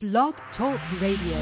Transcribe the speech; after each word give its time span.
Blog 0.00 0.34
Talk 0.56 0.78
Radio. 1.02 1.38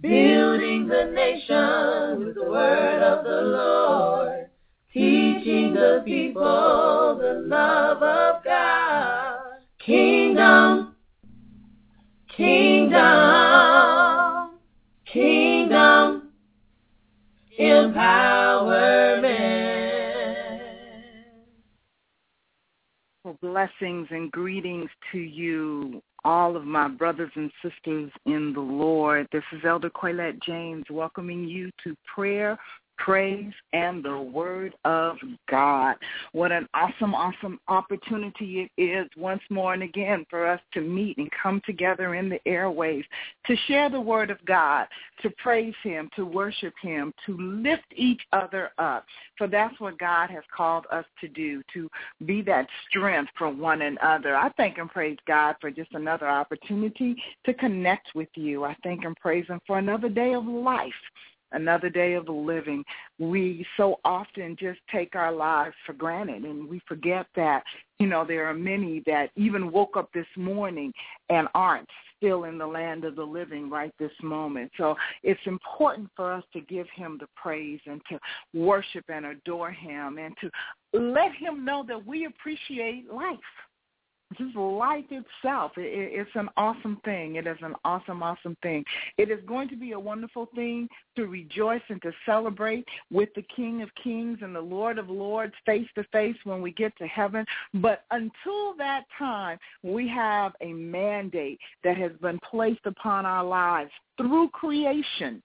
Building 0.00 0.88
the 0.88 1.10
nation 1.12 2.24
with 2.24 2.34
the 2.36 2.44
word 2.48 3.02
of 3.02 3.24
the 3.26 3.42
Lord, 3.42 4.48
teaching 4.90 5.74
the 5.74 6.00
people 6.02 7.18
the 7.20 7.42
love 7.46 8.02
of 8.02 8.42
God. 8.42 9.38
Kingdom, 9.84 10.96
kingdom, 12.34 12.92
kingdom, 15.04 16.30
empowerment. 17.60 19.44
Well, 23.24 23.36
blessings 23.42 24.08
and 24.10 24.32
greetings 24.32 24.88
to 25.12 25.18
you, 25.18 26.02
all 26.24 26.56
of 26.56 26.64
my 26.64 26.88
brothers 26.88 27.30
and 27.34 27.50
sisters 27.62 28.10
in 28.26 28.52
the 28.54 28.60
Lord. 28.60 29.28
This 29.32 29.42
is 29.52 29.60
Elder 29.64 29.90
Quaylette 29.90 30.42
James 30.42 30.84
welcoming 30.90 31.44
you 31.44 31.70
to 31.84 31.94
prayer 32.14 32.58
praise 32.96 33.52
and 33.72 34.04
the 34.04 34.18
word 34.18 34.74
of 34.84 35.16
God. 35.48 35.96
What 36.32 36.52
an 36.52 36.68
awesome, 36.74 37.14
awesome 37.14 37.60
opportunity 37.68 38.70
it 38.76 38.82
is 38.82 39.08
once 39.16 39.42
more 39.50 39.74
and 39.74 39.82
again 39.82 40.24
for 40.30 40.46
us 40.46 40.60
to 40.72 40.80
meet 40.80 41.18
and 41.18 41.30
come 41.42 41.60
together 41.66 42.14
in 42.14 42.28
the 42.28 42.40
airwaves 42.46 43.04
to 43.46 43.56
share 43.68 43.90
the 43.90 44.00
word 44.00 44.30
of 44.30 44.44
God, 44.46 44.86
to 45.22 45.30
praise 45.30 45.74
him, 45.82 46.08
to 46.16 46.24
worship 46.24 46.74
him, 46.80 47.12
to 47.26 47.36
lift 47.36 47.84
each 47.94 48.20
other 48.32 48.70
up. 48.78 49.04
For 49.36 49.46
that's 49.46 49.78
what 49.80 49.98
God 49.98 50.30
has 50.30 50.44
called 50.54 50.86
us 50.90 51.04
to 51.20 51.28
do, 51.28 51.62
to 51.74 51.88
be 52.26 52.42
that 52.42 52.66
strength 52.88 53.30
for 53.36 53.50
one 53.50 53.82
another. 53.82 54.36
I 54.36 54.50
thank 54.56 54.78
and 54.78 54.88
praise 54.88 55.18
God 55.26 55.56
for 55.60 55.70
just 55.70 55.92
another 55.92 56.28
opportunity 56.28 57.16
to 57.44 57.54
connect 57.54 58.14
with 58.14 58.28
you. 58.34 58.64
I 58.64 58.76
thank 58.82 59.04
and 59.04 59.16
praise 59.16 59.46
him 59.46 59.60
for 59.66 59.78
another 59.78 60.08
day 60.08 60.34
of 60.34 60.46
life 60.46 60.92
another 61.52 61.88
day 61.88 62.14
of 62.14 62.26
the 62.26 62.32
living. 62.32 62.84
We 63.18 63.66
so 63.76 64.00
often 64.04 64.56
just 64.58 64.80
take 64.90 65.14
our 65.14 65.32
lives 65.32 65.74
for 65.86 65.92
granted 65.92 66.44
and 66.44 66.68
we 66.68 66.80
forget 66.86 67.26
that, 67.36 67.62
you 67.98 68.06
know, 68.06 68.24
there 68.26 68.46
are 68.46 68.54
many 68.54 69.02
that 69.06 69.30
even 69.36 69.70
woke 69.70 69.96
up 69.96 70.10
this 70.12 70.26
morning 70.36 70.92
and 71.30 71.48
aren't 71.54 71.88
still 72.16 72.44
in 72.44 72.58
the 72.58 72.66
land 72.66 73.04
of 73.04 73.16
the 73.16 73.24
living 73.24 73.68
right 73.70 73.92
this 73.98 74.12
moment. 74.22 74.70
So 74.76 74.94
it's 75.22 75.40
important 75.46 76.08
for 76.16 76.32
us 76.32 76.44
to 76.52 76.60
give 76.62 76.86
him 76.94 77.18
the 77.20 77.28
praise 77.36 77.80
and 77.86 78.00
to 78.10 78.18
worship 78.52 79.04
and 79.08 79.26
adore 79.26 79.70
him 79.70 80.18
and 80.18 80.34
to 80.40 80.50
let 80.98 81.34
him 81.34 81.64
know 81.64 81.84
that 81.86 82.06
we 82.06 82.26
appreciate 82.26 83.12
life 83.12 83.38
just 84.36 84.56
life 84.56 85.04
itself. 85.10 85.72
It, 85.76 86.12
it's 86.12 86.30
an 86.34 86.48
awesome 86.56 86.98
thing. 87.04 87.36
It 87.36 87.46
is 87.46 87.58
an 87.62 87.74
awesome, 87.84 88.22
awesome 88.22 88.56
thing. 88.62 88.84
It 89.18 89.30
is 89.30 89.40
going 89.46 89.68
to 89.70 89.76
be 89.76 89.92
a 89.92 89.98
wonderful 89.98 90.48
thing 90.54 90.88
to 91.16 91.26
rejoice 91.26 91.82
and 91.88 92.00
to 92.02 92.12
celebrate 92.26 92.86
with 93.10 93.28
the 93.34 93.44
King 93.54 93.82
of 93.82 93.88
Kings 94.02 94.38
and 94.42 94.54
the 94.54 94.60
Lord 94.60 94.98
of 94.98 95.10
Lords 95.10 95.54
face 95.66 95.88
to 95.94 96.04
face 96.12 96.36
when 96.44 96.60
we 96.62 96.72
get 96.72 96.96
to 96.98 97.06
heaven. 97.06 97.44
But 97.74 98.04
until 98.10 98.74
that 98.78 99.04
time, 99.18 99.58
we 99.82 100.08
have 100.08 100.52
a 100.60 100.72
mandate 100.72 101.58
that 101.82 101.96
has 101.96 102.12
been 102.20 102.38
placed 102.50 102.86
upon 102.86 103.26
our 103.26 103.44
lives 103.44 103.90
through 104.16 104.48
creation 104.50 105.42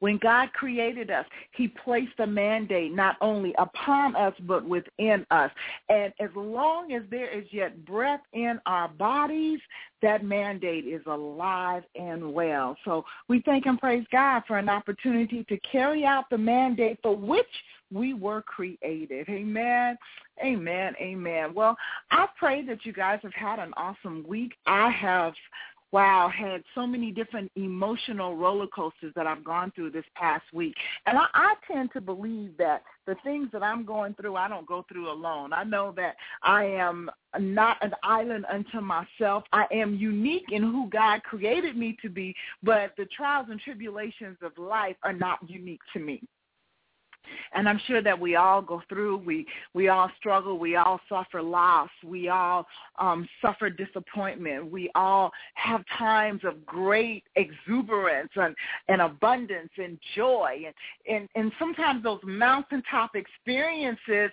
when 0.00 0.18
God 0.18 0.52
created 0.52 1.10
us, 1.10 1.26
he 1.52 1.68
placed 1.68 2.18
a 2.18 2.26
mandate 2.26 2.94
not 2.94 3.16
only 3.20 3.54
upon 3.58 4.16
us 4.16 4.34
but 4.46 4.64
within 4.64 5.26
us. 5.30 5.50
And 5.88 6.12
as 6.20 6.30
long 6.34 6.92
as 6.92 7.02
there 7.10 7.30
is 7.30 7.44
yet 7.50 7.84
breath 7.84 8.20
in 8.32 8.60
our 8.66 8.88
bodies, 8.88 9.60
that 10.02 10.24
mandate 10.24 10.86
is 10.86 11.02
alive 11.06 11.82
and 11.94 12.32
well. 12.32 12.76
So 12.84 13.04
we 13.28 13.40
thank 13.40 13.66
and 13.66 13.78
praise 13.78 14.06
God 14.12 14.42
for 14.46 14.58
an 14.58 14.68
opportunity 14.68 15.44
to 15.44 15.58
carry 15.60 16.04
out 16.04 16.30
the 16.30 16.38
mandate 16.38 16.98
for 17.02 17.16
which 17.16 17.46
we 17.92 18.14
were 18.14 18.42
created. 18.42 19.28
Amen. 19.28 19.96
Amen. 20.44 20.94
Amen. 21.00 21.54
Well, 21.54 21.76
I 22.10 22.26
pray 22.38 22.64
that 22.66 22.84
you 22.84 22.92
guys 22.92 23.18
have 23.22 23.34
had 23.34 23.58
an 23.58 23.72
awesome 23.76 24.24
week. 24.28 24.52
I 24.66 24.90
have 24.90 25.32
wow, 25.90 26.28
had 26.28 26.62
so 26.74 26.86
many 26.86 27.10
different 27.10 27.50
emotional 27.56 28.36
roller 28.36 28.66
coasters 28.66 29.12
that 29.16 29.26
I've 29.26 29.44
gone 29.44 29.72
through 29.74 29.90
this 29.90 30.04
past 30.14 30.44
week. 30.52 30.74
And 31.06 31.16
I, 31.16 31.26
I 31.34 31.54
tend 31.70 31.92
to 31.94 32.00
believe 32.00 32.56
that 32.58 32.82
the 33.06 33.16
things 33.24 33.48
that 33.52 33.62
I'm 33.62 33.84
going 33.84 34.14
through, 34.14 34.36
I 34.36 34.48
don't 34.48 34.66
go 34.66 34.84
through 34.90 35.10
alone. 35.10 35.52
I 35.52 35.64
know 35.64 35.94
that 35.96 36.16
I 36.42 36.64
am 36.64 37.10
not 37.38 37.78
an 37.82 37.94
island 38.02 38.44
unto 38.52 38.80
myself. 38.80 39.44
I 39.52 39.64
am 39.72 39.94
unique 39.94 40.52
in 40.52 40.62
who 40.62 40.88
God 40.90 41.22
created 41.22 41.76
me 41.76 41.96
to 42.02 42.10
be, 42.10 42.34
but 42.62 42.92
the 42.98 43.06
trials 43.06 43.46
and 43.50 43.60
tribulations 43.60 44.36
of 44.42 44.56
life 44.58 44.96
are 45.02 45.14
not 45.14 45.38
unique 45.48 45.80
to 45.94 46.00
me. 46.00 46.22
And 47.54 47.68
I'm 47.68 47.80
sure 47.86 48.02
that 48.02 48.18
we 48.18 48.36
all 48.36 48.62
go 48.62 48.82
through, 48.88 49.18
we 49.18 49.46
we 49.74 49.88
all 49.88 50.10
struggle, 50.18 50.58
we 50.58 50.76
all 50.76 51.00
suffer 51.08 51.42
loss, 51.42 51.90
we 52.04 52.28
all 52.28 52.66
um, 52.98 53.28
suffer 53.40 53.70
disappointment, 53.70 54.70
we 54.70 54.90
all 54.94 55.30
have 55.54 55.84
times 55.98 56.42
of 56.44 56.64
great 56.66 57.24
exuberance 57.36 58.30
and, 58.36 58.54
and 58.88 59.00
abundance 59.00 59.70
and 59.78 59.98
joy, 60.14 60.62
and, 60.66 60.74
and 61.08 61.28
and 61.34 61.52
sometimes 61.58 62.02
those 62.02 62.20
mountaintop 62.24 63.14
experiences 63.14 64.30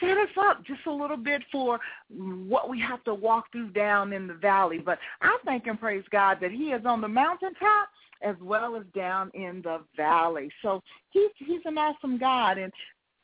set 0.00 0.16
us 0.16 0.28
up 0.38 0.64
just 0.64 0.80
a 0.86 0.92
little 0.92 1.16
bit 1.16 1.42
for 1.50 1.78
what 2.08 2.68
we 2.68 2.80
have 2.80 3.02
to 3.04 3.14
walk 3.14 3.50
through 3.52 3.70
down 3.70 4.12
in 4.12 4.26
the 4.26 4.34
valley. 4.34 4.78
But 4.78 4.98
I 5.20 5.36
thank 5.44 5.66
and 5.66 5.78
praise 5.78 6.04
God 6.10 6.38
that 6.40 6.50
He 6.50 6.70
is 6.70 6.84
on 6.84 7.00
the 7.00 7.08
mountaintop 7.08 7.88
as 8.22 8.36
well 8.42 8.76
as 8.76 8.82
down 8.94 9.30
in 9.34 9.62
the 9.62 9.80
valley. 9.96 10.50
So 10.62 10.82
he's 11.10 11.30
he's 11.36 11.60
an 11.64 11.78
awesome 11.78 12.18
God, 12.18 12.58
and 12.58 12.72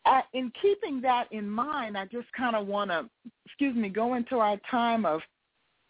uh, 0.06 0.20
in 0.34 0.52
keeping 0.60 1.00
that 1.00 1.30
in 1.32 1.48
mind, 1.48 1.96
I 1.96 2.04
just 2.06 2.30
kind 2.36 2.54
of 2.54 2.66
want 2.66 2.90
to, 2.90 3.08
excuse 3.46 3.74
me, 3.74 3.88
go 3.88 4.14
into 4.14 4.36
our 4.36 4.58
time 4.70 5.06
of 5.06 5.20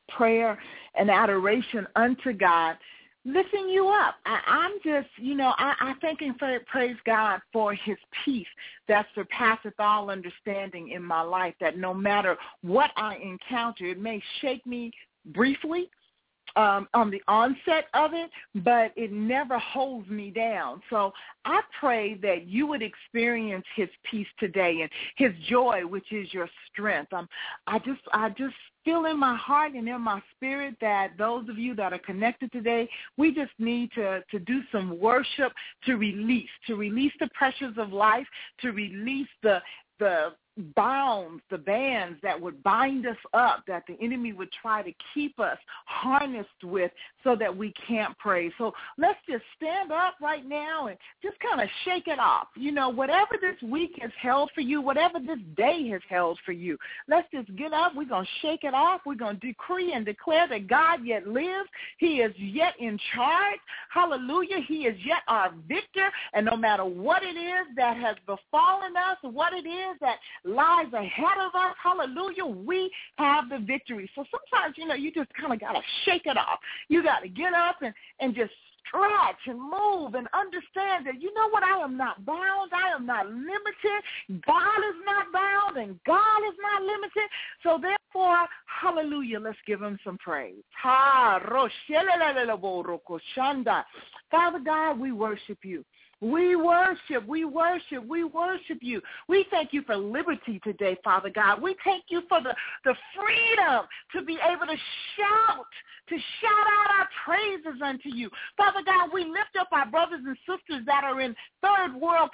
prayer 0.08 0.58
and 0.94 1.10
adoration 1.10 1.86
unto 1.96 2.32
God 2.32 2.76
lifting 3.24 3.68
you 3.68 3.88
up. 3.88 4.16
I, 4.26 4.40
I'm 4.46 4.72
just, 4.84 5.08
you 5.16 5.34
know, 5.34 5.54
I, 5.56 5.74
I 5.80 5.94
thank 6.00 6.20
and 6.20 6.38
praise 6.66 6.96
God 7.06 7.40
for 7.52 7.74
his 7.74 7.96
peace 8.24 8.46
that 8.88 9.06
surpasseth 9.14 9.74
all 9.78 10.10
understanding 10.10 10.90
in 10.90 11.02
my 11.02 11.22
life, 11.22 11.54
that 11.60 11.78
no 11.78 11.94
matter 11.94 12.36
what 12.62 12.90
I 12.96 13.16
encounter, 13.16 13.86
it 13.86 14.00
may 14.00 14.22
shake 14.40 14.66
me 14.66 14.92
briefly, 15.26 15.90
um, 16.56 16.88
on 16.94 17.10
the 17.10 17.22
onset 17.28 17.86
of 17.94 18.12
it, 18.14 18.30
but 18.56 18.92
it 18.96 19.12
never 19.12 19.58
holds 19.58 20.08
me 20.08 20.30
down. 20.30 20.80
So 20.90 21.12
I 21.44 21.60
pray 21.78 22.14
that 22.22 22.46
you 22.46 22.66
would 22.66 22.82
experience 22.82 23.64
His 23.76 23.88
peace 24.10 24.26
today 24.38 24.80
and 24.82 24.90
His 25.16 25.32
joy, 25.48 25.82
which 25.86 26.12
is 26.12 26.32
your 26.32 26.48
strength. 26.70 27.12
Um, 27.12 27.28
I 27.66 27.78
just, 27.78 28.00
I 28.12 28.30
just 28.30 28.54
feel 28.84 29.06
in 29.06 29.18
my 29.18 29.36
heart 29.36 29.72
and 29.72 29.88
in 29.88 30.00
my 30.00 30.22
spirit 30.34 30.76
that 30.80 31.12
those 31.18 31.48
of 31.48 31.58
you 31.58 31.74
that 31.74 31.92
are 31.92 31.98
connected 31.98 32.52
today, 32.52 32.88
we 33.16 33.34
just 33.34 33.52
need 33.58 33.90
to, 33.92 34.22
to 34.30 34.38
do 34.38 34.60
some 34.70 34.98
worship 35.00 35.52
to 35.86 35.96
release, 35.96 36.50
to 36.66 36.76
release 36.76 37.12
the 37.18 37.28
pressures 37.34 37.74
of 37.78 37.92
life, 37.92 38.26
to 38.60 38.72
release 38.72 39.28
the 39.42 39.60
the 40.00 40.32
bounds, 40.76 41.42
the 41.50 41.58
bands 41.58 42.18
that 42.22 42.40
would 42.40 42.62
bind 42.62 43.06
us 43.06 43.16
up, 43.32 43.64
that 43.66 43.84
the 43.88 43.96
enemy 44.00 44.32
would 44.32 44.50
try 44.62 44.82
to 44.82 44.92
keep 45.12 45.38
us 45.40 45.58
harnessed 45.86 46.48
with 46.62 46.90
so 47.22 47.34
that 47.36 47.54
we 47.54 47.72
can't 47.86 48.16
pray. 48.18 48.52
So 48.58 48.72
let's 48.98 49.18
just 49.28 49.44
stand 49.56 49.90
up 49.90 50.14
right 50.20 50.46
now 50.46 50.86
and 50.86 50.96
just 51.22 51.36
kind 51.40 51.60
of 51.60 51.68
shake 51.84 52.06
it 52.06 52.18
off. 52.18 52.48
You 52.56 52.72
know, 52.72 52.88
whatever 52.88 53.36
this 53.40 53.60
week 53.68 53.98
has 54.00 54.10
held 54.20 54.50
for 54.54 54.60
you, 54.60 54.80
whatever 54.80 55.18
this 55.18 55.38
day 55.56 55.88
has 55.88 56.02
held 56.08 56.38
for 56.44 56.52
you, 56.52 56.78
let's 57.08 57.28
just 57.32 57.54
get 57.56 57.72
up. 57.72 57.92
We're 57.96 58.04
going 58.04 58.24
to 58.24 58.46
shake 58.46 58.64
it 58.64 58.74
off. 58.74 59.00
We're 59.04 59.14
going 59.14 59.40
to 59.40 59.46
decree 59.46 59.92
and 59.92 60.04
declare 60.04 60.48
that 60.48 60.68
God 60.68 61.04
yet 61.04 61.26
lives. 61.26 61.68
He 61.98 62.20
is 62.20 62.32
yet 62.36 62.74
in 62.78 62.98
charge. 63.14 63.58
Hallelujah. 63.90 64.60
He 64.66 64.86
is 64.86 64.96
yet 65.04 65.22
our 65.28 65.52
victor. 65.68 66.10
And 66.32 66.46
no 66.46 66.56
matter 66.56 66.84
what 66.84 67.22
it 67.22 67.36
is 67.36 67.66
that 67.76 67.96
has 67.96 68.16
befallen 68.26 68.96
us, 68.96 69.16
what 69.22 69.52
it 69.52 69.66
is 69.68 69.96
that 70.00 70.18
lies 70.44 70.92
ahead 70.92 71.38
of 71.40 71.54
us, 71.54 71.74
hallelujah, 71.82 72.44
we 72.44 72.90
have 73.16 73.48
the 73.48 73.58
victory. 73.58 74.10
So 74.14 74.24
sometimes, 74.30 74.76
you 74.76 74.86
know, 74.86 74.94
you 74.94 75.10
just 75.12 75.30
kind 75.34 75.52
of 75.52 75.60
got 75.60 75.72
to 75.72 75.80
shake 76.04 76.26
it 76.26 76.36
off. 76.36 76.58
You 76.88 77.02
got 77.02 77.20
to 77.20 77.28
get 77.28 77.54
up 77.54 77.76
and, 77.82 77.94
and 78.20 78.34
just 78.34 78.52
stretch 78.86 79.40
and 79.46 79.58
move 79.58 80.14
and 80.14 80.28
understand 80.34 81.06
that, 81.06 81.20
you 81.20 81.32
know 81.34 81.48
what, 81.50 81.62
I 81.62 81.82
am 81.82 81.96
not 81.96 82.24
bound. 82.24 82.70
I 82.72 82.94
am 82.94 83.06
not 83.06 83.26
limited. 83.26 84.44
God 84.46 84.78
is 84.78 84.96
not 85.04 85.32
bound 85.32 85.76
and 85.76 85.98
God 86.06 86.38
is 86.48 86.56
not 86.60 86.82
limited. 86.82 87.28
So 87.62 87.80
therefore, 87.80 88.46
hallelujah, 88.66 89.40
let's 89.40 89.58
give 89.66 89.80
him 89.82 89.98
some 90.04 90.18
praise. 90.18 90.62
Father 94.30 94.58
God, 94.64 94.98
we 94.98 95.12
worship 95.12 95.58
you. 95.62 95.84
We 96.20 96.56
worship, 96.56 97.26
we 97.26 97.44
worship, 97.44 98.06
we 98.06 98.24
worship 98.24 98.78
you. 98.80 99.00
We 99.28 99.46
thank 99.50 99.72
you 99.72 99.82
for 99.82 99.96
liberty 99.96 100.60
today, 100.64 100.96
Father 101.02 101.30
God. 101.30 101.60
We 101.60 101.76
thank 101.84 102.04
you 102.08 102.22
for 102.28 102.40
the, 102.42 102.54
the 102.84 102.94
freedom 103.14 103.86
to 104.14 104.22
be 104.22 104.38
able 104.42 104.66
to 104.66 104.76
shout, 105.16 105.66
to 106.08 106.14
shout 106.14 106.66
out 106.66 107.00
our 107.00 107.08
praises 107.24 107.80
unto 107.82 108.08
you. 108.08 108.30
Father 108.56 108.80
God, 108.84 109.10
we 109.12 109.24
lift 109.24 109.56
up 109.58 109.68
our 109.72 109.86
brothers 109.86 110.20
and 110.24 110.36
sisters 110.46 110.84
that 110.86 111.04
are 111.04 111.20
in 111.20 111.34
third 111.62 111.94
world 111.94 112.30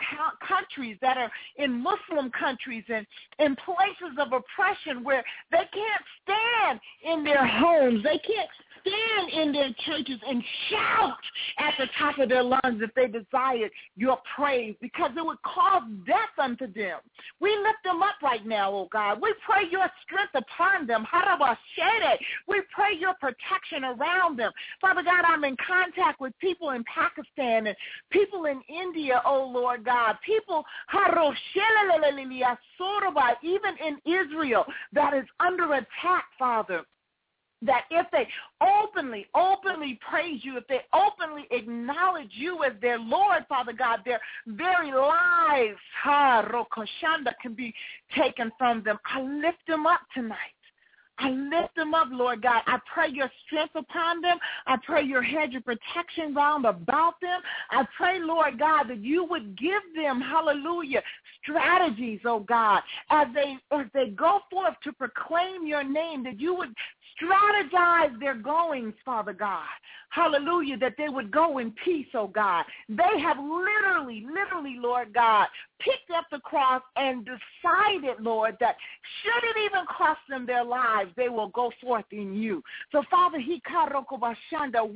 countries, 0.47 0.97
that 1.00 1.17
are 1.17 1.31
in 1.56 1.82
Muslim 1.82 2.31
countries 2.31 2.85
and 2.88 3.06
in 3.38 3.56
places 3.56 4.17
of 4.19 4.32
oppression 4.32 5.03
where 5.05 5.25
they 5.50 5.65
can't 5.73 6.05
stand 6.23 6.81
in 7.05 7.25
their 7.25 7.47
homes. 7.47 8.03
They 8.03 8.19
can't 8.19 8.50
stand 8.81 9.31
in 9.32 9.53
their 9.53 9.71
churches 9.87 10.21
and 10.27 10.43
shout 10.69 11.17
at 11.59 11.75
the 11.79 11.87
top 11.99 12.19
of 12.19 12.29
their 12.29 12.43
lungs 12.43 12.81
if 12.81 12.94
they 12.94 13.06
desired 13.06 13.71
your 13.97 14.19
praise 14.37 14.75
because 14.81 15.11
it 15.17 15.25
would 15.25 15.41
cause 15.43 15.82
death 16.06 16.35
unto 16.38 16.67
them. 16.73 16.99
We 17.41 17.50
lift 17.59 17.79
them 17.85 18.03
up 18.03 18.17
right 18.23 18.44
now, 18.47 18.73
oh 18.73 18.88
God. 18.93 19.21
We 19.21 19.35
pray 19.44 19.62
your 19.71 19.88
strength 20.05 20.35
upon 20.35 20.87
them. 20.87 21.06
We 22.49 22.61
pray 22.75 22.97
your 22.99 23.15
protection 23.15 23.85
around 23.85 24.38
them. 24.38 24.53
Father 24.81 25.03
God, 25.03 25.25
I'm 25.27 25.44
in 25.44 25.56
contact 25.67 26.21
with 26.21 26.38
people 26.38 26.71
in 26.71 26.85
Pakistan 26.85 27.67
and 27.67 27.77
people 28.11 28.47
in 28.47 28.61
India, 28.69 29.23
oh 29.25 29.50
Lord 29.53 29.85
God. 29.85 30.17
People, 30.25 30.65
even 33.43 33.75
in 33.87 33.99
Israel, 34.12 34.65
that 34.93 35.15
is 35.15 35.25
under 35.41 35.75
attack, 35.75 36.25
Father 36.38 36.85
that 37.62 37.85
if 37.91 38.07
they 38.11 38.27
openly, 38.61 39.27
openly 39.35 39.99
praise 40.09 40.41
you, 40.43 40.57
if 40.57 40.67
they 40.67 40.81
openly 40.95 41.47
acknowledge 41.51 42.31
you 42.33 42.65
as 42.65 42.73
their 42.81 42.99
Lord, 42.99 43.45
Father 43.49 43.73
God, 43.73 44.01
their 44.05 44.21
very 44.47 44.93
lives, 44.93 45.79
ha, 46.03 46.47
rokoshanda, 46.51 47.33
can 47.43 47.55
be 47.55 47.75
taken 48.17 48.51
from 48.59 48.83
them. 48.83 48.99
I 49.05 49.23
lift 49.23 49.67
them 49.67 49.87
up 49.87 50.01
tonight. 50.15 50.37
I 51.21 51.31
lift 51.31 51.77
them 51.77 51.93
up, 51.93 52.09
Lord 52.11 52.43
God. 52.43 52.62
I 52.67 52.79
pray 52.93 53.09
your 53.11 53.31
strength 53.45 53.75
upon 53.77 54.23
them. 54.23 54.39
I 54.67 54.77
pray 54.85 55.03
your 55.03 55.23
hedge 55.23 55.55
of 55.55 55.65
protection 55.67 56.35
round 56.35 56.65
about 56.65 57.21
them. 57.21 57.43
I 57.71 57.85
pray, 57.95 58.21
Lord 58.21 58.59
God, 58.59 58.85
that 58.89 59.01
you 59.01 59.25
would 59.25 59.59
give 59.59 59.83
them, 59.95 60.21
hallelujah, 60.23 61.03
strategies, 61.43 62.21
oh 62.25 62.41
God, 62.41 62.81
as 63.11 63.27
they 63.35 63.56
as 63.71 63.87
they 63.93 64.09
go 64.09 64.41
forth 64.51 64.75
to 64.85 64.93
proclaim 64.93 65.67
your 65.67 65.85
name, 65.85 66.25
that 66.25 66.41
you 66.41 66.55
would 66.55 66.75
strategize 67.20 68.19
their 68.19 68.34
goings, 68.34 68.94
Father 69.05 69.32
God. 69.32 69.67
Hallelujah, 70.11 70.76
that 70.78 70.94
they 70.99 71.08
would 71.08 71.31
go 71.31 71.58
in 71.58 71.72
peace, 71.84 72.06
oh 72.14 72.26
God. 72.26 72.64
They 72.88 73.20
have 73.20 73.37
literally, 73.38 74.26
literally, 74.26 74.76
Lord 74.78 75.14
God, 75.14 75.46
picked 75.78 76.11
up 76.17 76.26
the 76.32 76.40
cross 76.40 76.82
and 76.96 77.25
decided, 77.25 78.20
Lord, 78.20 78.56
that 78.61 78.76
should 79.22 79.50
it 79.50 79.64
even 79.64 79.87
cost 79.87 80.20
them 80.28 80.46
their 80.46 80.64
lives, 80.64 81.11
they 81.17 81.28
will 81.28 81.49
go 81.49 81.70
forth 81.81 82.06
in 82.11 82.34
you. 82.34 82.62
So, 82.90 83.02
Father, 83.11 83.38
he 83.38 83.62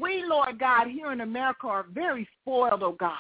we, 0.01 0.25
Lord 0.27 0.59
God, 0.59 0.89
here 0.89 1.13
in 1.13 1.21
America 1.21 1.67
are 1.69 1.87
very 1.93 2.29
spoiled, 2.41 2.83
oh 2.83 2.97
God. 2.99 3.13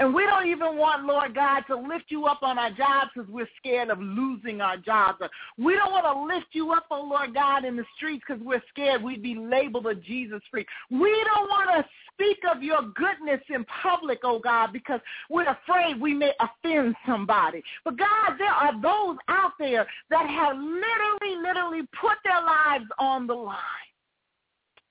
And 0.00 0.14
we 0.14 0.24
don't 0.26 0.46
even 0.46 0.76
want, 0.76 1.06
Lord 1.06 1.34
God, 1.34 1.62
to 1.68 1.76
lift 1.76 2.06
you 2.08 2.26
up 2.26 2.42
on 2.42 2.58
our 2.58 2.70
jobs 2.70 3.10
because 3.14 3.30
we're 3.30 3.48
scared 3.56 3.90
of 3.90 3.98
losing 4.00 4.60
our 4.60 4.76
jobs. 4.76 5.18
We 5.58 5.74
don't 5.74 5.90
want 5.90 6.04
to 6.04 6.34
lift 6.34 6.48
you 6.52 6.72
up, 6.72 6.86
oh 6.90 7.02
Lord 7.02 7.34
God, 7.34 7.64
in 7.64 7.76
the 7.76 7.84
streets 7.96 8.24
because 8.26 8.42
we're 8.44 8.62
scared 8.68 9.02
we'd 9.02 9.22
be 9.22 9.34
labeled 9.34 9.86
a 9.86 9.94
Jesus 9.94 10.40
freak. 10.50 10.66
We 10.90 11.24
don't 11.34 11.48
want 11.48 11.70
to 11.76 11.84
speak 12.12 12.38
of 12.50 12.62
your 12.62 12.82
goodness 12.94 13.40
in 13.48 13.64
public, 13.82 14.20
oh 14.24 14.38
God, 14.38 14.72
because 14.72 15.00
we're 15.30 15.48
afraid 15.48 16.00
we 16.00 16.14
may 16.14 16.32
offend 16.40 16.94
somebody. 17.06 17.62
But 17.84 17.98
God, 17.98 18.36
there 18.38 18.52
are 18.52 18.72
those 18.80 19.16
out 19.28 19.52
there 19.58 19.86
that 20.10 20.28
have 20.28 20.56
literally, 20.56 21.42
literally 21.42 21.82
put 22.00 22.18
their 22.24 22.40
lives 22.40 22.86
on 22.98 23.26
the 23.26 23.34
line 23.34 23.56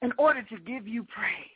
in 0.01 0.11
order 0.17 0.43
to 0.43 0.57
give 0.59 0.87
you 0.87 1.03
praise. 1.03 1.54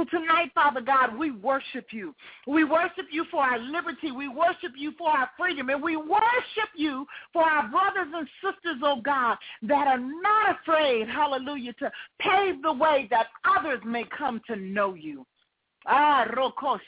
So 0.00 0.18
tonight, 0.18 0.50
Father 0.54 0.80
God, 0.80 1.18
we 1.18 1.30
worship 1.30 1.88
you. 1.90 2.14
We 2.46 2.64
worship 2.64 3.06
you 3.10 3.26
for 3.30 3.42
our 3.42 3.58
liberty. 3.58 4.12
We 4.12 4.28
worship 4.28 4.72
you 4.74 4.92
for 4.96 5.10
our 5.10 5.28
freedom. 5.38 5.68
And 5.68 5.82
we 5.82 5.96
worship 5.96 6.70
you 6.74 7.06
for 7.34 7.42
our 7.42 7.68
brothers 7.68 8.10
and 8.14 8.26
sisters, 8.42 8.80
oh 8.82 9.02
God, 9.02 9.36
that 9.62 9.86
are 9.86 9.98
not 9.98 10.58
afraid, 10.58 11.06
hallelujah, 11.06 11.74
to 11.74 11.92
pave 12.18 12.62
the 12.62 12.72
way 12.72 13.08
that 13.10 13.26
others 13.44 13.80
may 13.84 14.04
come 14.16 14.40
to 14.46 14.56
know 14.56 14.94
you. 14.94 15.26
Ah, 15.86 16.26
roko. 16.34 16.78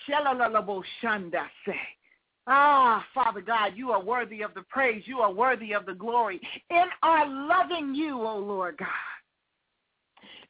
Ah, 2.46 3.04
Father 3.14 3.40
God, 3.42 3.72
you 3.76 3.90
are 3.90 4.02
worthy 4.02 4.40
of 4.40 4.54
the 4.54 4.62
praise. 4.70 5.02
You 5.04 5.18
are 5.18 5.32
worthy 5.32 5.72
of 5.72 5.84
the 5.84 5.94
glory 5.94 6.40
in 6.70 6.84
our 7.02 7.28
loving 7.28 7.94
you, 7.94 8.20
oh 8.22 8.38
Lord 8.38 8.78
God. 8.78 8.88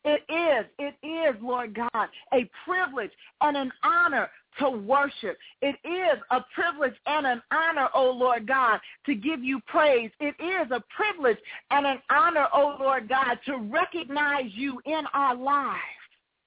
It 0.05 0.23
is, 0.29 0.67
it 0.79 0.95
is, 1.07 1.41
Lord 1.41 1.75
God, 1.75 2.09
a 2.33 2.51
privilege 2.65 3.13
and 3.41 3.57
an 3.57 3.73
honor 3.85 4.29
to 4.59 4.71
worship. 4.71 5.39
It 5.61 5.77
is 5.85 6.21
a 6.31 6.41
privilege 6.55 6.95
and 7.07 7.27
an 7.27 7.43
honor, 7.53 7.89
O 7.95 8.09
oh 8.09 8.11
Lord 8.11 8.47
God, 8.47 8.81
to 9.07 9.15
give 9.15 9.43
you 9.43 9.61
praise. 9.67 10.11
It 10.21 10.35
is 10.41 10.71
a 10.71 10.83
privilege 10.95 11.39
and 11.71 11.87
an 11.87 11.99
honor, 12.11 12.49
O 12.53 12.77
oh 12.79 12.83
Lord 12.83 13.09
God, 13.09 13.39
to 13.47 13.57
recognize 13.59 14.51
you 14.55 14.81
in 14.87 15.05
our 15.15 15.37
lives. 15.37 15.79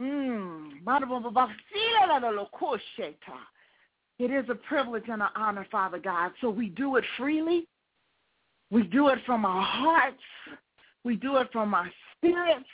Mm. 0.01 0.72
It 4.18 4.31
is 4.31 4.46
a 4.50 4.56
privilege 4.56 5.04
and 5.08 5.22
an 5.22 5.30
honor, 5.36 5.68
Father 5.72 6.00
God. 6.00 6.31
So 6.42 6.50
we 6.50 6.69
do 6.69 6.98
it 6.98 7.04
freely. 7.18 7.68
We 8.72 8.84
do 8.84 9.10
it 9.10 9.19
from 9.25 9.46
our 9.46 9.63
hearts. 9.63 10.18
We 11.04 11.16
do 11.16 11.38
it 11.38 11.48
from 11.51 11.74
our 11.74 11.90
spirits 12.18 12.66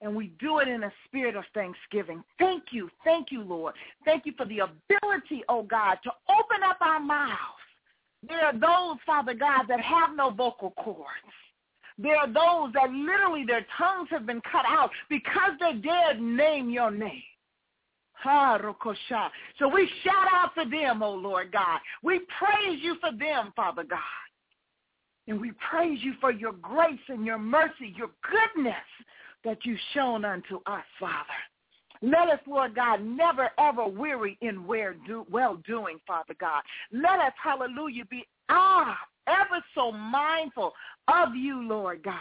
and 0.00 0.14
we 0.14 0.32
do 0.38 0.58
it 0.58 0.68
in 0.68 0.84
a 0.84 0.92
spirit 1.06 1.36
of 1.36 1.44
thanksgiving. 1.54 2.22
Thank 2.38 2.64
you. 2.70 2.90
Thank 3.04 3.32
you, 3.32 3.42
Lord. 3.42 3.74
Thank 4.04 4.26
you 4.26 4.32
for 4.36 4.46
the 4.46 4.60
ability, 4.60 5.42
oh 5.48 5.62
God, 5.62 5.98
to 6.04 6.10
open 6.28 6.62
up 6.68 6.78
our 6.80 7.00
mouths. 7.00 7.32
There 8.26 8.44
are 8.44 8.52
those, 8.52 8.98
Father 9.06 9.34
God, 9.34 9.64
that 9.68 9.80
have 9.80 10.16
no 10.16 10.30
vocal 10.30 10.72
cords. 10.72 11.08
There 11.98 12.16
are 12.16 12.26
those 12.26 12.72
that 12.74 12.90
literally 12.90 13.44
their 13.46 13.66
tongues 13.78 14.08
have 14.10 14.26
been 14.26 14.42
cut 14.50 14.64
out 14.68 14.90
because 15.08 15.52
they 15.60 15.74
dared 15.74 16.20
name 16.20 16.68
your 16.68 16.90
name. 16.90 17.22
So 19.58 19.68
we 19.68 19.88
shout 20.02 20.26
out 20.32 20.50
for 20.54 20.64
them, 20.64 21.02
oh 21.02 21.14
Lord 21.14 21.52
God. 21.52 21.80
We 22.02 22.20
praise 22.38 22.80
you 22.82 22.96
for 23.00 23.12
them, 23.12 23.52
Father 23.54 23.84
God. 23.84 23.98
And 25.28 25.40
we 25.40 25.52
praise 25.70 25.98
you 26.02 26.14
for 26.20 26.30
your 26.30 26.52
grace 26.52 27.00
and 27.08 27.24
your 27.24 27.38
mercy, 27.38 27.94
your 27.96 28.10
goodness 28.22 28.74
that 29.46 29.64
you've 29.64 29.80
shown 29.94 30.24
unto 30.24 30.56
us, 30.66 30.84
Father. 31.00 31.16
Let 32.02 32.28
us, 32.28 32.40
Lord 32.46 32.74
God, 32.74 33.02
never 33.02 33.50
ever 33.58 33.86
weary 33.86 34.36
in 34.42 34.66
well-doing, 34.66 35.98
Father 36.06 36.34
God. 36.38 36.62
Let 36.92 37.20
us, 37.20 37.32
hallelujah, 37.42 38.04
be 38.04 38.26
ah, 38.50 38.98
ever 39.26 39.64
so 39.74 39.92
mindful 39.92 40.72
of 41.08 41.34
you, 41.34 41.66
Lord 41.66 42.02
God, 42.02 42.14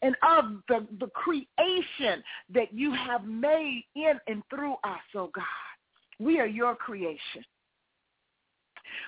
and 0.00 0.16
of 0.26 0.62
the, 0.68 0.86
the 0.98 1.08
creation 1.08 2.22
that 2.54 2.72
you 2.72 2.92
have 2.92 3.26
made 3.26 3.84
in 3.94 4.14
and 4.26 4.42
through 4.48 4.76
us, 4.84 5.00
oh 5.14 5.30
God. 5.34 5.44
We 6.18 6.40
are 6.40 6.46
your 6.46 6.74
creation. 6.74 7.44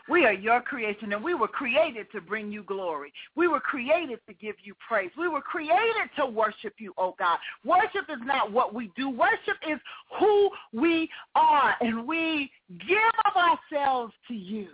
We 0.08 0.24
are 0.24 0.32
your 0.32 0.60
creation, 0.60 1.12
and 1.12 1.22
we 1.22 1.34
were 1.34 1.48
created 1.48 2.06
to 2.12 2.20
bring 2.20 2.50
you 2.50 2.62
glory. 2.62 3.12
We 3.36 3.48
were 3.48 3.60
created 3.60 4.20
to 4.28 4.34
give 4.34 4.56
you 4.62 4.74
praise. 4.86 5.10
We 5.18 5.28
were 5.28 5.40
created 5.40 6.10
to 6.18 6.26
worship 6.26 6.74
you, 6.78 6.92
oh 6.98 7.14
God. 7.18 7.38
Worship 7.64 8.08
is 8.08 8.20
not 8.24 8.52
what 8.52 8.74
we 8.74 8.90
do. 8.96 9.08
Worship 9.08 9.56
is 9.68 9.78
who 10.18 10.50
we 10.72 11.08
are, 11.34 11.74
and 11.80 12.06
we 12.06 12.50
give 12.86 12.98
of 13.26 13.32
ourselves 13.36 14.12
to 14.28 14.34
you 14.34 14.68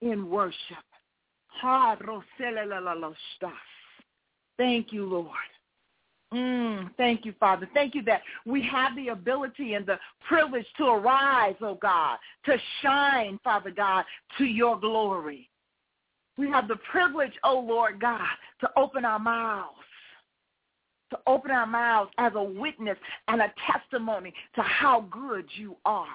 in 0.00 0.28
worship. 0.28 0.84
Thank 4.56 4.92
you, 4.92 5.06
Lord. 5.06 5.26
Mm, 6.32 6.90
thank 6.96 7.24
you, 7.24 7.32
Father. 7.40 7.68
Thank 7.72 7.94
you 7.94 8.02
that 8.02 8.20
we 8.44 8.62
have 8.62 8.94
the 8.96 9.08
ability 9.08 9.74
and 9.74 9.86
the 9.86 9.98
privilege 10.26 10.66
to 10.76 10.84
arise, 10.84 11.54
oh 11.62 11.78
God, 11.80 12.18
to 12.44 12.56
shine, 12.82 13.40
Father 13.42 13.70
God, 13.70 14.04
to 14.36 14.44
your 14.44 14.78
glory. 14.78 15.48
We 16.36 16.48
have 16.50 16.68
the 16.68 16.76
privilege, 16.90 17.32
oh 17.44 17.60
Lord 17.60 18.00
God, 18.00 18.28
to 18.60 18.68
open 18.76 19.06
our 19.06 19.18
mouths, 19.18 19.74
to 21.10 21.18
open 21.26 21.50
our 21.50 21.66
mouths 21.66 22.10
as 22.18 22.32
a 22.34 22.42
witness 22.42 22.98
and 23.28 23.40
a 23.40 23.52
testimony 23.72 24.34
to 24.54 24.62
how 24.62 25.06
good 25.10 25.46
you 25.56 25.76
are. 25.86 26.06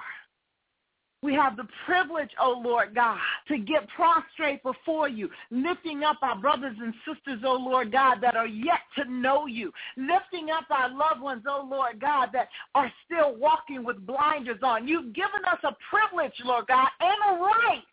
We 1.24 1.34
have 1.36 1.56
the 1.56 1.68
privilege, 1.86 2.32
oh 2.38 2.62
Lord 2.64 2.94
God, 2.94 3.18
to 3.48 3.58
get 3.58 3.88
prostrate 3.96 4.62
before 4.62 5.08
you, 5.08 5.30
lifting 5.52 6.04
up 6.04 6.18
our 6.22 6.38
brothers 6.38 6.76
and 6.80 6.94
sisters, 7.08 7.42
oh 7.46 7.54
Lord 7.54 7.94
God, 7.94 8.18
that 8.22 8.36
are 8.36 8.46
yet 8.46 8.82
to 8.98 9.10
know 9.10 9.46
you, 9.46 9.72
lifting 9.96 10.50
up 10.50 10.66
our 10.70 10.90
loved 10.90 11.22
ones, 11.22 11.44
oh 11.48 11.66
Lord 11.70 12.02
God, 12.02 12.30
that 12.34 12.50
are 12.76 12.92
still 13.06 13.38
walking 13.38 13.86
with 13.86 14.06
blinders 14.06 14.60
on. 14.62 14.86
You've 14.86 15.14
given 15.14 15.46
us 15.50 15.60
a 15.64 15.74
privilege, 15.90 16.34
Lord 16.44 16.68
God, 16.68 16.90
and 17.00 17.40
a 17.40 17.42
right 17.42 17.84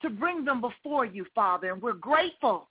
to 0.00 0.08
bring 0.08 0.42
them 0.44 0.62
before 0.62 1.04
you, 1.04 1.26
Father, 1.34 1.72
and 1.72 1.82
we're 1.82 1.92
grateful. 1.92 2.68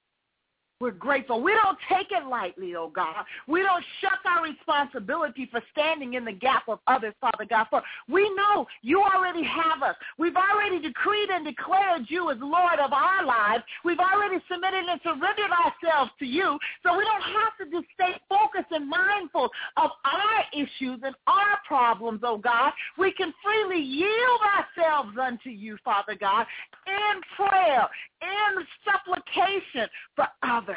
We're 0.81 0.89
grateful. 0.89 1.43
We 1.43 1.53
don't 1.53 1.77
take 1.87 2.07
it 2.11 2.27
lightly, 2.27 2.75
oh 2.75 2.89
God. 2.89 3.23
We 3.47 3.61
don't 3.61 3.83
shuck 4.01 4.19
our 4.25 4.43
responsibility 4.43 5.47
for 5.51 5.61
standing 5.71 6.15
in 6.15 6.25
the 6.25 6.31
gap 6.31 6.63
of 6.67 6.79
others, 6.87 7.13
Father 7.21 7.45
God. 7.47 7.67
For 7.69 7.83
we 8.09 8.27
know 8.33 8.65
you 8.81 9.03
already 9.03 9.43
have 9.43 9.83
us. 9.83 9.95
We've 10.17 10.35
already 10.35 10.81
decreed 10.81 11.29
and 11.29 11.45
declared 11.45 12.05
you 12.07 12.31
as 12.31 12.37
Lord 12.41 12.79
of 12.79 12.93
our 12.93 13.23
lives. 13.23 13.63
We've 13.85 13.99
already 13.99 14.41
submitted 14.51 14.85
and 14.89 14.99
surrendered 15.03 15.51
ourselves 15.53 16.11
to 16.17 16.25
you. 16.25 16.57
So 16.81 16.97
we 16.97 17.05
don't 17.05 17.21
have 17.21 17.53
to 17.61 17.65
just 17.69 17.85
stay 17.93 18.19
focused 18.27 18.71
and 18.71 18.89
mindful 18.89 19.49
of 19.77 19.91
our 20.03 20.43
issues 20.51 20.99
and 21.03 21.13
our 21.27 21.59
problems, 21.67 22.21
oh 22.23 22.39
God. 22.39 22.73
We 22.97 23.11
can 23.11 23.31
freely 23.43 23.81
yield 23.83 24.41
ourselves 24.57 25.15
unto 25.21 25.51
you, 25.51 25.77
Father 25.85 26.15
God, 26.19 26.47
in 26.87 27.21
prayer, 27.37 27.87
in 28.21 28.65
supplication 28.85 29.89
for 30.15 30.27
others. 30.43 30.75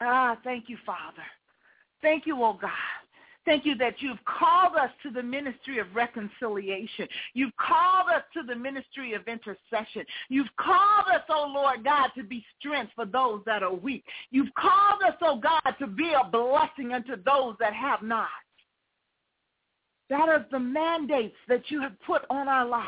Ah, 0.00 0.36
thank 0.44 0.68
you, 0.68 0.76
Father. 0.84 1.24
Thank 2.02 2.26
you, 2.26 2.42
oh 2.42 2.58
God. 2.60 2.70
Thank 3.46 3.64
you 3.64 3.76
that 3.76 3.94
you've 4.00 4.22
called 4.24 4.74
us 4.74 4.90
to 5.04 5.10
the 5.10 5.22
ministry 5.22 5.78
of 5.78 5.86
reconciliation. 5.94 7.06
You've 7.32 7.56
called 7.56 8.08
us 8.12 8.24
to 8.34 8.42
the 8.42 8.56
ministry 8.56 9.14
of 9.14 9.22
intercession. 9.28 10.04
You've 10.28 10.54
called 10.58 11.06
us, 11.14 11.22
oh 11.30 11.50
Lord 11.54 11.84
God, 11.84 12.10
to 12.16 12.24
be 12.24 12.44
strength 12.58 12.90
for 12.96 13.06
those 13.06 13.42
that 13.46 13.62
are 13.62 13.72
weak. 13.72 14.04
You've 14.32 14.52
called 14.58 15.00
us, 15.06 15.14
oh 15.22 15.38
God, 15.38 15.74
to 15.78 15.86
be 15.86 16.12
a 16.12 16.28
blessing 16.28 16.92
unto 16.92 17.14
those 17.22 17.54
that 17.60 17.72
have 17.72 18.02
not. 18.02 18.28
That 20.10 20.28
is 20.40 20.44
the 20.50 20.60
mandates 20.60 21.36
that 21.48 21.70
you 21.70 21.80
have 21.80 21.94
put 22.04 22.22
on 22.28 22.48
our 22.48 22.66
lives. 22.66 22.86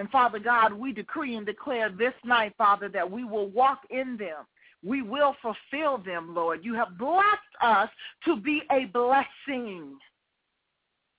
And 0.00 0.08
Father 0.08 0.38
God, 0.38 0.72
we 0.72 0.94
decree 0.94 1.36
and 1.36 1.44
declare 1.44 1.90
this 1.90 2.14
night, 2.24 2.54
Father, 2.56 2.88
that 2.88 3.08
we 3.08 3.22
will 3.22 3.48
walk 3.50 3.80
in 3.90 4.16
them. 4.16 4.46
We 4.82 5.02
will 5.02 5.36
fulfill 5.42 5.98
them, 5.98 6.34
Lord. 6.34 6.64
You 6.64 6.74
have 6.74 6.96
blessed 6.96 7.54
us 7.62 7.90
to 8.24 8.36
be 8.36 8.62
a 8.72 8.86
blessing. 8.86 9.98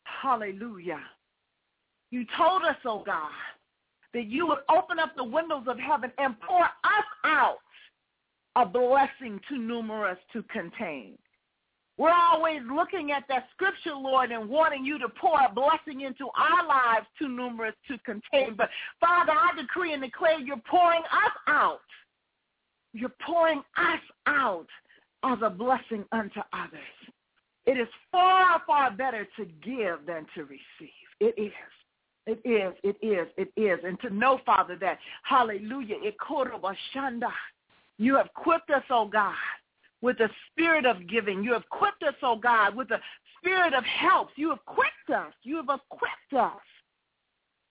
Hallelujah. 0.06 1.00
You 2.10 2.26
told 2.36 2.64
us, 2.64 2.76
oh 2.84 3.04
God, 3.06 3.30
that 4.16 4.26
you 4.26 4.48
would 4.48 4.62
open 4.76 4.98
up 4.98 5.16
the 5.16 5.24
windows 5.24 5.66
of 5.68 5.78
heaven 5.78 6.12
and 6.18 6.36
pour 6.42 6.64
us 6.64 7.06
out 7.24 7.60
a 8.56 8.66
blessing 8.66 9.40
too 9.48 9.60
numerous 9.60 10.18
to 10.34 10.42
contain. 10.52 11.20
We're 12.02 12.16
always 12.16 12.62
looking 12.68 13.12
at 13.12 13.26
that 13.30 13.46
scripture, 13.54 13.94
Lord, 13.94 14.32
and 14.32 14.50
wanting 14.50 14.84
you 14.84 14.98
to 14.98 15.08
pour 15.08 15.40
a 15.40 15.54
blessing 15.54 16.02
into 16.02 16.30
our 16.36 16.68
lives 16.68 17.06
too 17.20 17.30
numerous 17.30 17.76
to 17.90 18.00
contain. 18.00 18.56
But 18.58 18.70
Father, 19.00 19.34
I 19.34 19.52
decree 19.56 19.94
and 19.94 20.02
declare 20.02 20.40
you're 20.40 20.58
pouring 20.68 21.04
us 21.04 21.32
out. 21.48 21.82
You're 22.94 23.14
pouring 23.24 23.62
us 23.78 24.00
out 24.26 24.66
as 25.24 25.38
a 25.44 25.50
blessing 25.52 26.04
unto 26.12 26.40
others. 26.52 26.82
It 27.68 27.78
is 27.78 27.88
far, 28.12 28.64
far 28.66 28.90
better 28.90 29.28
to 29.38 29.46
give 29.64 30.08
than 30.08 30.26
to 30.34 30.46
receive. 30.46 30.90
It 31.20 31.36
is. 31.38 31.52
It 32.26 32.42
is, 32.44 32.74
it 32.84 32.98
is, 33.06 33.28
it 33.38 33.62
is. 33.62 33.78
And 33.86 34.00
to 34.00 34.10
know, 34.10 34.40
Father, 34.44 34.76
that, 34.82 34.98
hallelujah, 35.22 35.98
it 36.02 36.16
could 36.18 36.48
shanda. 36.96 37.30
you 38.00 38.16
have 38.16 38.26
equipped 38.26 38.72
us, 38.72 38.84
oh 38.90 39.08
God, 39.08 39.36
with 40.02 40.18
the 40.18 40.30
spirit 40.52 40.86
of 40.86 41.08
giving. 41.08 41.44
You 41.44 41.54
have 41.54 41.64
equipped 41.64 42.04
us, 42.04 42.16
oh 42.24 42.36
God, 42.36 42.76
with 42.76 42.90
the 42.90 43.00
spirit 43.38 43.74
of 43.74 43.84
help. 43.84 44.30
You 44.36 44.50
have 44.50 44.60
equipped 44.68 45.10
us. 45.14 45.34
You 45.44 45.58
have 45.58 45.66
equipped 45.66 46.34
us. 46.38 46.62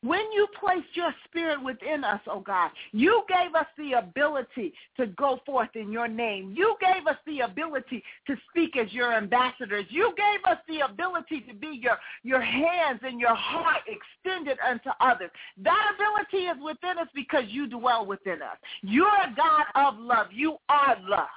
When 0.02 0.32
you 0.32 0.46
placed 0.58 0.88
your 0.94 1.14
spirit 1.26 1.62
within 1.62 2.04
us, 2.04 2.20
oh 2.26 2.40
God, 2.40 2.70
you 2.92 3.22
gave 3.28 3.54
us 3.54 3.66
the 3.76 3.98
ability 3.98 4.72
to 4.96 5.08
go 5.08 5.40
forth 5.44 5.68
in 5.74 5.92
your 5.92 6.08
name. 6.08 6.54
You 6.56 6.74
gave 6.80 7.06
us 7.06 7.18
the 7.26 7.40
ability 7.40 8.02
to 8.26 8.34
speak 8.48 8.78
as 8.78 8.90
your 8.94 9.12
ambassadors. 9.12 9.84
You 9.90 10.14
gave 10.16 10.50
us 10.50 10.56
the 10.68 10.86
ability 10.86 11.40
to 11.48 11.54
be 11.54 11.78
your, 11.82 11.98
your 12.22 12.40
hands 12.40 13.00
and 13.02 13.20
your 13.20 13.34
heart 13.34 13.82
extended 13.86 14.56
unto 14.66 14.88
others. 15.00 15.30
That 15.62 15.92
ability 15.94 16.46
is 16.46 16.56
within 16.64 16.98
us 16.98 17.08
because 17.14 17.44
you 17.48 17.66
dwell 17.66 18.06
within 18.06 18.40
us. 18.40 18.56
You're 18.80 19.06
a 19.06 19.34
God 19.36 19.66
of 19.74 20.00
love. 20.00 20.28
You 20.32 20.56
are 20.70 20.96
love 21.06 21.28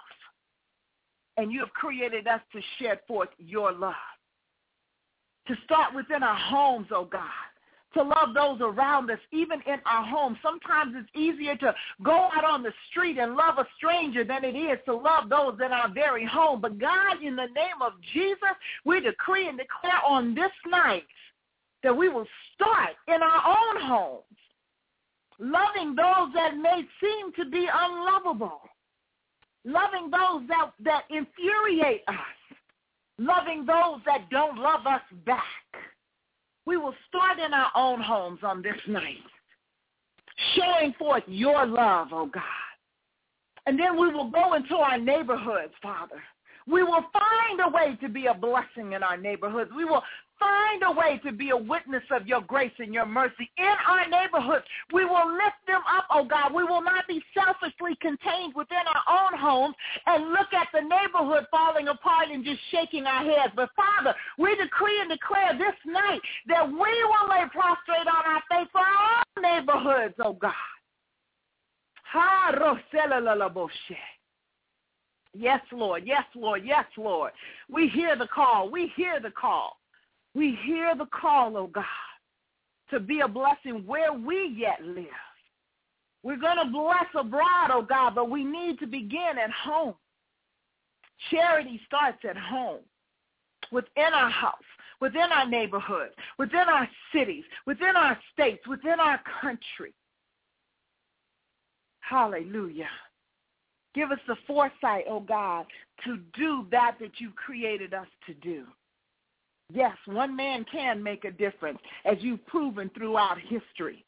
and 1.38 1.52
you 1.52 1.60
have 1.60 1.74
created 1.74 2.28
us 2.28 2.42
to 2.52 2.62
shed 2.80 3.00
forth 3.08 3.30
your 3.38 3.72
love. 3.72 3.94
To 5.48 5.56
start 5.66 5.94
within 5.94 6.24
our 6.24 6.38
homes, 6.38 6.88
oh 6.92 7.06
God. 7.06 7.30
To 7.96 8.02
love 8.02 8.34
those 8.34 8.60
around 8.60 9.12
us, 9.12 9.20
even 9.32 9.62
in 9.68 9.78
our 9.86 10.04
homes. 10.04 10.38
Sometimes 10.42 10.96
it's 10.96 11.10
easier 11.16 11.56
to 11.58 11.76
go 12.04 12.30
out 12.36 12.44
on 12.44 12.64
the 12.64 12.74
street 12.90 13.20
and 13.20 13.36
love 13.36 13.60
a 13.60 13.68
stranger 13.78 14.24
than 14.24 14.44
it 14.44 14.56
is 14.56 14.80
to 14.86 14.96
love 14.96 15.30
those 15.30 15.60
in 15.64 15.72
our 15.72 15.90
very 15.94 16.26
home. 16.26 16.60
But 16.60 16.80
God, 16.80 17.22
in 17.22 17.36
the 17.36 17.48
name 17.56 17.82
of 17.86 17.94
Jesus, 18.14 18.38
we 18.84 19.00
decree 19.00 19.48
and 19.48 19.60
declare 19.60 20.02
on 20.08 20.34
this 20.34 20.52
night 20.68 21.04
that 21.84 21.96
we 21.96 22.10
will 22.10 22.26
start 22.56 22.92
in 23.08 23.22
our 23.22 23.58
own 23.58 23.82
homes, 23.82 24.24
loving 25.38 25.96
those 25.96 26.34
that 26.34 26.58
may 26.58 26.82
seem 27.00 27.32
to 27.34 27.50
be 27.52 27.68
unlovable 27.72 28.62
loving 29.66 30.10
those 30.10 30.48
that, 30.48 30.72
that 30.84 31.04
infuriate 31.10 32.04
us, 32.08 32.58
loving 33.18 33.66
those 33.66 34.00
that 34.06 34.30
don't 34.30 34.58
love 34.58 34.86
us 34.86 35.02
back. 35.26 35.44
We 36.66 36.78
will 36.78 36.96
start 37.10 37.40
in 37.40 37.54
our 37.54 37.72
own 37.76 38.02
homes 38.02 38.40
on 38.44 38.62
this 38.62 38.80
night, 38.88 39.18
showing 40.56 40.94
forth 40.94 41.24
your 41.28 41.66
love, 41.66 42.10
oh 42.12 42.28
God. 42.28 42.44
And 43.66 43.80
then 43.80 44.00
we 44.00 44.12
will 44.12 44.30
go 44.30 44.54
into 44.54 44.76
our 44.76 44.98
neighborhoods, 44.98 45.74
Father. 45.82 46.22
We 46.68 46.84
will 46.84 47.06
find 47.14 47.60
a 47.62 47.70
way 47.70 47.98
to 48.02 48.10
be 48.10 48.28
a 48.28 48.34
blessing 48.34 48.94
in 48.94 49.04
our 49.04 49.18
neighborhoods. 49.18 49.72
We 49.76 49.86
will 49.86 50.04
find 50.44 50.84
a 50.84 50.92
way 50.92 51.20
to 51.24 51.32
be 51.32 51.52
a 51.52 51.58
witness 51.58 52.04
of 52.12 52.28
your 52.28 52.42
grace 52.42 52.74
and 52.80 52.94
your 52.94 53.06
mercy 53.06 53.50
in 53.58 53.76
our 53.88 54.08
neighborhoods. 54.10 54.66
We 54.94 55.06
will 55.06 55.32
lift 55.32 55.64
them 55.68 55.82
up, 55.88 56.06
oh 56.12 56.26
God. 56.26 56.54
We 56.54 56.64
will 56.64 56.84
not 56.84 57.08
be 57.08 57.24
selfishly 57.34 57.96
contained 58.02 58.54
within 58.56 58.84
our 58.94 59.26
own 59.26 59.40
homes 59.40 59.76
and 60.06 60.30
look 60.30 60.52
at 60.54 60.68
the 60.74 60.82
neighborhood 60.82 61.48
falling 61.50 61.88
apart 61.88 62.28
and 62.32 62.44
just 62.44 62.60
shaking 62.72 63.06
our 63.06 63.24
heads. 63.24 63.54
But 63.56 63.70
Father, 63.76 64.16
we 64.38 64.56
decree 64.56 65.00
and 65.00 65.10
declare 65.10 65.54
this 65.58 65.78
night 65.86 66.22
that 66.48 66.68
we 66.68 66.76
will 66.76 67.30
lay 67.30 67.46
prostrate 67.52 68.08
on 68.08 68.24
our 68.26 68.44
face 68.50 68.70
for 68.72 68.82
our 68.82 69.24
neighborhoods, 69.42 70.16
oh 70.20 70.34
God. 70.34 70.54
Yes, 75.36 75.62
Lord. 75.72 76.04
Yes, 76.06 76.26
Lord. 76.36 76.62
Yes, 76.64 76.86
Lord. 76.96 77.32
We 77.72 77.88
hear 77.88 78.16
the 78.16 78.28
call. 78.28 78.70
We 78.70 78.92
hear 78.96 79.20
the 79.20 79.32
call. 79.32 79.78
We 80.36 80.58
hear 80.66 80.96
the 80.96 81.06
call, 81.06 81.56
oh 81.58 81.68
God, 81.68 81.84
to 82.90 83.00
be 83.00 83.20
a 83.22 83.28
blessing 83.28 83.86
where 83.86 84.14
we 84.14 84.56
yet 84.58 84.84
live. 84.84 85.06
We're 86.24 86.38
going 86.38 86.58
to 86.58 86.72
bless 86.72 87.06
abroad, 87.16 87.70
oh 87.72 87.86
God, 87.88 88.16
but 88.16 88.30
we 88.30 88.44
need 88.44 88.80
to 88.80 88.88
begin 88.88 89.38
at 89.44 89.52
home. 89.52 89.96
Charity 91.30 91.80
starts 91.86 92.20
at 92.28 92.38
home, 92.38 92.80
within 93.72 94.14
our 94.14 94.30
house, 94.30 94.56
within 95.00 95.32
our 95.32 95.48
neighborhoods, 95.48 96.14
within 96.38 96.68
our 96.70 96.88
cities, 97.14 97.44
within 97.66 97.96
our 97.96 98.18
states, 98.32 98.66
within 98.68 99.00
our 99.00 99.20
country. 99.42 99.94
Hallelujah. 102.00 102.90
Give 103.96 104.12
us 104.12 104.20
the 104.28 104.36
foresight, 104.48 105.06
oh 105.08 105.20
God, 105.20 105.66
to 106.06 106.18
do 106.36 106.66
that 106.72 106.98
that 107.00 107.20
you 107.20 107.32
created 107.32 107.94
us 107.94 108.08
to 108.28 108.34
do. 108.36 108.66
Yes, 109.72 109.96
one 110.06 110.36
man 110.36 110.66
can 110.72 111.02
make 111.02 111.26
a 111.26 111.32
difference, 111.32 111.80
as 112.06 112.18
you've 112.20 112.46
proven 112.48 112.90
throughout 112.96 113.38
history. 113.40 114.06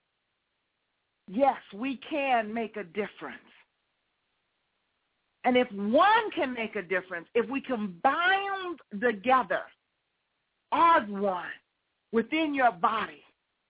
Yes, 1.27 1.57
we 1.73 1.99
can 2.09 2.53
make 2.53 2.77
a 2.77 2.83
difference. 2.83 3.39
And 5.43 5.55
if 5.55 5.71
one 5.71 6.31
can 6.35 6.53
make 6.53 6.75
a 6.75 6.81
difference, 6.81 7.27
if 7.35 7.49
we 7.49 7.61
combine 7.61 8.77
together 8.99 9.61
as 10.71 11.03
one 11.07 11.45
within 12.11 12.53
your 12.53 12.71
body, 12.71 13.23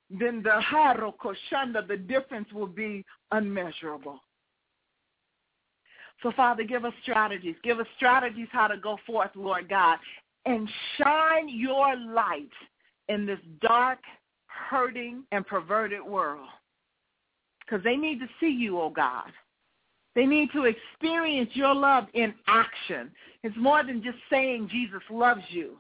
then 0.10 0.42
the 0.44 0.62
harokoshanda, 0.62 1.88
the 1.88 1.98
difference 1.98 2.52
will 2.54 2.68
be 2.68 3.04
unmeasurable. 3.32 4.20
So, 6.24 6.32
Father, 6.36 6.64
give 6.64 6.86
us 6.86 6.94
strategies. 7.04 7.56
Give 7.64 7.80
us 7.80 7.88
strategies 7.98 8.48
how 8.52 8.68
to 8.68 8.78
go 8.78 8.98
forth, 9.06 9.32
Lord 9.36 9.68
God, 9.68 9.98
and 10.46 10.70
shine 10.98 11.50
your 11.50 11.96
light 11.96 12.52
in 13.10 13.26
this 13.26 13.40
dark, 13.62 14.00
hurting, 14.48 15.24
and 15.32 15.46
perverted 15.46 16.04
world. 16.04 16.48
Because 17.62 17.84
they 17.84 17.96
need 17.96 18.20
to 18.20 18.28
see 18.40 18.52
you, 18.52 18.80
oh 18.80 18.90
God. 18.90 19.32
They 20.16 20.26
need 20.26 20.50
to 20.54 20.66
experience 20.66 21.50
your 21.54 21.76
love 21.76 22.06
in 22.14 22.34
action. 22.48 23.12
It's 23.44 23.58
more 23.58 23.84
than 23.84 24.02
just 24.02 24.18
saying 24.30 24.70
Jesus 24.72 25.02
loves 25.10 25.44
you. 25.50 25.76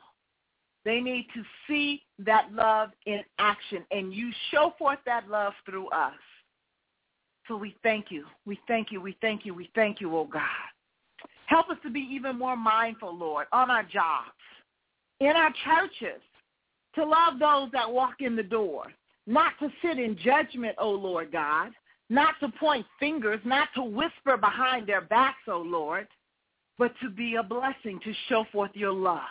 They 0.83 0.99
need 0.99 1.27
to 1.33 1.43
see 1.67 2.03
that 2.19 2.53
love 2.53 2.89
in 3.05 3.21
action, 3.39 3.83
and 3.91 4.13
you 4.13 4.31
show 4.51 4.73
forth 4.77 4.99
that 5.05 5.27
love 5.29 5.53
through 5.65 5.87
us. 5.89 6.13
So 7.47 7.55
we 7.55 7.75
thank 7.81 8.11
you. 8.11 8.25
We 8.45 8.59
thank 8.67 8.91
you. 8.91 9.01
We 9.01 9.17
thank 9.21 9.45
you. 9.45 9.53
We 9.53 9.69
thank 9.73 10.01
you, 10.01 10.15
oh 10.15 10.25
God. 10.25 10.41
Help 11.47 11.69
us 11.69 11.77
to 11.83 11.89
be 11.89 12.07
even 12.11 12.37
more 12.37 12.57
mindful, 12.57 13.15
Lord, 13.15 13.47
on 13.51 13.69
our 13.69 13.83
jobs, 13.83 14.34
in 15.19 15.29
our 15.29 15.51
churches, 15.63 16.21
to 16.95 17.05
love 17.05 17.39
those 17.39 17.71
that 17.71 17.91
walk 17.91 18.15
in 18.19 18.35
the 18.35 18.43
door, 18.43 18.85
not 19.27 19.53
to 19.59 19.69
sit 19.81 19.99
in 19.99 20.17
judgment, 20.17 20.75
oh 20.77 20.91
Lord 20.91 21.31
God, 21.31 21.71
not 22.09 22.35
to 22.39 22.49
point 22.59 22.85
fingers, 22.99 23.39
not 23.43 23.69
to 23.75 23.83
whisper 23.83 24.37
behind 24.37 24.87
their 24.87 25.01
backs, 25.01 25.41
oh 25.47 25.61
Lord, 25.65 26.07
but 26.77 26.93
to 27.01 27.09
be 27.09 27.35
a 27.35 27.43
blessing, 27.43 27.99
to 28.03 28.13
show 28.27 28.45
forth 28.51 28.71
your 28.73 28.93
love. 28.93 29.21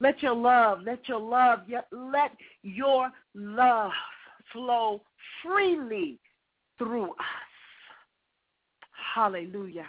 Let 0.00 0.22
your 0.22 0.34
love, 0.34 0.80
let 0.84 1.08
your 1.08 1.20
love, 1.20 1.60
let 1.92 2.32
your 2.62 3.10
love 3.34 3.92
flow 4.52 5.02
freely 5.42 6.18
through 6.78 7.10
us. 7.10 7.44
Hallelujah. 9.14 9.88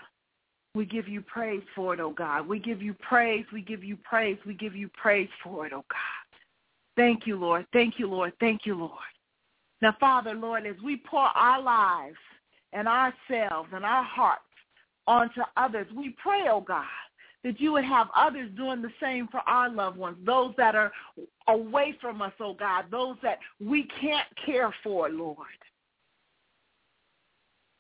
We 0.76 0.86
give 0.86 1.08
you 1.08 1.22
praise 1.22 1.64
for 1.74 1.94
it, 1.94 2.00
oh 2.02 2.12
God. 2.12 2.48
We 2.48 2.60
give 2.60 2.82
you 2.82 2.94
praise. 2.96 3.46
We 3.54 3.62
give 3.62 3.84
you 3.84 3.98
praise. 4.04 4.38
We 4.46 4.54
give 4.54 4.76
you 4.76 4.90
praise 4.90 5.30
for 5.42 5.66
it, 5.66 5.72
oh 5.74 5.86
God. 5.90 6.40
Thank 6.98 7.26
you, 7.26 7.38
Lord. 7.38 7.66
Thank 7.74 7.98
you, 7.98 8.08
Lord. 8.08 8.34
Thank 8.40 8.66
you, 8.66 8.76
Lord. 8.76 8.92
Now, 9.82 9.96
Father, 10.00 10.34
Lord, 10.34 10.66
as 10.66 10.76
we 10.84 10.98
pour 10.98 11.22
our 11.22 11.62
lives 11.62 12.18
and 12.74 12.88
ourselves 12.88 13.70
and 13.74 13.86
our 13.86 14.04
hearts 14.04 14.42
onto 15.08 15.42
others, 15.58 15.88
we 15.96 16.16
pray, 16.22 16.44
oh 16.50 16.62
God, 16.62 16.86
that 17.44 17.60
you 17.60 17.74
would 17.74 17.86
have 17.86 18.08
others 18.16 18.50
doing 18.58 18.82
the 18.82 18.92
same 19.02 19.28
for 19.28 19.42
our 19.48 19.70
loved 19.70 19.98
ones, 19.98 20.18
those 20.26 20.54
that 20.58 20.76
are 20.76 20.92
away 21.48 21.96
from 22.02 22.22
us, 22.22 22.34
oh 22.40 22.54
God, 22.54 22.86
those 22.92 23.16
that 23.24 23.40
we 23.60 23.88
can't 24.02 24.28
care 24.46 24.74
for, 24.84 25.10
Lord. 25.10 25.38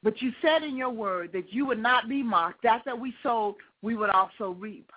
But 0.05 0.21
you 0.21 0.31
said 0.39 0.61
in 0.61 0.77
your 0.77 0.91
word 0.91 1.31
that 1.33 1.51
you 1.51 1.65
would 1.65 1.79
not 1.79 2.07
be 2.07 2.21
mocked. 2.21 2.61
That 2.61 2.83
that 2.85 2.97
we 2.97 3.11
sowed, 3.23 3.55
we 3.81 3.95
would 3.95 4.11
also 4.11 4.51
reap. 4.51 4.91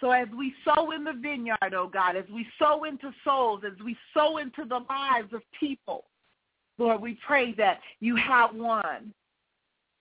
So 0.00 0.12
as 0.12 0.28
we 0.36 0.54
sow 0.64 0.92
in 0.92 1.04
the 1.04 1.12
vineyard, 1.12 1.74
oh 1.74 1.90
God, 1.92 2.16
as 2.16 2.24
we 2.32 2.46
sow 2.58 2.84
into 2.84 3.12
souls, 3.22 3.60
as 3.66 3.78
we 3.84 3.94
sow 4.14 4.38
into 4.38 4.64
the 4.64 4.80
lives 4.88 5.34
of 5.34 5.42
people, 5.60 6.04
Lord, 6.78 7.02
we 7.02 7.18
pray 7.24 7.52
that 7.58 7.80
you 8.00 8.16
have 8.16 8.54
one 8.54 9.12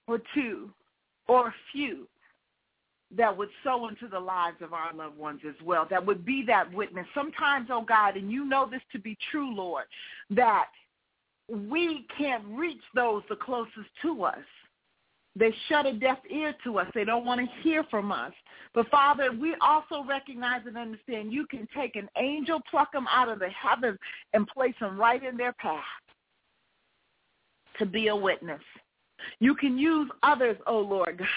or 0.07 0.21
two 0.33 0.71
or 1.27 1.49
a 1.49 1.55
few 1.73 2.07
that 3.17 3.35
would 3.35 3.49
sow 3.61 3.89
into 3.89 4.07
the 4.07 4.19
lives 4.19 4.61
of 4.61 4.71
our 4.71 4.93
loved 4.93 5.17
ones 5.17 5.41
as 5.45 5.55
well, 5.65 5.85
that 5.89 6.05
would 6.05 6.23
be 6.23 6.45
that 6.47 6.71
witness. 6.73 7.05
Sometimes, 7.13 7.67
oh 7.69 7.81
God, 7.81 8.15
and 8.15 8.31
you 8.31 8.45
know 8.45 8.69
this 8.69 8.81
to 8.93 8.99
be 8.99 9.17
true, 9.31 9.53
Lord, 9.53 9.83
that 10.29 10.69
we 11.49 12.05
can't 12.17 12.43
reach 12.45 12.81
those 12.93 13.23
the 13.29 13.35
closest 13.35 13.89
to 14.01 14.23
us. 14.23 14.37
They 15.35 15.53
shut 15.67 15.85
a 15.85 15.93
deaf 15.93 16.17
ear 16.29 16.53
to 16.63 16.79
us. 16.79 16.87
They 16.93 17.05
don't 17.05 17.25
want 17.25 17.39
to 17.39 17.61
hear 17.61 17.83
from 17.85 18.11
us. 18.11 18.33
But 18.73 18.89
Father, 18.89 19.31
we 19.31 19.55
also 19.61 20.03
recognize 20.07 20.61
and 20.65 20.77
understand 20.77 21.31
you 21.31 21.45
can 21.47 21.67
take 21.75 21.95
an 21.95 22.09
angel, 22.17 22.59
pluck 22.69 22.91
them 22.91 23.05
out 23.11 23.29
of 23.29 23.39
the 23.39 23.49
heavens, 23.49 23.97
and 24.33 24.47
place 24.47 24.75
them 24.79 24.99
right 24.99 25.23
in 25.23 25.37
their 25.37 25.53
path 25.53 25.83
to 27.77 27.85
be 27.85 28.07
a 28.07 28.15
witness. 28.15 28.61
You 29.39 29.55
can 29.55 29.77
use 29.77 30.09
others, 30.23 30.57
oh 30.67 30.79
Lord 30.79 31.19
God, 31.19 31.27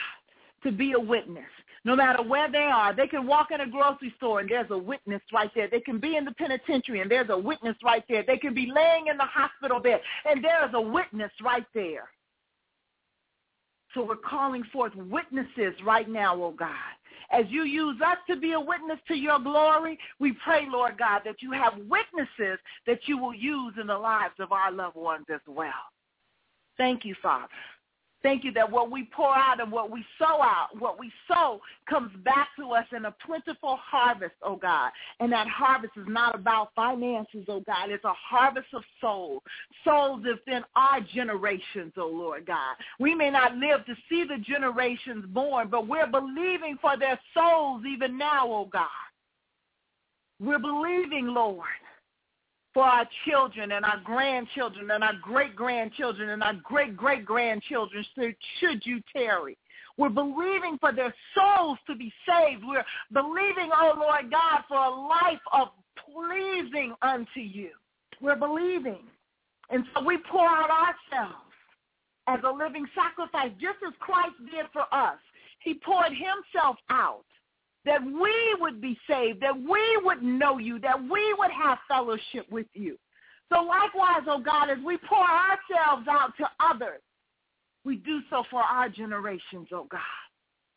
to 0.64 0.72
be 0.72 0.92
a 0.92 1.00
witness 1.00 1.44
no 1.84 1.96
matter 1.96 2.22
where 2.22 2.50
they 2.50 2.58
are. 2.58 2.94
They 2.94 3.06
can 3.06 3.26
walk 3.26 3.48
in 3.50 3.60
a 3.60 3.66
grocery 3.66 4.14
store 4.16 4.40
and 4.40 4.48
there's 4.48 4.70
a 4.70 4.78
witness 4.78 5.22
right 5.32 5.50
there. 5.54 5.68
They 5.68 5.80
can 5.80 5.98
be 5.98 6.16
in 6.16 6.24
the 6.24 6.32
penitentiary 6.32 7.00
and 7.00 7.10
there's 7.10 7.30
a 7.30 7.38
witness 7.38 7.76
right 7.84 8.04
there. 8.08 8.22
They 8.26 8.38
can 8.38 8.54
be 8.54 8.70
laying 8.72 9.08
in 9.08 9.16
the 9.16 9.24
hospital 9.24 9.80
bed 9.80 10.00
and 10.24 10.44
there 10.44 10.66
is 10.66 10.72
a 10.74 10.80
witness 10.80 11.32
right 11.42 11.66
there. 11.74 12.08
So 13.94 14.04
we're 14.04 14.16
calling 14.16 14.62
forth 14.72 14.94
witnesses 14.94 15.74
right 15.84 16.08
now, 16.08 16.34
oh 16.42 16.54
God. 16.56 16.70
As 17.30 17.46
you 17.48 17.64
use 17.64 17.96
us 18.04 18.18
to 18.28 18.36
be 18.36 18.52
a 18.52 18.60
witness 18.60 18.98
to 19.08 19.14
your 19.14 19.38
glory, 19.38 19.98
we 20.18 20.34
pray, 20.44 20.66
Lord 20.70 20.98
God, 20.98 21.22
that 21.24 21.36
you 21.40 21.50
have 21.52 21.74
witnesses 21.88 22.58
that 22.86 23.00
you 23.06 23.18
will 23.18 23.34
use 23.34 23.74
in 23.80 23.86
the 23.86 23.96
lives 23.96 24.34
of 24.38 24.52
our 24.52 24.70
loved 24.70 24.96
ones 24.96 25.26
as 25.32 25.40
well. 25.46 25.72
Thank 26.76 27.04
you, 27.04 27.14
Father. 27.22 27.48
Thank 28.22 28.44
you 28.44 28.52
that 28.52 28.70
what 28.70 28.90
we 28.90 29.04
pour 29.04 29.36
out 29.36 29.60
and 29.60 29.72
what 29.72 29.90
we 29.90 30.04
sow 30.18 30.40
out, 30.42 30.68
what 30.78 30.98
we 30.98 31.10
sow 31.26 31.60
comes 31.88 32.12
back 32.24 32.48
to 32.58 32.70
us 32.70 32.86
in 32.96 33.04
a 33.06 33.14
plentiful 33.26 33.78
harvest, 33.82 34.34
oh 34.42 34.56
God. 34.56 34.92
And 35.18 35.32
that 35.32 35.48
harvest 35.48 35.94
is 35.96 36.06
not 36.08 36.34
about 36.34 36.70
finances, 36.76 37.44
oh 37.48 37.60
God. 37.66 37.90
It's 37.90 38.04
a 38.04 38.12
harvest 38.12 38.68
of 38.74 38.82
souls, 39.00 39.42
souls 39.84 40.22
within 40.24 40.62
our 40.76 41.00
generations, 41.00 41.92
oh 41.96 42.10
Lord 42.12 42.46
God. 42.46 42.76
We 43.00 43.14
may 43.14 43.30
not 43.30 43.56
live 43.56 43.84
to 43.86 43.94
see 44.08 44.24
the 44.24 44.38
generations 44.38 45.24
born, 45.28 45.68
but 45.68 45.88
we're 45.88 46.06
believing 46.06 46.78
for 46.80 46.96
their 46.96 47.18
souls 47.34 47.82
even 47.86 48.16
now, 48.16 48.46
oh 48.46 48.68
God. 48.72 48.88
We're 50.40 50.58
believing, 50.58 51.28
Lord, 51.28 51.66
for 52.74 52.84
our 52.84 53.06
children 53.26 53.72
and 53.72 53.84
our 53.84 54.00
grandchildren 54.02 54.90
and 54.90 55.04
our 55.04 55.14
great-grandchildren 55.22 56.30
and 56.30 56.42
our 56.42 56.54
great-great-grandchildren 56.64 58.04
should 58.60 58.84
you 58.84 59.00
tarry. 59.14 59.58
We're 59.98 60.08
believing 60.08 60.78
for 60.80 60.92
their 60.92 61.14
souls 61.36 61.78
to 61.86 61.94
be 61.94 62.12
saved. 62.26 62.62
We're 62.64 62.84
believing, 63.12 63.70
oh 63.74 63.94
Lord 63.98 64.30
God, 64.30 64.62
for 64.68 64.78
a 64.78 64.90
life 64.90 65.40
of 65.52 65.68
pleasing 66.10 66.94
unto 67.02 67.40
you. 67.40 67.70
We're 68.20 68.36
believing. 68.36 69.00
And 69.70 69.84
so 69.94 70.02
we 70.02 70.18
pour 70.30 70.46
out 70.46 70.70
ourselves 70.70 71.36
as 72.26 72.40
a 72.46 72.50
living 72.50 72.86
sacrifice, 72.94 73.50
just 73.60 73.78
as 73.86 73.92
Christ 73.98 74.36
did 74.50 74.66
for 74.72 74.86
us. 74.92 75.18
He 75.58 75.74
poured 75.74 76.12
himself 76.12 76.76
out 76.88 77.24
that 77.84 78.02
we 78.04 78.56
would 78.60 78.80
be 78.80 78.98
saved, 79.08 79.40
that 79.42 79.56
we 79.56 80.00
would 80.04 80.22
know 80.22 80.58
you, 80.58 80.78
that 80.80 81.00
we 81.00 81.34
would 81.38 81.50
have 81.50 81.78
fellowship 81.88 82.46
with 82.50 82.66
you. 82.74 82.96
So 83.52 83.62
likewise, 83.62 84.22
oh 84.28 84.40
God, 84.40 84.70
as 84.70 84.78
we 84.84 84.96
pour 84.98 85.18
ourselves 85.18 86.06
out 86.08 86.32
to 86.38 86.48
others, 86.60 87.00
we 87.84 87.96
do 87.96 88.20
so 88.30 88.44
for 88.50 88.62
our 88.62 88.88
generations, 88.88 89.68
oh 89.72 89.86
God. 89.90 90.00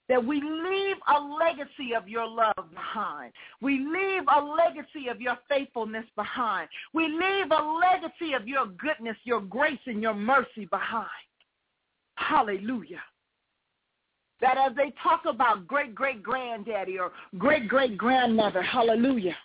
That 0.08 0.24
we 0.24 0.36
leave 0.40 0.98
a 1.16 1.20
legacy 1.20 1.96
of 1.98 2.08
your 2.08 2.28
love 2.28 2.70
behind. 2.72 3.34
We 3.60 3.80
leave 3.80 4.22
a 4.36 4.40
legacy 4.40 5.08
of 5.10 5.20
your 5.20 5.36
faithfulness 5.50 6.06
behind. 6.16 6.70
We 6.94 7.08
leave 7.08 7.50
a 7.50 7.64
legacy 7.64 8.34
of 8.34 8.48
your 8.48 8.68
goodness, 8.68 9.18
your 9.24 9.42
grace, 9.42 9.80
and 9.88 10.04
your 10.04 10.14
mercy 10.14 10.66
behind. 10.70 11.10
Hallelujah 12.18 13.02
that 14.42 14.58
as 14.58 14.76
they 14.76 14.94
talk 15.02 15.22
about 15.28 15.68
great 15.68 15.96
great 15.96 16.22
granddaddy 16.22 17.00
or 17.00 17.12
great 17.38 17.68
great 17.68 17.98
grandmother, 17.98 18.62
hallelujah, 18.62 19.36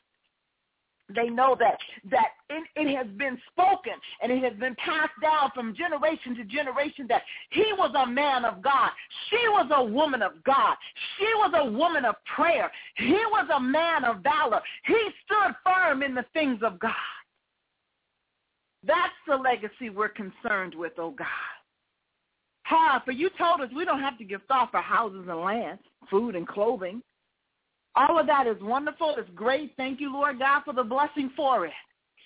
they 1.14 1.28
know 1.28 1.56
that 1.58 1.76
that 2.10 2.28
it, 2.48 2.64
it, 2.76 2.96
has 2.96 3.06
been 3.16 3.38
spoken 3.52 3.92
and 4.22 4.32
it 4.32 4.42
has 4.42 4.58
been 4.58 4.74
passed 4.76 5.12
down 5.22 5.50
from 5.54 5.74
generation 5.74 6.34
to 6.36 6.44
generation 6.44 7.06
that 7.08 7.22
he 7.50 7.72
was 7.76 7.92
a 7.96 8.06
man 8.06 8.44
of 8.44 8.62
God. 8.62 8.90
She 9.28 9.48
was 9.48 9.70
a 9.72 9.84
woman 9.84 10.22
of 10.22 10.32
God. 10.44 10.76
She 11.18 11.26
was 11.36 11.52
a 11.56 11.70
woman 11.70 12.04
of 12.04 12.16
prayer. 12.36 12.70
He 12.96 13.12
was 13.12 13.48
a 13.54 13.60
man 13.60 14.04
of 14.04 14.22
valor. 14.22 14.60
He 14.86 14.98
stood 15.24 15.54
firm 15.64 16.02
in 16.02 16.14
the 16.14 16.24
things 16.32 16.60
of 16.62 16.78
God. 16.78 16.92
That's 18.82 19.12
the 19.28 19.36
legacy 19.36 19.90
we're 19.90 20.08
concerned 20.08 20.74
with, 20.74 20.92
oh 20.98 21.10
God 21.10 21.26
have, 22.70 23.02
for 23.04 23.12
you 23.12 23.28
told 23.36 23.60
us 23.60 23.68
we 23.74 23.84
don't 23.84 24.00
have 24.00 24.16
to 24.18 24.24
give 24.24 24.40
thought 24.48 24.70
for 24.70 24.80
houses 24.80 25.26
and 25.28 25.40
lands, 25.40 25.82
food 26.08 26.36
and 26.36 26.46
clothing. 26.46 27.02
All 27.96 28.18
of 28.18 28.26
that 28.28 28.46
is 28.46 28.56
wonderful. 28.62 29.16
It's 29.18 29.28
great. 29.34 29.72
Thank 29.76 30.00
you, 30.00 30.12
Lord 30.12 30.38
God, 30.38 30.62
for 30.64 30.72
the 30.72 30.84
blessing 30.84 31.30
for 31.36 31.66
it. 31.66 31.72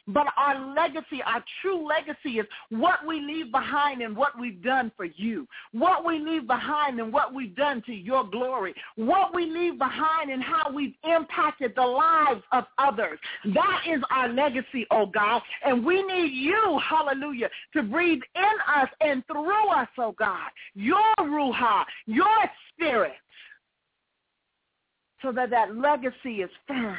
But 0.06 0.26
our 0.36 0.74
legacy, 0.74 1.22
our 1.24 1.42
true 1.62 1.86
legacy 1.86 2.38
is 2.38 2.46
what 2.68 3.06
we 3.06 3.20
leave 3.20 3.50
behind 3.50 4.02
and 4.02 4.14
what 4.14 4.38
we've 4.38 4.62
done 4.62 4.92
for 4.96 5.06
you. 5.06 5.46
What 5.72 6.04
we 6.04 6.18
leave 6.18 6.46
behind 6.46 7.00
and 7.00 7.12
what 7.12 7.32
we've 7.32 7.56
done 7.56 7.82
to 7.86 7.92
your 7.92 8.24
glory. 8.28 8.74
What 8.96 9.34
we 9.34 9.46
leave 9.46 9.78
behind 9.78 10.30
and 10.30 10.42
how 10.42 10.70
we've 10.72 10.94
impacted 11.04 11.72
the 11.74 11.82
lives 11.82 12.42
of 12.52 12.64
others. 12.76 13.18
That 13.54 13.82
is 13.88 14.02
our 14.10 14.28
legacy, 14.28 14.86
oh 14.90 15.06
God. 15.06 15.40
And 15.64 15.84
we 15.84 16.02
need 16.02 16.32
you, 16.32 16.80
hallelujah, 16.86 17.48
to 17.72 17.82
breathe 17.82 18.22
in 18.34 18.82
us 18.82 18.88
and 19.00 19.26
through 19.26 19.68
us, 19.70 19.88
oh 19.98 20.14
God. 20.18 20.50
Your 20.74 21.14
Ruha, 21.20 21.84
your 22.06 22.26
spirit. 22.72 23.12
So 25.22 25.32
that 25.32 25.48
that 25.48 25.74
legacy 25.74 26.42
is 26.42 26.50
firm 26.68 26.98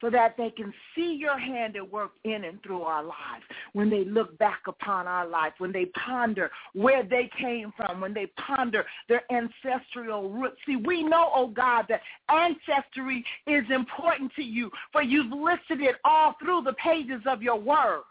so 0.00 0.10
that 0.10 0.36
they 0.36 0.50
can 0.50 0.72
see 0.94 1.14
your 1.14 1.38
hand 1.38 1.76
at 1.76 1.90
work 1.90 2.12
in 2.24 2.44
and 2.44 2.62
through 2.62 2.82
our 2.82 3.02
lives. 3.02 3.44
When 3.72 3.90
they 3.90 4.04
look 4.04 4.36
back 4.38 4.60
upon 4.66 5.06
our 5.06 5.26
life, 5.26 5.52
when 5.58 5.72
they 5.72 5.86
ponder 5.86 6.50
where 6.72 7.02
they 7.02 7.30
came 7.40 7.72
from, 7.76 8.00
when 8.00 8.14
they 8.14 8.26
ponder 8.36 8.84
their 9.08 9.22
ancestral 9.32 10.30
roots. 10.30 10.56
See, 10.66 10.76
we 10.76 11.02
know, 11.02 11.30
oh 11.34 11.48
God, 11.48 11.86
that 11.88 12.02
ancestry 12.28 13.24
is 13.46 13.64
important 13.70 14.32
to 14.36 14.42
you, 14.42 14.70
for 14.92 15.02
you've 15.02 15.32
listed 15.32 15.80
it 15.80 15.96
all 16.04 16.34
through 16.40 16.62
the 16.62 16.74
pages 16.74 17.22
of 17.26 17.42
your 17.42 17.58
word. 17.58 18.02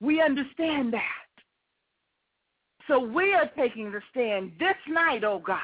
We 0.00 0.20
understand 0.20 0.92
that. 0.92 1.00
So 2.88 2.98
we 2.98 3.32
are 3.32 3.50
taking 3.56 3.90
the 3.90 4.02
stand 4.10 4.52
this 4.58 4.76
night, 4.88 5.24
oh 5.24 5.38
God, 5.38 5.58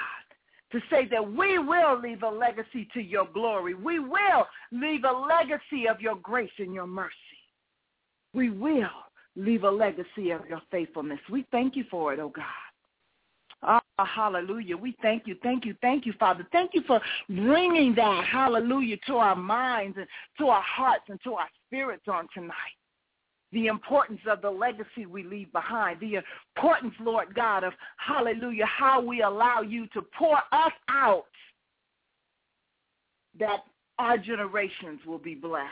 to 0.72 0.80
say 0.90 1.06
that 1.10 1.32
we 1.32 1.58
will 1.58 2.00
leave 2.00 2.22
a 2.22 2.28
legacy 2.28 2.88
to 2.94 3.00
your 3.00 3.26
glory. 3.32 3.74
We 3.74 3.98
will 3.98 4.46
leave 4.72 5.04
a 5.04 5.12
legacy 5.12 5.88
of 5.88 6.00
your 6.00 6.16
grace 6.16 6.50
and 6.58 6.72
your 6.72 6.86
mercy. 6.86 7.14
We 8.34 8.50
will 8.50 8.88
leave 9.36 9.64
a 9.64 9.70
legacy 9.70 10.30
of 10.30 10.46
your 10.48 10.62
faithfulness. 10.70 11.18
We 11.30 11.44
thank 11.50 11.76
you 11.76 11.84
for 11.90 12.12
it, 12.12 12.20
oh 12.20 12.28
God. 12.30 12.44
Oh, 13.62 14.04
hallelujah. 14.04 14.76
We 14.76 14.96
thank 15.02 15.26
you, 15.26 15.36
thank 15.42 15.66
you, 15.66 15.74
thank 15.82 16.06
you, 16.06 16.14
Father. 16.18 16.46
Thank 16.50 16.70
you 16.72 16.82
for 16.86 17.00
bringing 17.28 17.94
that, 17.96 18.24
hallelujah, 18.24 18.96
to 19.06 19.16
our 19.16 19.36
minds 19.36 19.98
and 19.98 20.06
to 20.38 20.48
our 20.48 20.62
hearts 20.62 21.04
and 21.08 21.20
to 21.24 21.34
our 21.34 21.48
spirits 21.66 22.04
on 22.08 22.26
tonight 22.32 22.79
the 23.52 23.66
importance 23.66 24.20
of 24.30 24.42
the 24.42 24.50
legacy 24.50 25.06
we 25.06 25.24
leave 25.24 25.52
behind, 25.52 25.98
the 26.00 26.20
importance, 26.56 26.94
Lord 27.00 27.34
God, 27.34 27.64
of 27.64 27.72
hallelujah, 27.96 28.66
how 28.66 29.00
we 29.00 29.22
allow 29.22 29.60
you 29.60 29.86
to 29.88 30.02
pour 30.16 30.36
us 30.52 30.72
out 30.88 31.24
that 33.38 33.64
our 33.98 34.18
generations 34.18 35.00
will 35.06 35.18
be 35.18 35.34
blessed. 35.34 35.68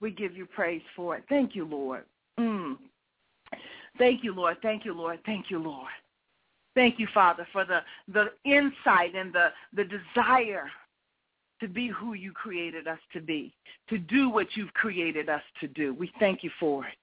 We 0.00 0.10
give 0.10 0.36
you 0.36 0.46
praise 0.46 0.82
for 0.96 1.16
it. 1.16 1.24
Thank 1.28 1.54
you, 1.54 1.64
Lord. 1.64 2.04
Mm. 2.38 2.76
Thank 3.98 4.24
you, 4.24 4.34
Lord. 4.34 4.56
Thank 4.62 4.84
you, 4.84 4.94
Lord. 4.94 5.18
Thank 5.26 5.50
you, 5.50 5.58
Lord. 5.58 5.90
Thank 6.74 6.98
you, 6.98 7.08
Father, 7.12 7.46
for 7.52 7.64
the, 7.64 7.80
the 8.12 8.26
insight 8.44 9.14
and 9.14 9.32
the, 9.32 9.48
the 9.74 9.84
desire 9.84 10.70
to 11.60 11.68
be 11.68 11.88
who 11.88 12.14
you 12.14 12.32
created 12.32 12.88
us 12.88 12.98
to 13.12 13.20
be, 13.20 13.54
to 13.88 13.98
do 13.98 14.30
what 14.30 14.46
you've 14.54 14.72
created 14.74 15.28
us 15.28 15.42
to 15.60 15.68
do. 15.68 15.94
We 15.94 16.10
thank 16.18 16.42
you 16.42 16.50
for 16.58 16.86
it. 16.86 16.94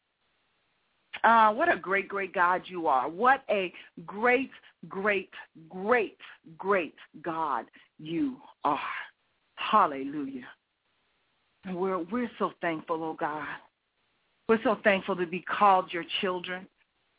Uh, 1.24 1.52
what 1.52 1.74
a 1.74 1.78
great, 1.78 2.08
great 2.08 2.34
God 2.34 2.62
you 2.66 2.88
are. 2.88 3.10
What 3.10 3.44
a 3.50 3.74
great, 4.06 4.52
great, 4.88 5.30
great, 5.70 6.18
great 6.58 6.96
God 7.24 7.66
you 8.00 8.38
are. 8.64 8.80
Hallelujah. 9.56 10.48
We're, 11.72 12.00
we're 12.00 12.32
so 12.40 12.52
thankful, 12.62 13.04
oh 13.04 13.18
God. 13.20 13.48
We're 14.48 14.64
so 14.64 14.78
thankful 14.84 15.16
to 15.18 15.26
be 15.26 15.42
called 15.42 15.92
your 15.92 16.06
children. 16.22 16.68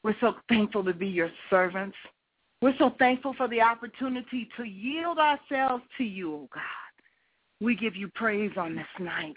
We're 0.02 0.16
so 0.20 0.34
thankful 0.48 0.84
to 0.84 0.94
be 0.94 1.08
your 1.08 1.30
servants. 1.50 1.96
We're 2.62 2.76
so 2.78 2.94
thankful 2.98 3.34
for 3.34 3.48
the 3.48 3.60
opportunity 3.60 4.48
to 4.56 4.64
yield 4.64 5.18
ourselves 5.18 5.84
to 5.98 6.04
you, 6.04 6.34
oh 6.34 6.48
God. 6.54 6.62
We 7.60 7.74
give 7.74 7.96
you 7.96 8.08
praise 8.14 8.52
on 8.56 8.74
this 8.74 8.86
night. 9.00 9.36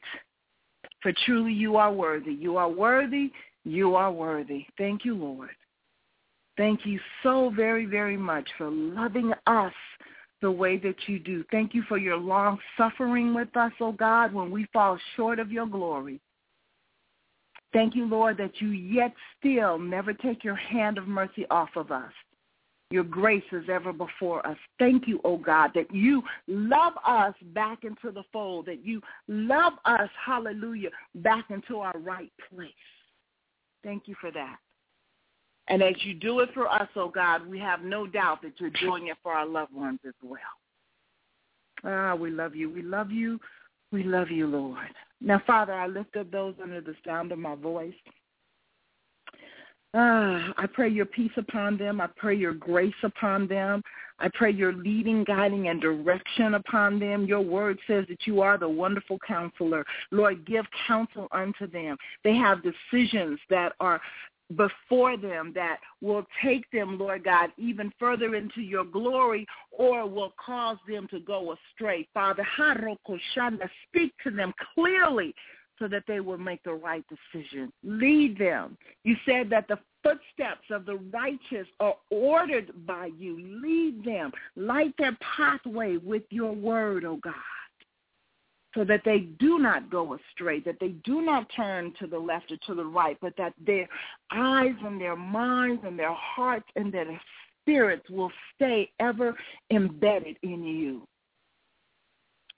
For 1.01 1.11
truly 1.25 1.53
you 1.53 1.77
are 1.77 1.91
worthy. 1.91 2.33
You 2.33 2.57
are 2.57 2.69
worthy. 2.69 3.31
You 3.63 3.95
are 3.95 4.11
worthy. 4.11 4.65
Thank 4.77 5.05
you, 5.05 5.15
Lord. 5.15 5.49
Thank 6.57 6.85
you 6.85 6.99
so 7.23 7.51
very, 7.55 7.85
very 7.85 8.17
much 8.17 8.47
for 8.57 8.69
loving 8.69 9.33
us 9.47 9.73
the 10.41 10.51
way 10.51 10.77
that 10.77 10.95
you 11.07 11.19
do. 11.19 11.43
Thank 11.51 11.73
you 11.73 11.83
for 11.87 11.97
your 11.97 12.17
long 12.17 12.59
suffering 12.77 13.33
with 13.33 13.55
us, 13.55 13.71
oh 13.79 13.91
God, 13.91 14.33
when 14.33 14.51
we 14.51 14.67
fall 14.73 14.97
short 15.15 15.39
of 15.39 15.51
your 15.51 15.67
glory. 15.67 16.19
Thank 17.73 17.95
you, 17.95 18.05
Lord, 18.05 18.37
that 18.37 18.59
you 18.59 18.69
yet 18.69 19.13
still 19.39 19.79
never 19.79 20.13
take 20.13 20.43
your 20.43 20.55
hand 20.55 20.97
of 20.97 21.07
mercy 21.07 21.45
off 21.49 21.69
of 21.75 21.91
us. 21.91 22.11
Your 22.91 23.05
grace 23.05 23.43
is 23.53 23.63
ever 23.69 23.93
before 23.93 24.45
us. 24.45 24.57
Thank 24.77 25.07
you, 25.07 25.21
oh 25.23 25.37
God, 25.37 25.71
that 25.75 25.93
you 25.95 26.21
love 26.47 26.93
us 27.07 27.33
back 27.53 27.85
into 27.85 28.11
the 28.11 28.23
fold, 28.33 28.65
that 28.65 28.85
you 28.85 29.01
love 29.29 29.73
us, 29.85 30.09
hallelujah, 30.23 30.89
back 31.15 31.45
into 31.49 31.77
our 31.77 31.97
right 31.99 32.31
place. 32.53 32.71
Thank 33.81 34.07
you 34.07 34.15
for 34.19 34.29
that. 34.31 34.57
And 35.69 35.81
as 35.81 35.95
you 36.03 36.13
do 36.13 36.41
it 36.41 36.49
for 36.53 36.69
us, 36.69 36.89
oh 36.97 37.07
God, 37.07 37.47
we 37.47 37.57
have 37.59 37.81
no 37.81 38.05
doubt 38.05 38.41
that 38.41 38.59
you're 38.59 38.69
doing 38.81 39.07
it 39.07 39.17
for 39.23 39.31
our 39.31 39.45
loved 39.45 39.73
ones 39.73 39.99
as 40.05 40.13
well. 40.21 40.39
Ah, 41.85 42.13
we 42.13 42.29
love 42.29 42.55
you. 42.55 42.69
We 42.69 42.81
love 42.81 43.09
you. 43.09 43.39
We 43.93 44.03
love 44.03 44.29
you, 44.29 44.47
Lord. 44.47 44.87
Now, 45.21 45.41
Father, 45.47 45.73
I 45.73 45.87
lift 45.87 46.17
up 46.17 46.29
those 46.29 46.55
under 46.61 46.81
the 46.81 46.95
sound 47.05 47.31
of 47.31 47.39
my 47.39 47.55
voice. 47.55 47.93
Ah, 49.93 50.53
I 50.57 50.67
pray 50.67 50.87
your 50.87 51.05
peace 51.05 51.31
upon 51.35 51.77
them. 51.77 51.99
I 51.99 52.07
pray 52.15 52.33
your 52.35 52.53
grace 52.53 52.93
upon 53.03 53.47
them. 53.47 53.83
I 54.19 54.29
pray 54.33 54.51
your 54.51 54.71
leading, 54.71 55.25
guiding, 55.25 55.67
and 55.67 55.81
direction 55.81 56.53
upon 56.53 56.97
them. 56.97 57.25
Your 57.25 57.41
word 57.41 57.77
says 57.87 58.05
that 58.07 58.25
you 58.25 58.41
are 58.41 58.57
the 58.57 58.69
wonderful 58.69 59.19
counselor. 59.27 59.85
Lord, 60.11 60.45
give 60.45 60.65
counsel 60.87 61.27
unto 61.31 61.67
them. 61.67 61.97
They 62.23 62.35
have 62.35 62.59
decisions 62.63 63.39
that 63.49 63.73
are 63.81 63.99
before 64.55 65.17
them 65.17 65.51
that 65.55 65.77
will 66.01 66.25
take 66.43 66.69
them, 66.71 66.97
Lord 66.97 67.23
God, 67.23 67.51
even 67.57 67.91
further 67.99 68.35
into 68.35 68.61
your 68.61 68.83
glory 68.85 69.45
or 69.71 70.07
will 70.07 70.33
cause 70.43 70.77
them 70.87 71.07
to 71.11 71.19
go 71.19 71.53
astray. 71.53 72.07
Father, 72.13 72.45
speak 73.89 74.13
to 74.23 74.31
them 74.31 74.53
clearly 74.75 75.33
so 75.79 75.87
that 75.87 76.03
they 76.07 76.19
will 76.19 76.37
make 76.37 76.63
the 76.63 76.73
right 76.73 77.03
decision. 77.09 77.71
Lead 77.83 78.37
them. 78.37 78.77
You 79.03 79.15
said 79.25 79.49
that 79.49 79.67
the 79.67 79.79
footsteps 80.03 80.67
of 80.69 80.85
the 80.85 80.97
righteous 81.11 81.67
are 81.79 81.95
ordered 82.09 82.71
by 82.85 83.09
you. 83.17 83.39
Lead 83.61 84.03
them. 84.03 84.31
Light 84.55 84.93
their 84.97 85.17
pathway 85.37 85.97
with 85.97 86.23
your 86.29 86.53
word, 86.53 87.05
O 87.05 87.11
oh 87.11 87.19
God, 87.23 87.33
so 88.75 88.83
that 88.85 89.01
they 89.05 89.19
do 89.39 89.59
not 89.59 89.89
go 89.89 90.15
astray, 90.15 90.59
that 90.61 90.79
they 90.79 90.95
do 91.03 91.21
not 91.21 91.47
turn 91.55 91.93
to 91.99 92.07
the 92.07 92.19
left 92.19 92.51
or 92.51 92.57
to 92.67 92.75
the 92.75 92.85
right, 92.85 93.17
but 93.21 93.33
that 93.37 93.53
their 93.65 93.87
eyes 94.31 94.75
and 94.83 94.99
their 94.99 95.15
minds 95.15 95.81
and 95.85 95.97
their 95.97 96.13
hearts 96.13 96.67
and 96.75 96.91
their 96.91 97.19
spirits 97.61 98.09
will 98.09 98.31
stay 98.55 98.89
ever 98.99 99.35
embedded 99.71 100.37
in 100.43 100.63
you. 100.63 101.07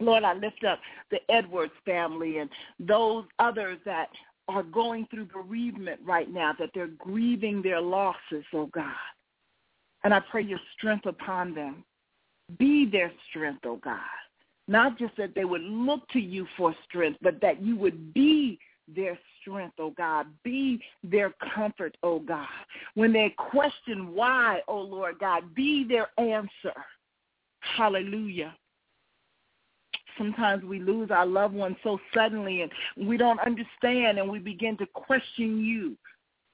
Lord, 0.04 0.24
I 0.24 0.34
lift 0.34 0.64
up 0.64 0.80
the 1.12 1.20
Edwards 1.30 1.74
family 1.86 2.40
and 2.40 2.50
those 2.80 3.26
others 3.40 3.80
that 3.86 4.10
are 4.48 4.64
going 4.64 5.08
through 5.10 5.26
bereavement 5.26 6.00
right 6.04 6.30
now, 6.30 6.54
that 6.60 6.70
they're 6.74 6.88
grieving 6.88 7.62
their 7.62 7.82
losses, 7.82 8.44
oh 8.54 8.68
God. 8.68 8.92
And 10.04 10.14
I 10.14 10.20
pray 10.20 10.44
your 10.44 10.60
strength 10.78 11.06
upon 11.06 11.56
them. 11.56 11.84
Be 12.60 12.90
their 12.90 13.12
strength, 13.30 13.62
oh 13.66 13.78
God. 13.78 14.00
Not 14.68 14.98
just 14.98 15.16
that 15.18 15.34
they 15.36 15.46
would 15.46 15.62
look 15.62 16.08
to 16.10 16.20
you 16.20 16.46
for 16.58 16.76
strength, 16.88 17.20
but 17.22 17.40
that 17.42 17.62
you 17.62 17.78
would 17.78 18.14
be 18.14 18.60
their 18.94 19.18
strength, 19.42 19.76
oh 19.80 19.92
God. 19.92 20.28
Be 20.44 20.82
their 21.04 21.34
comfort, 21.56 21.96
oh 22.04 22.20
God. 22.20 22.48
When 22.96 23.14
they 23.14 23.34
question 23.38 24.14
why, 24.14 24.60
oh 24.68 24.82
Lord 24.82 25.20
God, 25.20 25.56
be 25.56 25.86
their 25.88 26.10
answer. 26.18 26.74
Hallelujah 27.62 28.54
sometimes 30.18 30.64
we 30.64 30.80
lose 30.80 31.12
our 31.12 31.26
loved 31.26 31.54
ones 31.54 31.76
so 31.84 32.00
suddenly 32.14 32.62
and 32.62 32.72
we 33.08 33.18
don't 33.18 33.40
understand 33.40 34.20
and 34.20 34.30
we 34.30 34.40
begin 34.40 34.78
to 34.78 34.86
question 34.88 35.64
you. 35.64 35.98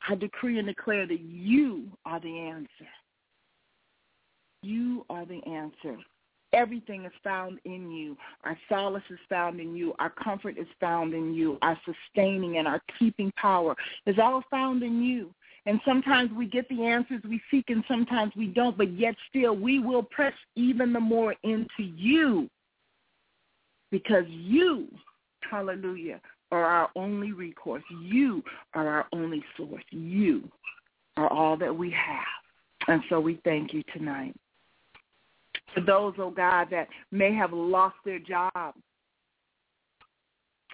I 0.08 0.16
decree 0.16 0.60
and 0.60 0.68
declare 0.68 1.06
that 1.08 1.20
you 1.20 1.86
are 2.06 2.20
the 2.20 2.38
answer. 2.38 2.90
You 4.62 5.06
are 5.10 5.26
the 5.26 5.42
answer. 5.46 5.98
Everything 6.52 7.06
is 7.06 7.12
found 7.24 7.60
in 7.66 7.92
you. 7.92 8.18
Our 8.44 8.58
solace 8.68 9.04
is 9.10 9.20
found 9.30 9.60
in 9.60 9.76
you. 9.76 9.94
Our 10.00 10.10
comfort 10.10 10.58
is 10.58 10.68
found 10.80 11.14
in 11.14 11.34
you. 11.34 11.58
Our 11.62 11.78
sustaining 11.86 12.58
and 12.58 12.68
our 12.68 12.82
keeping 12.98 13.32
power 13.34 13.76
is 14.06 14.18
all 14.20 14.44
found 14.50 14.82
in 14.82 15.04
you. 15.04 15.34
And 15.66 15.80
sometimes 15.86 16.32
we 16.32 16.48
get 16.48 16.68
the 16.70 16.86
answers 16.86 17.22
we 17.24 17.42
seek 17.52 17.70
and 17.70 17.84
sometimes 17.88 18.34
we 18.36 18.48
don't, 18.48 18.78
but 18.78 18.92
yet 18.94 19.16
still 19.30 19.56
we 19.56 19.80
will 19.80 20.02
press 20.02 20.34
even 20.56 20.94
the 20.94 21.00
more 21.00 21.36
into 21.44 21.84
you 21.84 22.50
because 23.92 24.26
you, 24.28 24.88
hallelujah, 25.50 26.20
are 26.52 26.66
our 26.66 26.90
only 26.96 27.32
recourse. 27.32 27.84
You 28.04 28.44
are 28.74 28.88
our 28.88 29.08
only 29.14 29.44
source. 29.56 29.84
You 29.92 30.50
are 31.18 31.32
all 31.32 31.58
that 31.58 31.76
we 31.76 31.92
have. 31.92 32.26
And 32.88 33.04
so 33.10 33.20
we 33.20 33.40
thank 33.44 33.74
you 33.74 33.84
tonight. 33.94 34.36
For 35.74 35.82
those, 35.82 36.16
oh 36.18 36.32
God, 36.32 36.68
that 36.72 36.88
may 37.12 37.34
have 37.36 37.54
lost 37.54 37.96
their 38.04 38.20
job, 38.20 38.74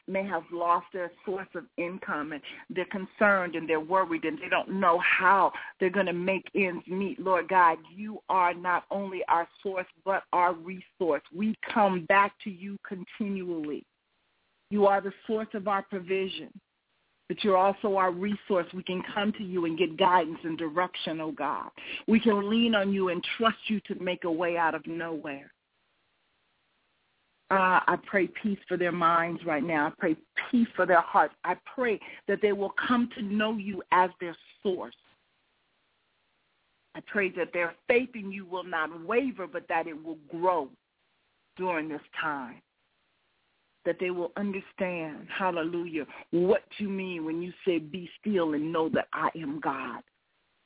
may 0.07 0.23
have 0.23 0.43
lost 0.51 0.85
their 0.93 1.11
source 1.25 1.47
of 1.55 1.63
income 1.77 2.31
and 2.31 2.41
they're 2.69 2.85
concerned 2.85 3.55
and 3.55 3.67
they're 3.67 3.79
worried 3.79 4.23
and 4.25 4.37
they 4.37 4.49
don't 4.49 4.69
know 4.69 4.99
how 4.99 5.51
they're 5.79 5.89
going 5.89 6.05
to 6.05 6.13
make 6.13 6.45
ends 6.55 6.85
meet. 6.87 7.19
Lord 7.19 7.47
God, 7.47 7.77
you 7.93 8.19
are 8.29 8.53
not 8.53 8.85
only 8.91 9.21
our 9.27 9.47
source 9.63 9.87
but 10.03 10.23
our 10.33 10.53
resource. 10.53 11.23
We 11.35 11.55
come 11.73 12.05
back 12.05 12.33
to 12.43 12.49
you 12.49 12.77
continually. 12.87 13.85
You 14.69 14.87
are 14.87 15.01
the 15.01 15.13
source 15.27 15.47
of 15.53 15.67
our 15.67 15.83
provision. 15.83 16.49
But 17.27 17.43
you're 17.43 17.57
also 17.57 17.95
our 17.95 18.11
resource. 18.11 18.67
We 18.73 18.83
can 18.83 19.01
come 19.13 19.33
to 19.33 19.43
you 19.43 19.65
and 19.65 19.77
get 19.77 19.97
guidance 19.97 20.37
and 20.43 20.57
direction, 20.57 21.19
oh 21.21 21.31
God. 21.31 21.69
We 22.07 22.19
can 22.19 22.49
lean 22.49 22.75
on 22.75 22.93
you 22.93 23.09
and 23.09 23.25
trust 23.37 23.57
you 23.67 23.79
to 23.87 23.95
make 23.95 24.25
a 24.25 24.31
way 24.31 24.57
out 24.57 24.75
of 24.75 24.85
nowhere. 24.85 25.51
Uh, 27.51 27.79
I 27.85 27.97
pray 28.07 28.27
peace 28.41 28.57
for 28.67 28.75
their 28.75 28.91
minds 28.91 29.41
right 29.45 29.63
now. 29.63 29.87
I 29.87 29.91
pray 29.99 30.15
peace 30.49 30.67
for 30.75 30.87
their 30.87 31.01
hearts. 31.01 31.35
I 31.43 31.55
pray 31.75 31.99
that 32.27 32.39
they 32.41 32.53
will 32.53 32.73
come 32.87 33.07
to 33.15 33.21
know 33.21 33.55
you 33.57 33.83
as 33.91 34.09
their 34.19 34.35
source. 34.63 34.95
I 36.95 37.01
pray 37.05 37.29
that 37.37 37.53
their 37.53 37.75
faith 37.87 38.09
in 38.15 38.31
you 38.31 38.45
will 38.45 38.63
not 38.63 39.05
waver, 39.05 39.45
but 39.45 39.67
that 39.69 39.85
it 39.85 40.01
will 40.01 40.17
grow 40.31 40.69
during 41.55 41.87
this 41.87 42.01
time. 42.19 42.61
That 43.85 43.97
they 43.99 44.09
will 44.09 44.31
understand, 44.37 45.27
hallelujah, 45.29 46.07
what 46.31 46.63
you 46.79 46.89
mean 46.89 47.25
when 47.25 47.43
you 47.43 47.53
say 47.63 47.77
be 47.77 48.09
still 48.19 48.55
and 48.55 48.73
know 48.73 48.89
that 48.89 49.07
I 49.13 49.29
am 49.35 49.59
God. 49.59 50.01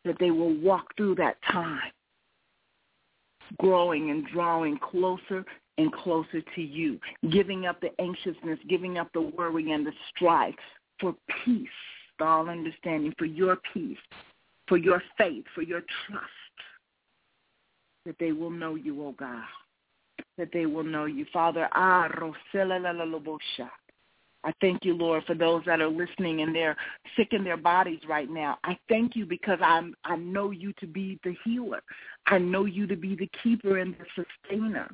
That 0.05 0.15
they 0.19 0.31
will 0.31 0.53
walk 0.53 0.95
through 0.95 1.15
that 1.15 1.35
time, 1.51 1.91
growing 3.59 4.11
and 4.11 4.25
drawing 4.27 4.77
closer 4.77 5.43
and 5.79 5.93
closer 5.93 6.41
to 6.55 6.61
you, 6.61 6.99
giving 7.31 7.65
up 7.65 7.79
the 7.79 7.89
anxiousness, 8.01 8.59
giving 8.67 8.97
up 8.97 9.07
the 9.13 9.21
worry 9.21 9.71
and 9.71 9.87
the 9.87 9.93
strife 10.13 10.53
for 10.99 11.15
peace, 11.45 11.67
all 12.19 12.49
understanding, 12.49 13.13
for 13.17 13.25
your 13.25 13.57
peace, 13.73 13.97
for 14.67 14.77
your 14.77 15.01
faith, 15.17 15.45
for 15.55 15.61
your 15.61 15.81
trust, 16.05 16.25
that 18.05 18.17
they 18.19 18.33
will 18.33 18.49
know 18.49 18.75
you, 18.75 19.01
oh 19.01 19.15
God, 19.17 19.45
that 20.37 20.49
they 20.51 20.65
will 20.65 20.83
know 20.83 21.05
you. 21.05 21.25
Father, 21.31 21.69
ah. 21.71 22.09
I 24.43 24.53
thank 24.59 24.83
you, 24.83 24.95
Lord, 24.95 25.23
for 25.25 25.35
those 25.35 25.63
that 25.65 25.79
are 25.79 25.89
listening 25.89 26.41
and 26.41 26.53
they're 26.53 26.75
sick 27.15 27.29
in 27.31 27.45
their 27.45 27.57
bodies 27.57 27.99
right 28.07 28.29
now. 28.29 28.57
I 28.65 28.77
thank 28.89 29.15
you 29.15 29.25
because 29.25 29.59
I'm 29.61 29.95
I 30.03 30.17
know 30.17 30.51
you 30.51 30.73
to 30.79 30.87
be 30.87 31.19
the 31.23 31.35
healer. 31.45 31.81
I 32.25 32.37
know 32.37 32.65
you 32.65 32.85
to 32.87 32.97
be 32.97 33.15
the 33.15 33.29
keeper 33.41 33.77
and 33.77 33.95
the 33.95 34.25
sustainer. 34.49 34.89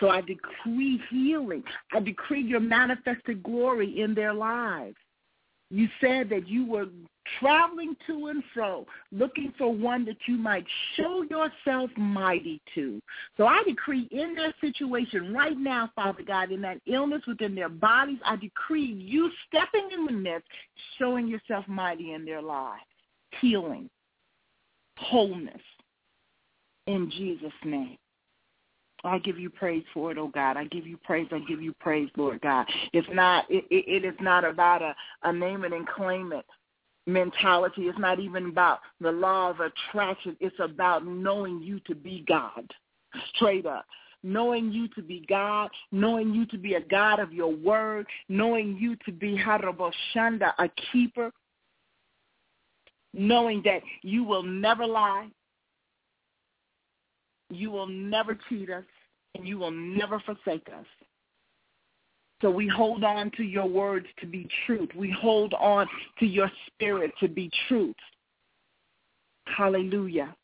So 0.00 0.08
I 0.08 0.20
decree 0.20 1.00
healing. 1.10 1.62
I 1.92 2.00
decree 2.00 2.42
your 2.42 2.60
manifested 2.60 3.42
glory 3.42 4.00
in 4.00 4.14
their 4.14 4.32
lives. 4.32 4.96
You 5.70 5.88
said 6.02 6.28
that 6.28 6.46
you 6.46 6.66
were 6.66 6.86
traveling 7.40 7.96
to 8.06 8.26
and 8.26 8.42
fro, 8.52 8.86
looking 9.10 9.54
for 9.56 9.72
one 9.72 10.04
that 10.04 10.18
you 10.26 10.36
might 10.36 10.66
show 10.96 11.22
yourself 11.22 11.90
mighty 11.96 12.60
to. 12.74 13.00
So 13.38 13.46
I 13.46 13.62
decree 13.66 14.06
in 14.10 14.34
their 14.34 14.52
situation 14.60 15.32
right 15.32 15.56
now, 15.58 15.90
Father 15.94 16.22
God, 16.22 16.50
in 16.52 16.60
that 16.62 16.78
illness 16.86 17.22
within 17.26 17.54
their 17.54 17.70
bodies, 17.70 18.18
I 18.24 18.36
decree 18.36 18.84
you 18.84 19.30
stepping 19.48 19.88
in 19.94 20.04
the 20.04 20.12
midst, 20.12 20.48
showing 20.98 21.26
yourself 21.26 21.66
mighty 21.68 22.12
in 22.12 22.26
their 22.26 22.42
lives, 22.42 22.82
healing, 23.40 23.88
wholeness, 24.98 25.62
in 26.86 27.10
Jesus' 27.10 27.50
name. 27.64 27.96
I 29.04 29.18
give 29.18 29.38
you 29.38 29.50
praise 29.50 29.84
for 29.92 30.12
it, 30.12 30.18
oh 30.18 30.28
God. 30.28 30.56
I 30.56 30.64
give 30.64 30.86
you 30.86 30.96
praise. 30.96 31.26
I 31.32 31.40
give 31.40 31.60
you 31.60 31.74
praise, 31.80 32.08
Lord 32.16 32.40
God. 32.40 32.66
It's 32.92 33.08
not. 33.12 33.50
It, 33.50 33.64
it, 33.70 34.04
it 34.04 34.04
is 34.04 34.14
not 34.20 34.44
about 34.44 34.82
a, 34.82 34.94
a 35.24 35.32
name 35.32 35.64
it 35.64 35.72
and 35.72 35.86
claim 35.88 36.32
it 36.32 36.46
mentality. 37.06 37.82
It's 37.82 37.98
not 37.98 38.20
even 38.20 38.46
about 38.46 38.80
the 39.00 39.10
law 39.10 39.50
of 39.50 39.56
attraction. 39.60 40.36
It's 40.40 40.58
about 40.60 41.06
knowing 41.06 41.60
you 41.60 41.80
to 41.80 41.94
be 41.94 42.24
God, 42.28 42.70
straight 43.34 43.66
up. 43.66 43.84
Knowing 44.24 44.70
you 44.70 44.86
to 44.94 45.02
be 45.02 45.26
God, 45.28 45.68
knowing 45.90 46.32
you 46.32 46.46
to 46.46 46.56
be 46.56 46.74
a 46.74 46.80
God 46.80 47.18
of 47.18 47.32
your 47.32 47.52
word, 47.52 48.06
knowing 48.28 48.76
you 48.78 48.94
to 49.04 49.10
be 49.10 49.36
Haraboshanda, 49.36 50.52
a 50.60 50.70
keeper, 50.92 51.32
knowing 53.12 53.62
that 53.64 53.82
you 54.02 54.22
will 54.22 54.44
never 54.44 54.86
lie, 54.86 55.26
you 57.54 57.70
will 57.70 57.86
never 57.86 58.38
cheat 58.48 58.70
us, 58.70 58.84
and 59.34 59.46
you 59.46 59.58
will 59.58 59.70
never 59.70 60.20
forsake 60.20 60.68
us. 60.68 60.86
So 62.40 62.50
we 62.50 62.66
hold 62.66 63.04
on 63.04 63.30
to 63.36 63.44
your 63.44 63.66
words 63.66 64.06
to 64.20 64.26
be 64.26 64.48
truth. 64.66 64.88
We 64.96 65.10
hold 65.10 65.54
on 65.54 65.86
to 66.18 66.26
your 66.26 66.50
spirit 66.66 67.12
to 67.20 67.28
be 67.28 67.50
truth. 67.68 67.94
Hallelujah. 69.46 70.34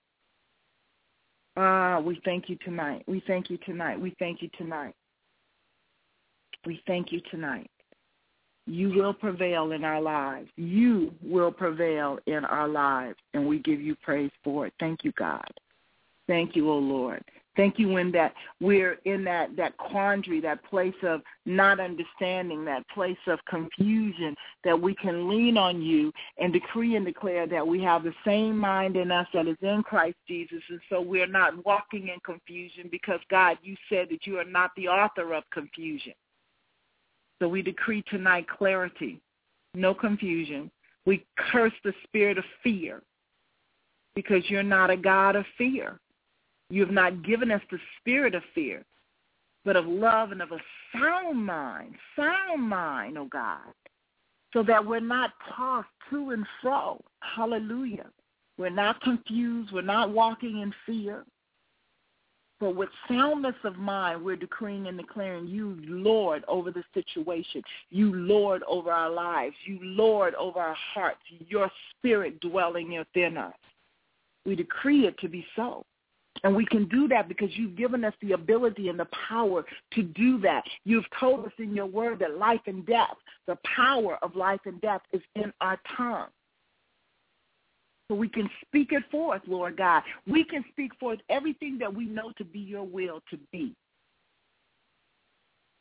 Ah, 1.57 1.99
we 1.99 2.21
thank 2.25 2.49
you 2.49 2.57
tonight. 2.65 3.03
We 3.09 3.21
thank 3.27 3.51
you 3.51 3.59
tonight. 3.59 4.01
We 4.01 4.15
thank 4.21 4.43
you 4.43 4.49
tonight. 4.57 4.95
We 6.65 6.81
thank 6.87 7.11
you 7.11 7.21
tonight. 7.33 7.69
You 8.67 8.91
will 8.91 9.15
prevail 9.15 9.73
in 9.73 9.83
our 9.83 10.01
lives. 10.01 10.51
You 10.57 11.13
will 11.23 11.51
prevail 11.51 12.19
in 12.27 12.45
our 12.45 12.69
lives, 12.69 13.17
and 13.35 13.49
we 13.49 13.59
give 13.59 13.81
you 13.81 13.97
praise 13.97 14.31
for 14.45 14.67
it. 14.67 14.75
Thank 14.79 15.03
you, 15.03 15.13
God. 15.19 15.51
Thank 16.29 16.55
you, 16.55 16.71
O 16.71 16.75
oh 16.75 16.79
Lord. 16.79 17.25
Thank 17.57 17.81
you 17.81 17.89
when 17.89 18.13
that 18.13 18.35
we're 18.61 18.99
in 19.05 19.25
that, 19.25 19.57
that 19.57 19.77
quandary, 19.79 20.41
that 20.43 20.63
place 20.71 20.95
of 21.03 21.23
not 21.45 21.81
understanding, 21.81 22.65
that 22.67 22.89
place 22.91 23.19
of 23.27 23.41
confusion, 23.49 24.37
that 24.63 24.81
we 24.81 24.95
can 24.95 25.29
lean 25.29 25.59
on 25.59 25.83
you 25.83 26.13
and 26.39 26.53
decree 26.53 26.95
and 26.95 27.05
declare 27.05 27.49
that 27.49 27.67
we 27.67 27.83
have 27.83 28.05
the 28.05 28.15
same 28.25 28.57
mind 28.57 28.97
in 28.97 29.11
us 29.11 29.27
that 29.35 29.49
is 29.49 29.57
in 29.61 29.83
Christ 29.83 30.19
Jesus. 30.29 30.63
And 30.71 30.79
so 30.89 31.01
we're 31.01 31.27
not 31.27 31.67
walking 31.67 32.09
in 32.09 32.21
confusion 32.25 32.89
because, 32.93 33.19
God, 33.29 33.59
you 33.61 33.75
said 33.89 34.07
that 34.11 34.25
you 34.25 34.39
are 34.39 34.45
not 34.45 34.71
the 34.77 34.87
author 34.87 35.33
of 35.33 35.43
confusion. 35.53 36.15
So 37.41 37.49
we 37.49 37.63
decree 37.63 38.05
tonight 38.09 38.47
clarity, 38.49 39.21
no 39.75 39.95
confusion. 39.95 40.71
We 41.07 41.27
curse 41.51 41.73
the 41.83 41.93
spirit 42.05 42.39
of 42.39 42.45
fear 42.63 43.03
because 44.15 44.49
you're 44.49 44.63
not 44.63 44.91
a 44.91 44.97
God 44.97 45.35
of 45.35 45.45
fear. 45.57 45.99
You 46.71 46.83
have 46.85 46.93
not 46.93 47.23
given 47.23 47.51
us 47.51 47.63
the 47.71 47.79
spirit 47.99 48.35
of 48.35 48.43
fear, 48.55 48.85
but 49.65 49.77
of 49.77 49.87
love 49.87 50.33
and 50.33 50.43
of 50.43 50.53
a 50.53 50.59
sound 50.93 51.45
mind, 51.45 51.95
sound 52.15 52.63
mind, 52.63 53.17
oh 53.17 53.29
God, 53.31 53.73
so 54.53 54.63
that 54.63 54.85
we're 54.85 55.01
not 55.01 55.33
tossed 55.57 55.89
to 56.11 56.31
and 56.31 56.47
fro. 56.61 57.03
Hallelujah. 57.21 58.07
We're 58.59 58.71
not 58.71 59.01
confused. 59.03 59.73
We're 59.73 59.83
not 59.83 60.11
walking 60.11 60.61
in 60.61 60.75
fear. 60.85 61.25
But 62.61 62.75
with 62.75 62.89
soundness 63.09 63.55
of 63.63 63.77
mind, 63.77 64.25
we're 64.25 64.35
decreeing 64.35 64.89
and 64.89 64.99
declaring 64.99 65.47
you 65.47 65.79
Lord 65.87 66.45
over 66.49 66.73
the 66.73 66.83
situation, 66.93 67.63
you 67.91 68.13
Lord 68.13 68.65
over 68.65 68.91
our 68.91 69.11
lives, 69.11 69.55
you 69.65 69.79
Lord 69.81 70.35
over 70.35 70.59
our 70.59 70.77
hearts, 70.93 71.21
your 71.47 71.71
spirit 71.93 72.41
dwelling 72.41 72.99
within 72.99 73.37
us. 73.37 73.55
We 74.45 74.57
decree 74.57 75.07
it 75.07 75.17
to 75.21 75.29
be 75.29 75.47
so. 75.55 75.85
And 76.45 76.55
we 76.55 76.67
can 76.67 76.87
do 76.89 77.09
that 77.09 77.29
because 77.29 77.51
you've 77.57 77.77
given 77.77 78.05
us 78.05 78.15
the 78.21 78.33
ability 78.33 78.89
and 78.89 78.99
the 78.99 79.09
power 79.29 79.65
to 79.95 80.03
do 80.03 80.39
that. 80.41 80.63
You've 80.85 81.09
told 81.19 81.45
us 81.45 81.53
in 81.59 81.75
your 81.75 81.87
word 81.87 82.21
that 82.21 82.39
life 82.39 82.61
and 82.67 82.87
death, 82.87 83.17
the 83.47 83.59
power 83.77 84.19
of 84.23 84.37
life 84.37 84.61
and 84.65 84.81
death 84.81 85.01
is 85.13 85.23
in 85.35 85.53
our 85.61 85.79
tongue. 85.97 86.29
So 88.09 88.15
we 88.15 88.29
can 88.29 88.49
speak 88.65 88.93
it 88.93 89.03
forth, 89.11 89.43
Lord 89.47 89.77
God. 89.77 90.03
We 90.27 90.45
can 90.45 90.65
speak 90.71 90.93
forth 90.99 91.19
everything 91.29 91.77
that 91.79 91.93
we 91.93 92.07
know 92.07 92.33
to 92.39 92.45
be 92.45 92.61
your 92.61 92.85
will 92.85 93.21
to 93.31 93.39
be. 93.53 93.75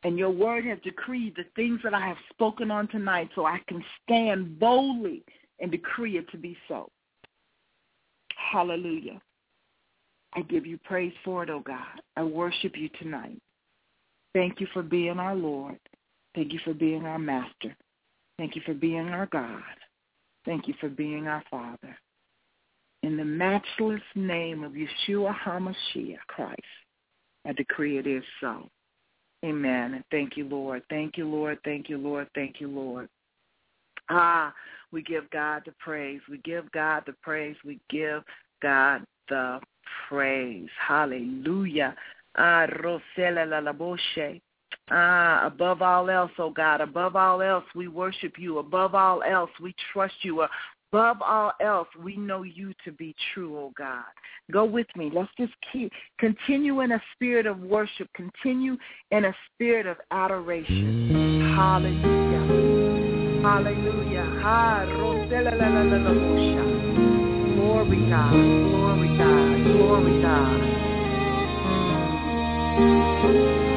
And 0.03 0.17
your 0.17 0.29
word 0.29 0.65
has 0.65 0.77
decreed 0.83 1.35
the 1.35 1.45
things 1.55 1.79
that 1.83 1.93
I 1.93 2.05
have 2.05 2.17
spoken 2.29 2.69
on 2.69 2.87
tonight 2.87 3.29
so 3.33 3.45
I 3.45 3.59
can 3.67 3.83
stand 4.03 4.59
boldly 4.59 5.23
and 5.59 5.71
decree 5.71 6.17
it 6.17 6.29
to 6.31 6.37
be 6.37 6.57
so. 6.67 6.89
Hallelujah. 8.35 9.21
I 10.37 10.41
give 10.41 10.67
you 10.67 10.77
praise 10.83 11.13
for 11.25 11.41
it, 11.41 11.49
oh 11.49 11.61
God. 11.61 11.99
I 12.15 12.21
worship 12.21 12.77
you 12.77 12.89
tonight. 12.99 13.41
Thank 14.35 14.61
you 14.61 14.67
for 14.71 14.83
being 14.83 15.17
our 15.17 15.35
Lord. 15.35 15.79
Thank 16.35 16.53
you 16.53 16.59
for 16.63 16.75
being 16.75 17.05
our 17.05 17.17
Master. 17.17 17.75
Thank 18.37 18.55
you 18.55 18.61
for 18.63 18.75
being 18.75 19.09
our 19.09 19.25
God. 19.25 19.63
Thank 20.45 20.67
you 20.67 20.75
for 20.79 20.89
being 20.89 21.27
our 21.27 21.43
Father. 21.49 21.97
In 23.01 23.17
the 23.17 23.25
matchless 23.25 24.01
name 24.13 24.63
of 24.63 24.73
Yeshua 24.73 25.35
HaMashiach 25.43 26.17
Christ, 26.27 26.61
I 27.47 27.53
decree 27.53 27.97
it 27.97 28.05
is 28.05 28.23
so. 28.39 28.69
Amen. 29.43 29.95
And 29.95 30.03
thank 30.11 30.37
you, 30.37 30.47
Lord. 30.47 30.83
Thank 30.87 31.17
you, 31.17 31.27
Lord. 31.27 31.57
Thank 31.65 31.89
you, 31.89 31.97
Lord. 31.97 32.27
Thank 32.35 32.61
you, 32.61 32.67
Lord. 32.67 33.09
Ah, 34.11 34.53
we 34.91 35.01
give 35.01 35.27
God 35.31 35.63
the 35.65 35.73
praise. 35.79 36.21
We 36.29 36.37
give 36.39 36.71
God 36.73 37.03
the 37.07 37.13
praise. 37.23 37.55
We 37.65 37.79
give 37.89 38.21
God 38.61 39.03
the 39.29 39.59
praise. 40.07 40.69
Hallelujah. 40.87 41.95
Ah, 42.37 42.67
Ah, 44.89 45.45
above 45.45 45.81
all 45.81 46.09
else, 46.09 46.31
oh 46.39 46.49
God, 46.49 46.81
above 46.81 47.15
all 47.15 47.41
else, 47.41 47.65
we 47.75 47.87
worship 47.87 48.33
you. 48.37 48.59
Above 48.59 48.95
all 48.95 49.21
else, 49.23 49.49
we 49.61 49.75
trust 49.91 50.15
you. 50.21 50.45
above 50.93 51.21
all 51.21 51.51
else, 51.59 51.87
we 52.01 52.15
know 52.15 52.43
you 52.43 52.73
to 52.85 52.93
be 52.93 53.13
true, 53.33 53.57
oh 53.57 53.73
God. 53.77 54.05
Go 54.51 54.63
with 54.63 54.87
me. 54.95 55.11
Let's 55.13 55.31
just 55.37 55.53
keep 55.73 55.91
continue 56.19 56.79
in 56.81 56.93
a 56.93 57.01
spirit 57.13 57.45
of 57.45 57.59
worship. 57.59 58.07
Continue 58.13 58.77
in 59.11 59.25
a 59.25 59.35
spirit 59.53 59.85
of 59.85 59.97
adoration. 60.11 61.53
Hallelujah. 61.55 63.41
Hallelujah. 63.43 63.97
Glory 67.77 68.09
God. 68.09 68.31
Glory 68.33 69.07
God. 69.19 69.63
Glory 69.63 70.21
God. 70.23 70.61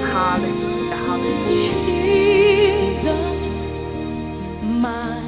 Hallelujah. 0.09 0.97
Hallelujah. 0.97 1.75
Jesus, 3.05 3.29
my 4.65 5.21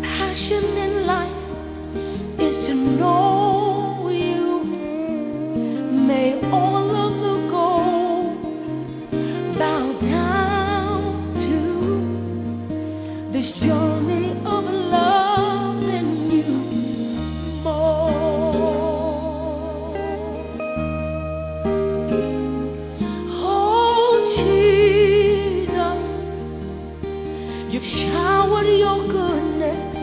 passion 0.00 0.87
you've 27.70 27.82
showered 27.84 28.66
your 28.78 29.06
goodness 29.08 29.98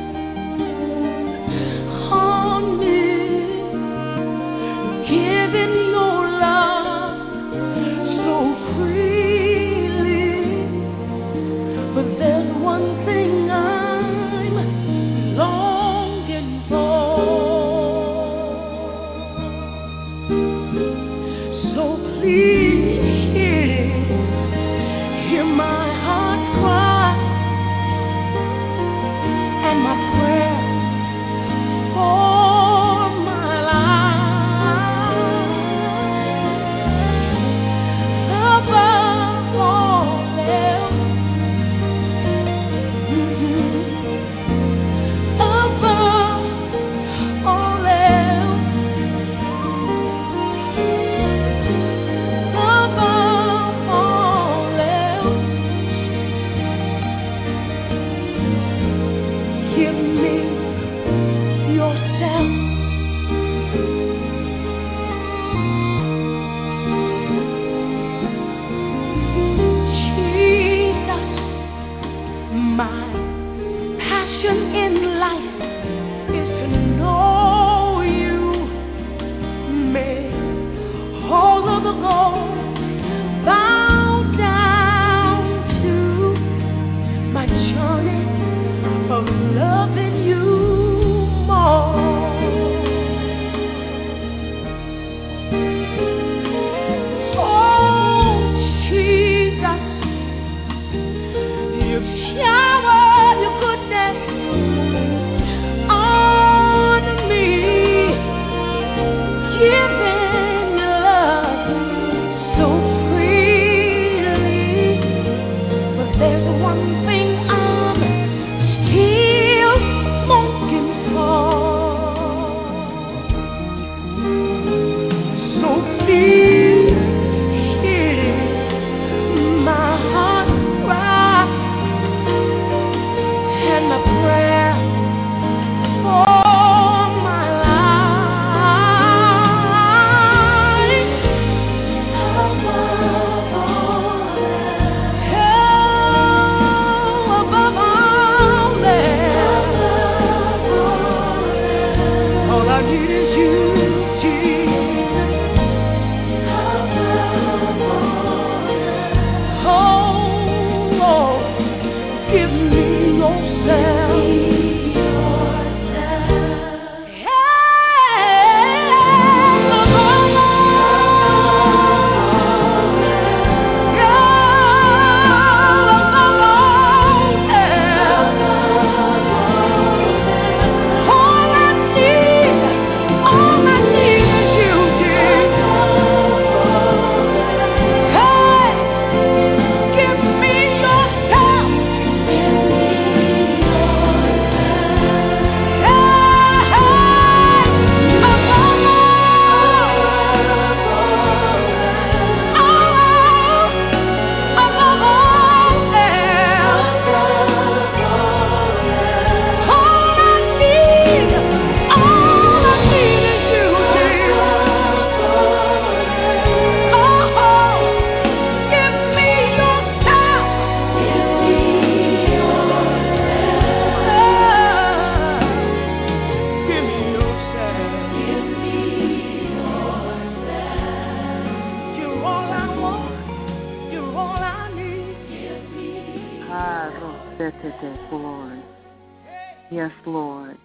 Yes, 239.76 239.92
Lord. 240.06 240.58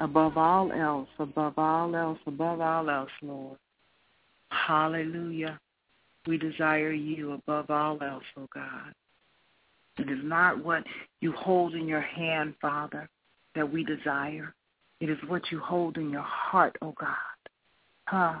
above 0.00 0.36
all 0.36 0.72
else, 0.72 1.08
above 1.20 1.56
all 1.56 1.94
else, 1.94 2.18
above 2.26 2.60
all 2.60 2.90
else, 2.90 3.10
Lord. 3.22 3.56
Hallelujah. 4.50 5.60
We 6.26 6.36
desire 6.36 6.90
you 6.90 7.34
above 7.34 7.70
all 7.70 8.02
else, 8.02 8.24
O 8.36 8.42
oh 8.42 8.48
God. 8.52 8.92
It 9.98 10.10
is 10.10 10.18
not 10.24 10.64
what 10.64 10.82
you 11.20 11.30
hold 11.30 11.74
in 11.76 11.86
your 11.86 12.00
hand, 12.00 12.54
Father, 12.60 13.08
that 13.54 13.70
we 13.70 13.84
desire. 13.84 14.52
It 15.00 15.10
is 15.10 15.18
what 15.28 15.42
you 15.52 15.60
hold 15.60 15.96
in 15.96 16.10
your 16.10 16.26
heart, 16.26 16.76
O 16.82 16.88
oh 16.88 16.94
God. 16.98 17.16
Huh. 18.08 18.40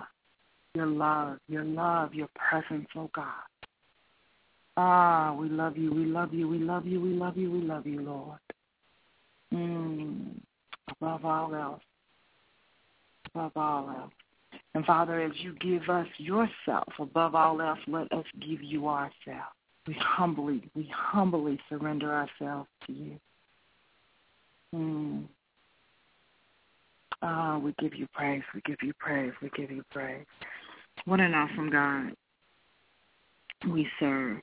Your 0.74 0.86
love, 0.86 1.38
your 1.46 1.64
love, 1.64 2.14
your 2.14 2.28
presence, 2.34 2.88
O 2.96 3.02
oh 3.02 3.10
God. 3.14 3.46
Ah, 4.76 5.36
we 5.38 5.48
love 5.48 5.76
you, 5.76 5.94
we 5.94 6.04
love 6.04 6.34
you, 6.34 6.48
we 6.48 6.58
love 6.58 6.84
you, 6.84 7.00
we 7.00 7.10
love 7.10 7.36
you, 7.36 7.52
we 7.52 7.60
love 7.60 7.86
you, 7.86 8.00
Lord. 8.00 8.38
Mm, 9.52 10.40
above 10.90 11.24
all 11.24 11.54
else, 11.54 11.82
above 13.34 13.52
all 13.56 13.88
else. 13.90 14.12
And 14.74 14.84
Father, 14.84 15.20
as 15.20 15.32
you 15.36 15.54
give 15.60 15.88
us 15.88 16.06
yourself 16.18 16.92
above 16.98 17.34
all 17.34 17.60
else, 17.60 17.78
let 17.88 18.10
us 18.12 18.24
give 18.40 18.62
you 18.62 18.88
ourselves. 18.88 19.54
We 19.86 19.94
humbly, 19.98 20.70
we 20.74 20.90
humbly 20.94 21.58
surrender 21.68 22.12
ourselves 22.12 22.68
to 22.86 22.92
you. 22.92 23.20
Mm. 24.74 25.24
Ah, 27.22 27.58
we 27.58 27.74
give 27.78 27.94
you 27.94 28.06
praise, 28.14 28.42
we 28.54 28.60
give 28.64 28.78
you 28.82 28.92
praise, 28.98 29.32
we 29.42 29.50
give 29.56 29.70
you 29.70 29.82
praise. 29.90 30.24
What 31.04 31.20
an 31.20 31.34
awesome 31.34 31.70
God 31.70 32.14
we 33.68 33.86
serve. 33.98 34.38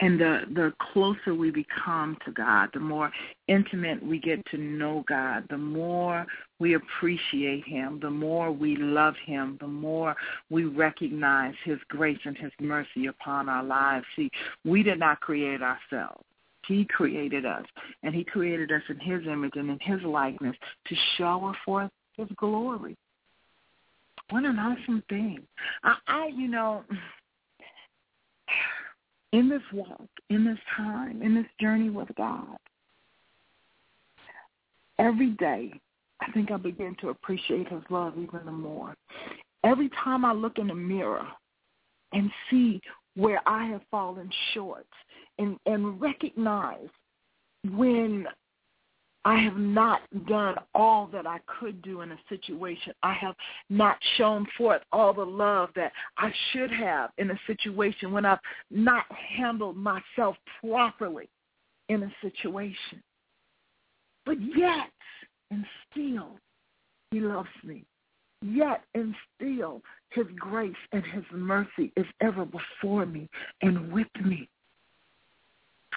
And 0.00 0.20
the, 0.20 0.42
the 0.54 0.72
closer 0.92 1.34
we 1.34 1.50
become 1.50 2.16
to 2.24 2.30
God, 2.30 2.70
the 2.72 2.78
more 2.78 3.10
intimate 3.48 4.00
we 4.00 4.20
get 4.20 4.44
to 4.52 4.56
know 4.56 5.04
God, 5.08 5.44
the 5.50 5.58
more 5.58 6.24
we 6.60 6.74
appreciate 6.74 7.64
him, 7.66 7.98
the 8.00 8.10
more 8.10 8.52
we 8.52 8.76
love 8.76 9.14
him, 9.26 9.58
the 9.60 9.66
more 9.66 10.14
we 10.50 10.64
recognize 10.64 11.54
his 11.64 11.78
grace 11.88 12.18
and 12.24 12.38
his 12.38 12.52
mercy 12.60 13.06
upon 13.06 13.48
our 13.48 13.64
lives. 13.64 14.06
See, 14.14 14.30
we 14.64 14.84
did 14.84 15.00
not 15.00 15.20
create 15.20 15.62
ourselves. 15.62 16.22
He 16.68 16.84
created 16.84 17.44
us, 17.46 17.64
and 18.02 18.14
he 18.14 18.22
created 18.22 18.70
us 18.70 18.82
in 18.88 19.00
his 19.00 19.26
image 19.26 19.54
and 19.54 19.70
in 19.70 19.78
his 19.80 20.02
likeness 20.02 20.54
to 20.86 20.94
shower 21.16 21.54
forth 21.64 21.90
his 22.16 22.28
glory. 22.36 22.96
What 24.30 24.44
an 24.44 24.58
awesome 24.58 25.02
thing. 25.08 25.40
I, 25.82 25.96
I 26.06 26.30
you 26.36 26.48
know, 26.48 26.84
in 29.32 29.48
this 29.48 29.62
walk, 29.72 30.08
in 30.30 30.44
this 30.44 30.58
time, 30.76 31.22
in 31.22 31.34
this 31.34 31.46
journey 31.60 31.90
with 31.90 32.08
God, 32.16 32.56
every 34.98 35.30
day, 35.30 35.72
I 36.20 36.30
think 36.32 36.50
I 36.50 36.56
begin 36.56 36.96
to 37.00 37.10
appreciate 37.10 37.68
his 37.68 37.82
love 37.90 38.14
even 38.16 38.40
the 38.44 38.52
more. 38.52 38.94
Every 39.64 39.90
time 40.02 40.24
I 40.24 40.32
look 40.32 40.58
in 40.58 40.68
the 40.68 40.74
mirror 40.74 41.26
and 42.12 42.30
see 42.50 42.80
where 43.14 43.40
I 43.46 43.66
have 43.66 43.82
fallen 43.90 44.30
short 44.54 44.86
and, 45.38 45.58
and 45.66 46.00
recognize 46.00 46.88
when 47.72 48.26
I 49.24 49.36
have 49.40 49.56
not 49.56 50.00
done 50.26 50.56
all 50.74 51.08
that 51.12 51.26
I 51.26 51.38
could 51.46 51.82
do 51.82 52.00
in 52.02 52.12
a 52.12 52.18
situation. 52.28 52.92
I 53.02 53.12
have 53.14 53.34
not 53.68 53.98
shown 54.16 54.46
forth 54.56 54.82
all 54.92 55.12
the 55.12 55.24
love 55.24 55.70
that 55.76 55.92
I 56.16 56.32
should 56.52 56.70
have 56.70 57.10
in 57.18 57.30
a 57.30 57.38
situation 57.46 58.12
when 58.12 58.24
I've 58.24 58.38
not 58.70 59.04
handled 59.12 59.76
myself 59.76 60.36
properly 60.60 61.28
in 61.88 62.02
a 62.04 62.12
situation. 62.22 63.02
But 64.24 64.36
yet 64.56 64.90
and 65.50 65.64
still, 65.90 66.38
he 67.10 67.20
loves 67.20 67.48
me. 67.64 67.84
Yet 68.40 68.82
and 68.94 69.14
still, 69.34 69.82
his 70.10 70.26
grace 70.38 70.76
and 70.92 71.04
his 71.04 71.24
mercy 71.32 71.92
is 71.96 72.06
ever 72.20 72.44
before 72.44 73.04
me 73.04 73.28
and 73.62 73.92
with 73.92 74.06
me. 74.24 74.48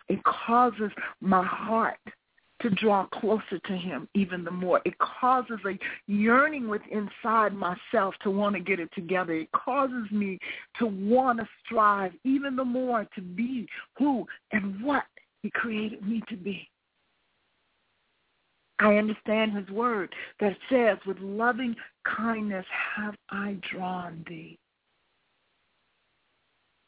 It 0.10 0.20
causes 0.24 0.92
my 1.22 1.46
heart 1.46 2.00
to 2.62 2.70
draw 2.72 3.06
closer 3.08 3.60
to 3.66 3.74
him 3.74 4.08
even 4.14 4.44
the 4.44 4.52
more. 4.52 4.82
It 4.86 4.94
causes 5.00 5.60
a 5.66 5.78
yearning 6.08 6.68
within 6.68 7.10
inside 7.24 7.54
myself 7.54 8.14
to 8.24 8.32
want 8.32 8.56
to 8.56 8.62
get 8.62 8.80
it 8.80 8.90
together. 8.94 9.34
It 9.34 9.52
causes 9.52 10.10
me 10.12 10.40
to 10.80 10.86
want 10.86 11.40
to 11.40 11.48
strive 11.66 12.12
even 12.24 12.56
the 12.56 12.66
more 12.66 13.08
to 13.16 13.22
be 13.22 13.68
who 13.98 14.26
and 14.52 14.84
what 14.84 15.04
he 15.42 15.50
created 15.52 16.08
me 16.08 16.22
to 16.30 16.36
be. 16.36 16.68
I 18.80 18.96
understand 18.96 19.56
his 19.56 19.70
word 19.70 20.14
that 20.40 20.58
says, 20.70 20.98
with 21.06 21.20
loving 21.20 21.76
kindness 22.04 22.66
have 22.96 23.16
I 23.30 23.58
drawn 23.72 24.26
thee. 24.28 24.58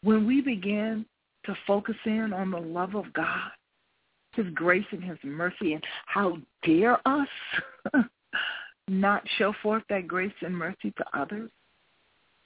When 0.02 0.26
we 0.26 0.42
begin 0.42 1.06
to 1.46 1.56
focus 1.68 1.96
in 2.06 2.34
on 2.34 2.52
the 2.52 2.58
love 2.58 2.96
of 2.96 3.14
God, 3.14 3.52
his 4.36 4.48
grace 4.54 4.86
and 4.92 5.04
his 5.04 5.18
mercy. 5.24 5.74
And 5.74 5.84
how 6.06 6.38
dare 6.64 7.00
us 7.08 7.28
not 8.88 9.24
show 9.38 9.54
forth 9.62 9.84
that 9.90 10.08
grace 10.08 10.34
and 10.42 10.56
mercy 10.56 10.92
to 10.98 11.06
others 11.14 11.50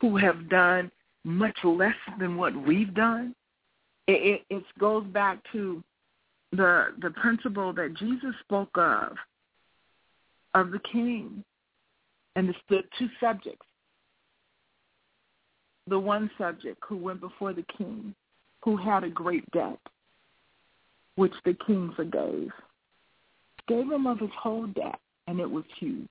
who 0.02 0.18
have 0.18 0.50
done 0.50 0.92
much 1.24 1.58
less 1.64 1.96
than 2.20 2.38
what 2.38 2.56
we've 2.56 2.94
done? 2.94 3.36
It, 4.08 4.42
it, 4.50 4.56
it 4.56 4.64
goes 4.80 5.06
back 5.08 5.40
to 5.52 5.84
the 6.54 6.94
the 7.02 7.10
principle 7.12 7.74
that 7.74 7.94
Jesus 7.96 8.34
spoke 8.46 8.70
of 8.76 9.18
of 10.54 10.72
the 10.72 10.80
king 10.92 11.44
and 12.36 12.50
the, 12.50 12.54
the 12.70 12.82
two 12.98 13.10
subjects. 13.20 13.66
The 15.88 16.00
one 16.00 16.30
subject 16.38 16.78
who 16.88 16.98
went 16.98 17.22
before 17.22 17.54
the 17.54 17.66
king, 17.78 18.14
who 18.64 18.76
had 18.78 19.04
a 19.04 19.10
great 19.10 19.50
debt, 19.52 19.80
which 21.18 21.34
the 21.44 21.58
king 21.66 21.92
forgave. 21.96 22.52
Gave 23.68 23.92
him 23.92 24.08
of 24.08 24.20
his 24.20 24.30
whole 24.40 24.68
debt, 24.68 25.00
and 25.28 25.40
it 25.40 25.50
was 25.50 25.66
huge. 25.78 26.08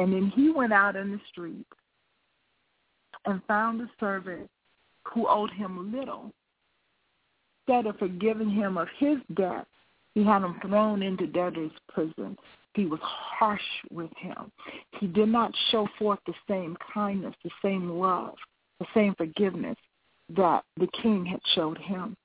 And 0.00 0.12
then 0.12 0.32
he 0.34 0.50
went 0.50 0.72
out 0.72 0.96
in 0.96 1.12
the 1.12 1.20
street 1.30 1.66
and 3.26 3.40
found 3.46 3.80
a 3.80 3.90
servant 4.00 4.50
who 5.04 5.28
owed 5.28 5.50
him 5.50 5.92
little. 5.92 6.32
Instead 7.66 7.86
of 7.86 7.98
forgiving 7.98 8.50
him 8.50 8.76
of 8.76 8.88
his 8.98 9.18
debt, 9.36 9.66
he 10.14 10.24
had 10.24 10.42
him 10.42 10.58
thrown 10.60 11.02
into 11.02 11.26
debtor's 11.26 11.70
prison. 11.88 12.36
He 12.74 12.86
was 12.86 13.00
harsh 13.02 13.60
with 13.90 14.10
him. 14.16 14.50
He 14.98 15.06
did 15.06 15.28
not 15.28 15.54
show 15.70 15.86
forth 15.98 16.18
the 16.26 16.34
same 16.48 16.76
kindness, 16.92 17.34
the 17.44 17.50
same 17.62 17.90
love, 17.90 18.34
the 18.80 18.86
same 18.94 19.14
forgiveness 19.14 19.76
that 20.36 20.64
the 20.78 20.88
king 21.02 21.24
had 21.26 21.40
showed 21.54 21.78
him. 21.78 22.16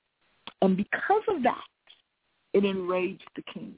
And 0.62 0.76
because 0.76 1.22
of 1.28 1.42
that, 1.42 1.64
it 2.52 2.64
enraged 2.64 3.28
the 3.36 3.42
king. 3.52 3.74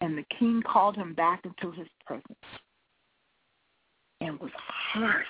And 0.00 0.18
the 0.18 0.24
king 0.38 0.62
called 0.66 0.96
him 0.96 1.14
back 1.14 1.44
into 1.44 1.70
his 1.72 1.88
presence 2.04 2.38
and 4.20 4.38
was 4.40 4.50
harsh, 4.56 5.26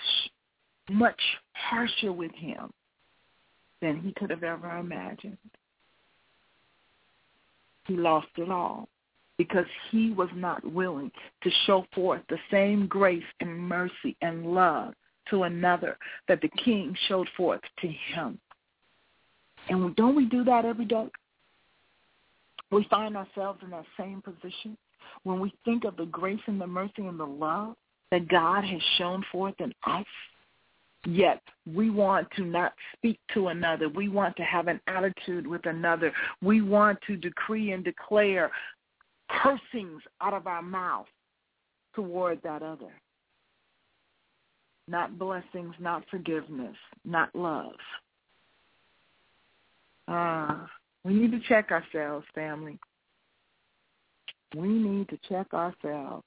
much 0.91 1.21
harsher 1.53 2.13
with 2.13 2.33
him 2.33 2.71
than 3.81 4.01
he 4.01 4.13
could 4.15 4.31
have 4.31 4.43
ever 4.43 4.79
imagined. 4.79 5.37
He 7.87 7.95
lost 7.95 8.29
it 8.37 8.51
all 8.51 8.89
because 9.37 9.67
he 9.91 10.13
was 10.13 10.31
not 10.35 10.65
willing 10.65 11.11
to 11.43 11.51
show 11.67 11.87
forth 11.95 12.23
the 12.29 12.39
same 12.51 12.87
grace 12.87 13.23
and 13.41 13.59
mercy 13.59 14.17
and 14.23 14.55
love 14.55 14.95
to 15.31 15.43
another 15.43 15.99
that 16.29 16.41
the 16.41 16.51
king 16.65 16.97
showed 17.09 17.29
forth 17.37 17.61
to 17.81 17.89
him. 17.89 18.39
And 19.69 19.95
don't 19.97 20.17
we 20.17 20.27
do 20.27 20.45
that 20.45 20.65
every 20.65 20.85
day? 20.85 21.09
We 22.71 22.87
find 22.91 23.17
ourselves 23.17 23.61
in 23.63 23.71
that 23.71 23.85
same 23.99 24.23
position 24.23 24.77
when 25.23 25.41
we 25.41 25.55
think 25.65 25.85
of 25.85 25.97
the 25.97 26.07
grace 26.07 26.41
and 26.47 26.61
the 26.61 26.67
mercy 26.67 27.07
and 27.07 27.19
the 27.19 27.25
love 27.25 27.75
that 28.11 28.29
God 28.29 28.65
has 28.65 28.81
shown 28.99 29.25
forth 29.31 29.55
in 29.61 29.73
us. 29.87 30.07
Yet 31.07 31.43
we 31.73 31.91
want 31.91 32.29
to 32.37 32.45
not 32.45 32.73
speak 32.97 33.19
to 33.35 33.49
another. 33.49 33.89
We 33.89 34.09
want 34.09 34.37
to 34.37 34.43
have 34.43 34.69
an 34.69 34.81
attitude 34.87 35.47
with 35.47 35.67
another. 35.67 36.13
We 36.41 36.63
want 36.63 36.99
to 37.07 37.17
decree 37.17 37.73
and 37.73 37.85
declare 37.85 38.51
cursings 39.29 40.03
out 40.23 40.33
of 40.33 40.47
our 40.47 40.63
mouth 40.63 41.07
toward 41.95 42.43
that 42.43 42.63
other. 42.63 42.93
Not 44.89 45.19
blessings, 45.19 45.75
not 45.79 46.05
forgiveness, 46.11 46.77
not 47.05 47.35
love. 47.35 47.73
Ah, 50.09 50.67
we 51.05 51.15
need 51.15 51.33
to 51.33 51.41
check 51.49 51.71
ourselves, 51.71 52.27
family. 52.35 52.79
We 54.57 54.69
need 54.69 55.09
to 55.09 55.19
check 55.29 55.53
ourselves. 55.53 56.25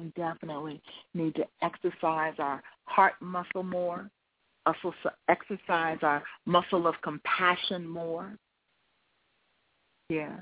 We 0.00 0.12
definitely 0.16 0.80
need 1.14 1.34
to 1.36 1.44
exercise 1.60 2.34
our 2.38 2.62
heart 2.84 3.14
muscle 3.20 3.62
more, 3.62 4.10
exercise 5.28 5.98
our 6.02 6.22
muscle 6.46 6.86
of 6.86 6.94
compassion 7.02 7.86
more. 7.86 8.36
Yeah, 10.08 10.38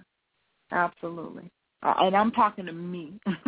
absolutely. 0.72 1.51
uh, 1.82 1.95
and 1.99 2.16
I'm 2.16 2.30
talking 2.32 2.66
to 2.66 2.72
me 2.72 3.18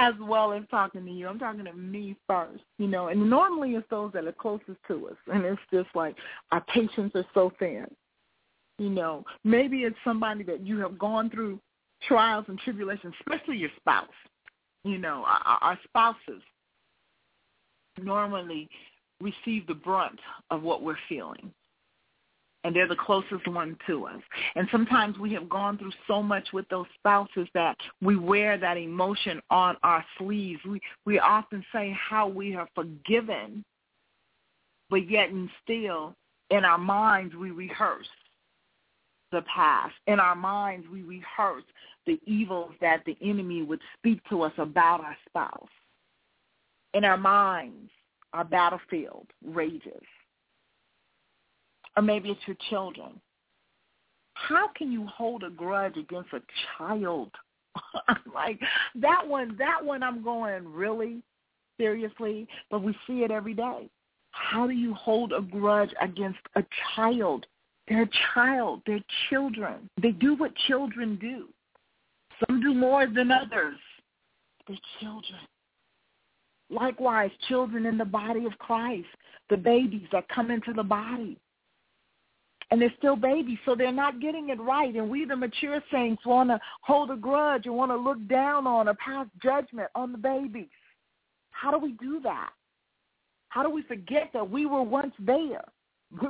as 0.00 0.14
well 0.18 0.54
as 0.54 0.62
talking 0.70 1.04
to 1.04 1.10
you. 1.10 1.28
I'm 1.28 1.38
talking 1.38 1.66
to 1.66 1.74
me 1.74 2.16
first, 2.26 2.64
you 2.78 2.86
know. 2.86 3.08
And 3.08 3.28
normally 3.28 3.72
it's 3.72 3.86
those 3.90 4.10
that 4.14 4.24
are 4.24 4.32
closest 4.32 4.78
to 4.88 5.08
us, 5.08 5.16
and 5.30 5.44
it's 5.44 5.60
just 5.70 5.90
like 5.94 6.16
our 6.52 6.62
patience 6.62 7.12
is 7.14 7.26
so 7.34 7.52
thin. 7.58 7.86
You 8.78 8.88
know, 8.88 9.24
maybe 9.44 9.80
it's 9.80 9.96
somebody 10.02 10.42
that 10.44 10.66
you 10.66 10.78
have 10.78 10.98
gone 10.98 11.28
through 11.28 11.60
trials 12.08 12.46
and 12.48 12.58
tribulations, 12.58 13.12
especially 13.20 13.58
your 13.58 13.68
spouse. 13.76 14.08
You 14.84 14.96
know, 14.96 15.22
our, 15.26 15.58
our 15.60 15.78
spouses 15.84 16.42
normally 18.02 18.70
receive 19.20 19.66
the 19.66 19.74
brunt 19.74 20.18
of 20.50 20.62
what 20.62 20.82
we're 20.82 20.96
feeling 21.10 21.52
and 22.64 22.74
they're 22.74 22.88
the 22.88 22.96
closest 22.96 23.46
one 23.48 23.76
to 23.86 24.06
us. 24.06 24.20
And 24.54 24.68
sometimes 24.70 25.18
we 25.18 25.32
have 25.32 25.48
gone 25.48 25.78
through 25.78 25.92
so 26.06 26.22
much 26.22 26.48
with 26.52 26.68
those 26.68 26.86
spouses 26.98 27.48
that 27.54 27.76
we 28.02 28.16
wear 28.16 28.58
that 28.58 28.76
emotion 28.76 29.40
on 29.50 29.76
our 29.82 30.04
sleeves. 30.18 30.60
We 30.66 30.80
we 31.06 31.18
often 31.18 31.64
say 31.72 31.96
how 31.98 32.28
we 32.28 32.54
are 32.54 32.68
forgiven, 32.74 33.64
but 34.90 35.10
yet 35.10 35.30
and 35.30 35.48
still 35.62 36.14
in 36.50 36.64
our 36.64 36.78
minds 36.78 37.34
we 37.34 37.50
rehearse 37.50 38.08
the 39.32 39.42
past. 39.42 39.94
In 40.06 40.20
our 40.20 40.34
minds 40.34 40.86
we 40.92 41.02
rehearse 41.02 41.64
the 42.06 42.20
evils 42.26 42.72
that 42.80 43.02
the 43.06 43.16
enemy 43.22 43.62
would 43.62 43.80
speak 43.98 44.20
to 44.28 44.42
us 44.42 44.52
about 44.58 45.00
our 45.00 45.16
spouse. 45.28 45.68
In 46.92 47.04
our 47.04 47.16
minds, 47.16 47.90
our 48.32 48.44
battlefield 48.44 49.26
rages 49.44 50.02
or 52.00 52.02
maybe 52.02 52.30
it's 52.30 52.40
your 52.46 52.56
children. 52.70 53.20
How 54.32 54.68
can 54.74 54.90
you 54.90 55.06
hold 55.06 55.44
a 55.44 55.50
grudge 55.50 55.98
against 55.98 56.32
a 56.32 56.40
child? 56.78 57.30
like 58.34 58.58
that 58.94 59.28
one, 59.28 59.54
that 59.58 59.84
one 59.84 60.02
I'm 60.02 60.24
going 60.24 60.66
really 60.66 61.22
seriously, 61.78 62.48
but 62.70 62.82
we 62.82 62.96
see 63.06 63.22
it 63.22 63.30
every 63.30 63.52
day. 63.52 63.90
How 64.30 64.66
do 64.66 64.72
you 64.72 64.94
hold 64.94 65.34
a 65.34 65.42
grudge 65.42 65.90
against 66.00 66.38
a 66.56 66.64
child? 66.96 67.44
They're 67.86 68.04
a 68.04 68.10
child. 68.32 68.80
They're 68.86 69.04
children. 69.28 69.90
They 70.00 70.12
do 70.12 70.34
what 70.36 70.54
children 70.68 71.18
do. 71.20 71.48
Some 72.46 72.62
do 72.62 72.72
more 72.72 73.06
than 73.08 73.30
others. 73.30 73.76
They're 74.66 74.78
children. 75.00 75.40
Likewise, 76.70 77.30
children 77.48 77.84
in 77.84 77.98
the 77.98 78.06
body 78.06 78.46
of 78.46 78.56
Christ, 78.58 79.08
the 79.50 79.58
babies 79.58 80.06
that 80.12 80.26
come 80.30 80.50
into 80.50 80.72
the 80.72 80.82
body 80.82 81.36
and 82.70 82.80
they're 82.80 82.94
still 82.98 83.16
babies, 83.16 83.58
so 83.64 83.74
they're 83.74 83.92
not 83.92 84.20
getting 84.20 84.50
it 84.50 84.60
right. 84.60 84.94
And 84.94 85.10
we, 85.10 85.24
the 85.24 85.36
mature 85.36 85.82
saints, 85.92 86.24
want 86.24 86.50
to 86.50 86.60
hold 86.82 87.10
a 87.10 87.16
grudge 87.16 87.66
and 87.66 87.74
want 87.74 87.90
to 87.90 87.96
look 87.96 88.24
down 88.28 88.66
on 88.66 88.88
or 88.88 88.94
pass 88.94 89.26
judgment 89.42 89.88
on 89.94 90.12
the 90.12 90.18
babies. 90.18 90.68
How 91.50 91.70
do 91.70 91.78
we 91.78 91.92
do 91.92 92.20
that? 92.22 92.50
How 93.48 93.64
do 93.64 93.70
we 93.70 93.82
forget 93.82 94.30
that 94.32 94.48
we 94.48 94.66
were 94.66 94.82
once 94.82 95.12
there? 95.18 95.64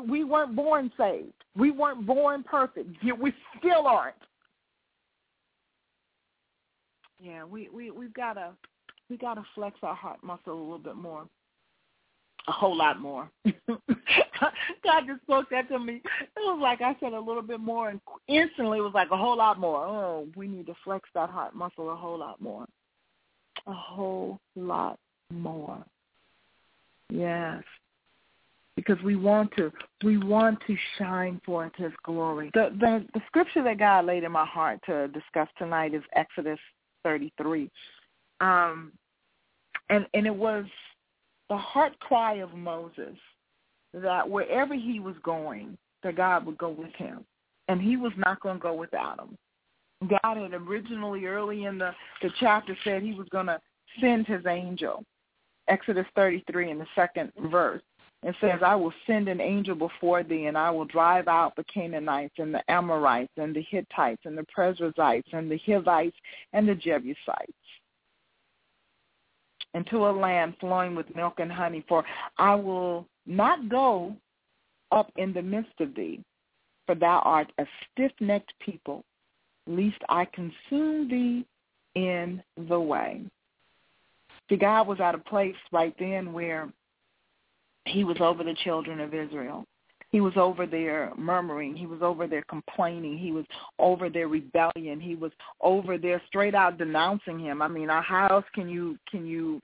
We 0.09 0.25
weren't 0.25 0.57
born 0.57 0.91
saved. 0.99 1.33
We 1.57 1.71
weren't 1.71 2.07
born 2.07 2.43
perfect. 2.43 2.89
We 3.03 3.33
still 3.59 3.87
aren't. 3.87 4.17
Yeah, 7.19 7.45
we 7.45 7.69
we 7.69 7.91
we've 7.91 8.15
got 8.15 8.35
to 8.35 8.53
we 9.11 9.19
got 9.19 9.35
to 9.35 9.45
flex 9.55 9.77
our 9.83 9.95
heart 9.95 10.23
muscle 10.23 10.55
a 10.55 10.61
little 10.61 10.79
bit 10.79 10.97
more 10.97 11.27
a 12.51 12.53
whole 12.53 12.77
lot 12.77 13.01
more. 13.01 13.31
God 13.45 15.05
just 15.07 15.23
spoke 15.23 15.49
that 15.51 15.69
to 15.69 15.79
me. 15.79 16.03
It 16.21 16.31
was 16.37 16.59
like 16.61 16.81
I 16.83 16.97
said 16.99 17.13
a 17.13 17.21
little 17.21 17.43
bit 17.43 17.61
more, 17.61 17.91
and 17.91 18.01
instantly 18.27 18.79
it 18.79 18.83
was 18.83 18.93
like 18.93 19.13
a 19.13 19.17
whole 19.17 19.37
lot 19.37 19.61
more. 19.61 19.85
Oh, 19.87 20.27
we 20.35 20.49
need 20.49 20.67
to 20.67 20.75
flex 20.83 21.09
that 21.15 21.31
heart 21.31 21.55
muscle 21.55 21.91
a 21.91 21.97
whole 21.97 22.19
lot 22.19 22.41
more. 22.41 22.67
A 23.69 23.73
whole 23.73 24.41
lot 24.57 24.99
more. 25.33 25.85
Yes. 27.09 27.63
Because 28.75 29.01
we 29.05 29.15
want 29.15 29.53
to, 29.57 29.71
we 30.03 30.19
want 30.19 30.59
to 30.67 30.77
shine 30.99 31.41
forth 31.47 31.73
His 31.77 31.93
glory. 32.03 32.51
The, 32.53 32.75
the 32.81 33.07
the 33.15 33.21
scripture 33.29 33.63
that 33.63 33.79
God 33.79 34.07
laid 34.07 34.25
in 34.25 34.33
my 34.33 34.47
heart 34.47 34.81
to 34.87 35.07
discuss 35.09 35.49
tonight 35.57 35.95
is 35.95 36.03
Exodus 36.17 36.59
33, 37.05 37.71
um, 38.41 38.93
and 39.89 40.07
and 40.15 40.27
it 40.27 40.35
was 40.35 40.65
the 41.51 41.57
heart 41.57 41.99
cry 41.99 42.35
of 42.35 42.55
Moses 42.55 43.17
that 43.93 44.27
wherever 44.27 44.75
he 44.75 45.01
was 45.01 45.17
going, 45.23 45.77
that 46.03 46.17
God 46.17 46.47
would 46.47 46.57
go 46.57 46.71
with 46.71 46.95
him. 46.95 47.27
And 47.69 47.83
he 47.83 47.97
was 47.97 48.13
not 48.17 48.41
going 48.41 48.57
to 48.57 48.63
go 48.63 48.73
without 48.73 49.19
him. 49.19 49.37
God 50.09 50.39
had 50.39 50.55
originally, 50.55 51.27
early 51.27 51.65
in 51.65 51.77
the, 51.77 51.91
the 52.23 52.31
chapter, 52.39 52.77
said 52.85 53.03
he 53.03 53.13
was 53.13 53.29
going 53.31 53.47
to 53.47 53.61
send 54.01 54.27
his 54.27 54.47
angel. 54.47 55.05
Exodus 55.69 56.07
33 56.15 56.71
in 56.71 56.79
the 56.79 56.87
second 56.95 57.33
verse. 57.51 57.83
It 58.23 58.35
says, 58.41 58.61
I 58.65 58.75
will 58.77 58.93
send 59.07 59.29
an 59.29 59.41
angel 59.41 59.75
before 59.75 60.23
thee, 60.23 60.47
and 60.47 60.57
I 60.57 60.71
will 60.71 60.85
drive 60.85 61.27
out 61.27 61.57
the 61.57 61.65
Canaanites 61.65 62.35
and 62.39 62.55
the 62.55 62.63
Amorites 62.71 63.33
and 63.37 63.55
the 63.55 63.63
Hittites 63.63 64.23
and 64.25 64.37
the 64.37 64.45
Perizzites 64.55 65.29
and 65.33 65.51
the 65.51 65.61
Hivites 65.67 66.17
and 66.53 66.69
the 66.69 66.75
Jebusites 66.75 67.53
into 69.75 70.09
a 70.09 70.11
land 70.11 70.55
flowing 70.61 70.95
with 70.95 71.15
milk 71.15 71.35
and 71.39 71.51
honey, 71.51 71.85
for 71.89 72.05
I 72.39 72.55
will 72.55 73.07
not 73.27 73.69
go 73.69 74.17
up 74.93 75.13
in 75.17 75.33
the 75.33 75.43
midst 75.43 75.81
of 75.81 75.95
thee, 75.95 76.21
for 76.87 76.95
thou 76.95 77.21
art 77.25 77.53
a 77.59 77.67
stiff-necked 77.93 78.53
people, 78.61 79.05
lest 79.67 80.03
I 80.09 80.27
consume 80.27 81.09
thee 81.09 81.45
in 81.95 82.43
the 82.69 82.81
way. 82.81 83.23
See, 84.49 84.57
God 84.57 84.89
was 84.89 85.01
at 85.01 85.15
a 85.15 85.19
place 85.19 85.55
right 85.71 85.95
then 85.99 86.33
where 86.33 86.73
he 87.85 88.03
was 88.03 88.17
over 88.21 88.43
the 88.43 88.57
children 88.65 89.01
of 89.01 89.15
Israel. 89.15 89.65
He 90.13 90.21
was 90.21 90.33
over 90.37 90.67
their 90.67 91.13
murmuring. 91.17 91.77
He 91.77 91.87
was 91.87 92.03
over 92.03 92.27
their 92.27 92.43
complaining. 92.43 93.17
He 93.17 93.31
was 93.31 93.45
over 93.79 94.11
their 94.11 94.29
rebellion. 94.29 95.01
He 95.01 95.15
was 95.15 95.31
over 95.61 95.99
their 95.99 96.21
straight 96.27 96.55
out 96.55 96.79
denouncing 96.79 97.39
him. 97.39 97.63
I 97.63 97.69
mean, 97.69 97.89
how 97.89 98.29
else 98.31 98.45
can 98.55 98.69
you 98.69 98.99
can 99.09 99.25
you 99.27 99.61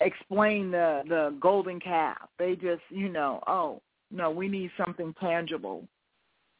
explain 0.00 0.70
the 0.70 1.02
the 1.08 1.36
golden 1.40 1.80
calf? 1.80 2.18
They 2.38 2.54
just, 2.54 2.82
you 2.90 3.08
know, 3.08 3.42
oh 3.46 3.80
no, 4.10 4.30
we 4.30 4.48
need 4.48 4.70
something 4.76 5.14
tangible. 5.20 5.86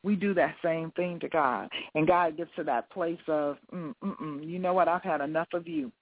We 0.02 0.16
do 0.16 0.32
that 0.34 0.56
same 0.64 0.90
thing 0.92 1.20
to 1.20 1.28
God, 1.28 1.68
and 1.94 2.06
God 2.06 2.36
gets 2.36 2.50
to 2.56 2.64
that 2.64 2.90
place 2.90 3.18
of, 3.28 3.58
mm, 3.72 3.94
mm, 4.02 4.18
mm, 4.18 4.48
you 4.48 4.58
know 4.58 4.72
what? 4.72 4.88
I've 4.88 5.02
had 5.02 5.20
enough 5.20 5.48
of 5.52 5.68
you. 5.68 5.92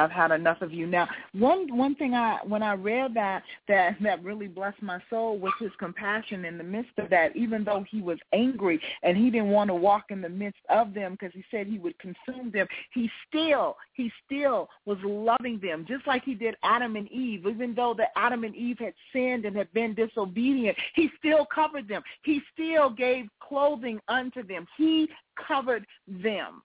I've 0.00 0.10
had 0.10 0.30
enough 0.30 0.62
of 0.62 0.72
you. 0.72 0.86
Now, 0.86 1.06
one 1.32 1.76
one 1.76 1.94
thing 1.94 2.14
I 2.14 2.38
when 2.44 2.62
I 2.62 2.72
read 2.72 3.14
that 3.14 3.42
that 3.68 3.96
that 4.00 4.24
really 4.24 4.48
blessed 4.48 4.82
my 4.82 4.98
soul 5.10 5.38
was 5.38 5.52
his 5.60 5.70
compassion 5.78 6.44
in 6.44 6.56
the 6.56 6.64
midst 6.64 6.98
of 6.98 7.10
that. 7.10 7.36
Even 7.36 7.64
though 7.64 7.84
he 7.90 8.00
was 8.00 8.18
angry 8.32 8.80
and 9.02 9.16
he 9.16 9.30
didn't 9.30 9.50
want 9.50 9.68
to 9.68 9.74
walk 9.74 10.04
in 10.08 10.22
the 10.22 10.28
midst 10.28 10.60
of 10.70 10.94
them 10.94 11.12
because 11.12 11.32
he 11.34 11.44
said 11.50 11.66
he 11.66 11.78
would 11.78 11.98
consume 11.98 12.50
them, 12.50 12.66
he 12.94 13.10
still 13.28 13.76
he 13.92 14.10
still 14.24 14.68
was 14.86 14.98
loving 15.04 15.60
them 15.60 15.84
just 15.86 16.06
like 16.06 16.24
he 16.24 16.34
did 16.34 16.56
Adam 16.62 16.96
and 16.96 17.10
Eve. 17.12 17.46
Even 17.46 17.74
though 17.74 17.94
that 17.98 18.10
Adam 18.16 18.44
and 18.44 18.56
Eve 18.56 18.78
had 18.78 18.94
sinned 19.12 19.44
and 19.44 19.56
had 19.56 19.72
been 19.74 19.94
disobedient, 19.94 20.76
he 20.94 21.10
still 21.18 21.46
covered 21.54 21.86
them. 21.88 22.02
He 22.22 22.40
still 22.54 22.88
gave 22.88 23.26
clothing 23.40 24.00
unto 24.08 24.42
them. 24.46 24.66
He 24.78 25.08
covered 25.46 25.86
them. 26.06 26.62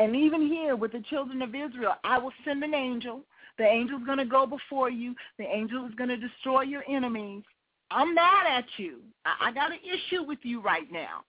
And 0.00 0.16
even 0.16 0.46
here 0.46 0.76
with 0.76 0.92
the 0.92 1.04
children 1.10 1.42
of 1.42 1.50
Israel, 1.50 1.92
I 2.04 2.16
will 2.16 2.32
send 2.46 2.64
an 2.64 2.72
angel. 2.72 3.20
The 3.58 3.64
angel 3.64 3.98
is 3.98 4.06
going 4.06 4.16
to 4.16 4.24
go 4.24 4.46
before 4.46 4.88
you. 4.88 5.14
The 5.38 5.44
angel 5.44 5.86
is 5.86 5.94
going 5.94 6.08
to 6.08 6.16
destroy 6.16 6.62
your 6.62 6.82
enemies. 6.88 7.42
I'm 7.90 8.14
mad 8.14 8.46
at 8.48 8.64
you. 8.78 9.00
I, 9.26 9.48
I 9.48 9.52
got 9.52 9.72
an 9.72 9.78
issue 9.84 10.22
with 10.22 10.38
you 10.42 10.62
right 10.62 10.90
now. 10.90 11.20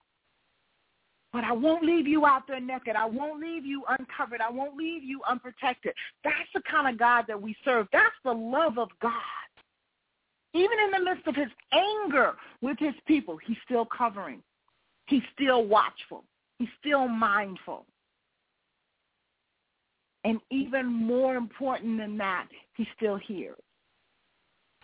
But 1.34 1.44
I 1.44 1.52
won't 1.52 1.84
leave 1.84 2.06
you 2.06 2.24
out 2.24 2.46
there 2.48 2.60
naked. 2.60 2.96
I 2.96 3.04
won't 3.04 3.42
leave 3.42 3.66
you 3.66 3.84
uncovered. 3.90 4.40
I 4.40 4.50
won't 4.50 4.74
leave 4.74 5.04
you 5.04 5.20
unprotected. 5.28 5.92
That's 6.24 6.36
the 6.54 6.62
kind 6.62 6.88
of 6.88 6.98
God 6.98 7.26
that 7.28 7.40
we 7.40 7.54
serve. 7.66 7.88
That's 7.92 8.14
the 8.24 8.32
love 8.32 8.78
of 8.78 8.88
God. 9.02 9.12
Even 10.54 10.78
in 10.82 10.90
the 10.92 11.10
midst 11.10 11.26
of 11.26 11.36
his 11.36 11.48
anger 11.72 12.36
with 12.62 12.78
his 12.78 12.94
people, 13.06 13.36
he's 13.46 13.56
still 13.66 13.84
covering. 13.86 14.42
He's 15.06 15.22
still 15.34 15.66
watchful. 15.66 16.24
He's 16.58 16.68
still 16.80 17.06
mindful. 17.06 17.84
And 20.24 20.40
even 20.50 20.86
more 20.86 21.36
important 21.36 21.98
than 21.98 22.16
that, 22.18 22.46
he 22.76 22.86
still 22.96 23.16
hears. 23.16 23.56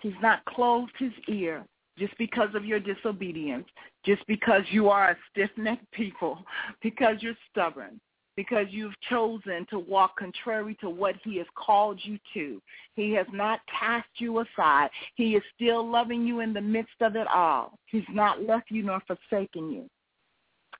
He's 0.00 0.12
not 0.20 0.44
closed 0.46 0.92
his 0.98 1.12
ear 1.28 1.64
just 1.98 2.16
because 2.18 2.54
of 2.54 2.64
your 2.64 2.80
disobedience, 2.80 3.66
just 4.04 4.24
because 4.26 4.62
you 4.70 4.88
are 4.88 5.10
a 5.10 5.16
stiff-necked 5.30 5.90
people, 5.92 6.38
because 6.82 7.16
you're 7.20 7.34
stubborn, 7.50 8.00
because 8.36 8.66
you've 8.70 8.98
chosen 9.08 9.66
to 9.70 9.78
walk 9.78 10.16
contrary 10.16 10.76
to 10.80 10.88
what 10.88 11.16
he 11.24 11.36
has 11.38 11.46
called 11.56 11.98
you 12.02 12.18
to. 12.34 12.62
He 12.94 13.12
has 13.12 13.26
not 13.32 13.60
cast 13.80 14.08
you 14.18 14.40
aside. 14.40 14.90
He 15.16 15.34
is 15.34 15.42
still 15.54 15.88
loving 15.88 16.24
you 16.24 16.40
in 16.40 16.52
the 16.52 16.60
midst 16.60 17.00
of 17.00 17.16
it 17.16 17.26
all. 17.26 17.78
He's 17.86 18.04
not 18.10 18.44
left 18.44 18.70
you 18.70 18.84
nor 18.84 19.02
forsaken 19.06 19.72
you. 19.72 19.88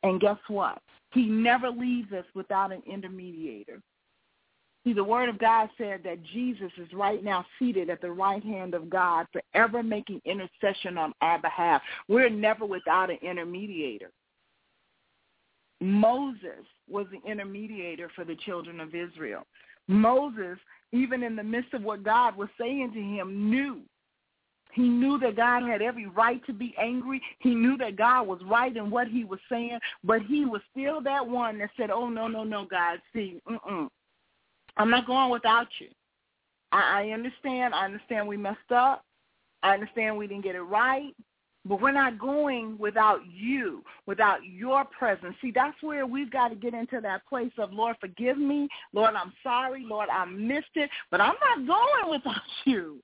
And 0.05 0.21
guess 0.21 0.39
what? 0.47 0.79
He 1.13 1.27
never 1.27 1.69
leaves 1.71 2.13
us 2.13 2.27
without 2.35 2.71
an 2.73 2.83
intermediator. 2.89 3.81
See, 4.85 4.93
the 4.93 5.05
Word 5.05 5.29
of 5.29 5.39
God 5.39 5.69
said 5.77 6.01
that 6.05 6.23
Jesus 6.33 6.71
is 6.79 6.93
right 6.93 7.23
now 7.23 7.45
seated 7.59 7.91
at 7.91 8.01
the 8.01 8.11
right 8.11 8.43
hand 8.43 8.75
of 8.75 8.89
God, 8.89 9.27
forever 9.33 9.83
making 9.83 10.23
intercession 10.25 10.97
on 10.97 11.13
our 11.21 11.39
behalf. 11.41 11.83
We're 12.09 12.31
never 12.31 12.65
without 12.65 13.11
an 13.11 13.19
intermediator. 13.25 14.11
Moses 15.81 16.65
was 16.89 17.07
the 17.11 17.31
intermediator 17.31 18.09
for 18.15 18.25
the 18.25 18.37
children 18.37 18.81
of 18.81 18.95
Israel. 18.95 19.43
Moses, 19.89 20.59
even 20.93 21.23
in 21.23 21.37
the 21.37 21.43
midst 21.43 21.75
of 21.75 21.83
what 21.83 22.03
God 22.03 22.37
was 22.37 22.49
saying 22.59 22.93
to 22.95 23.01
him, 23.01 23.51
knew. 23.51 23.81
He 24.73 24.83
knew 24.83 25.19
that 25.19 25.37
God 25.37 25.63
had 25.63 25.83
every 25.83 26.07
right 26.07 26.45
to 26.47 26.53
be 26.53 26.75
angry. 26.79 27.23
He 27.41 27.55
knew 27.55 27.77
that 27.79 27.97
God 27.97 28.27
was 28.27 28.41
right 28.45 28.77
in 28.77 28.91
what 28.91 29.09
he 29.09 29.25
was 29.25 29.41
saying, 29.51 29.79
but 30.05 30.23
he 30.23 30.45
was 30.45 30.61
still 30.71 31.01
that 31.03 31.27
one 31.27 31.59
that 31.59 31.71
said, 31.77 31.91
oh, 31.91 32.09
no, 32.09 32.29
no, 32.29 32.45
no, 32.45 32.67
God, 32.67 33.01
see, 33.13 33.41
mm-mm. 33.49 33.89
I'm 34.79 34.91
not 34.91 35.07
going 35.07 35.31
without 35.31 35.69
you. 35.81 35.89
I, 36.73 37.03
I 37.03 37.11
understand. 37.11 37.75
I 37.75 37.85
understand 37.85 38.27
we 38.27 38.37
messed 38.37 38.73
up. 38.75 39.05
I 39.63 39.75
understand 39.75 40.17
we 40.17 40.27
didn't 40.27 40.45
get 40.45 40.55
it 40.55 40.63
right. 40.63 41.15
But 41.65 41.83
we're 41.83 41.93
not 41.93 42.19
going 42.19 42.79
without 42.79 43.21
you, 43.27 43.83
without 44.07 44.39
your 44.45 44.85
presence. 44.85 45.35
See, 45.43 45.53
that's 45.55 45.77
where 45.83 46.07
we've 46.07 46.31
got 46.31 46.49
to 46.49 46.55
get 46.55 46.73
into 46.73 47.01
that 47.03 47.27
place 47.27 47.53
of, 47.59 47.73
Lord, 47.73 47.97
forgive 48.01 48.39
me. 48.39 48.69
Lord, 48.95 49.15
I'm 49.15 49.33
sorry. 49.43 49.85
Lord, 49.85 50.09
I 50.09 50.25
missed 50.25 50.77
it. 50.77 50.89
But 51.11 51.21
I'm 51.21 51.35
not 51.57 51.67
going 51.67 52.11
without 52.19 52.43
you. 52.65 53.03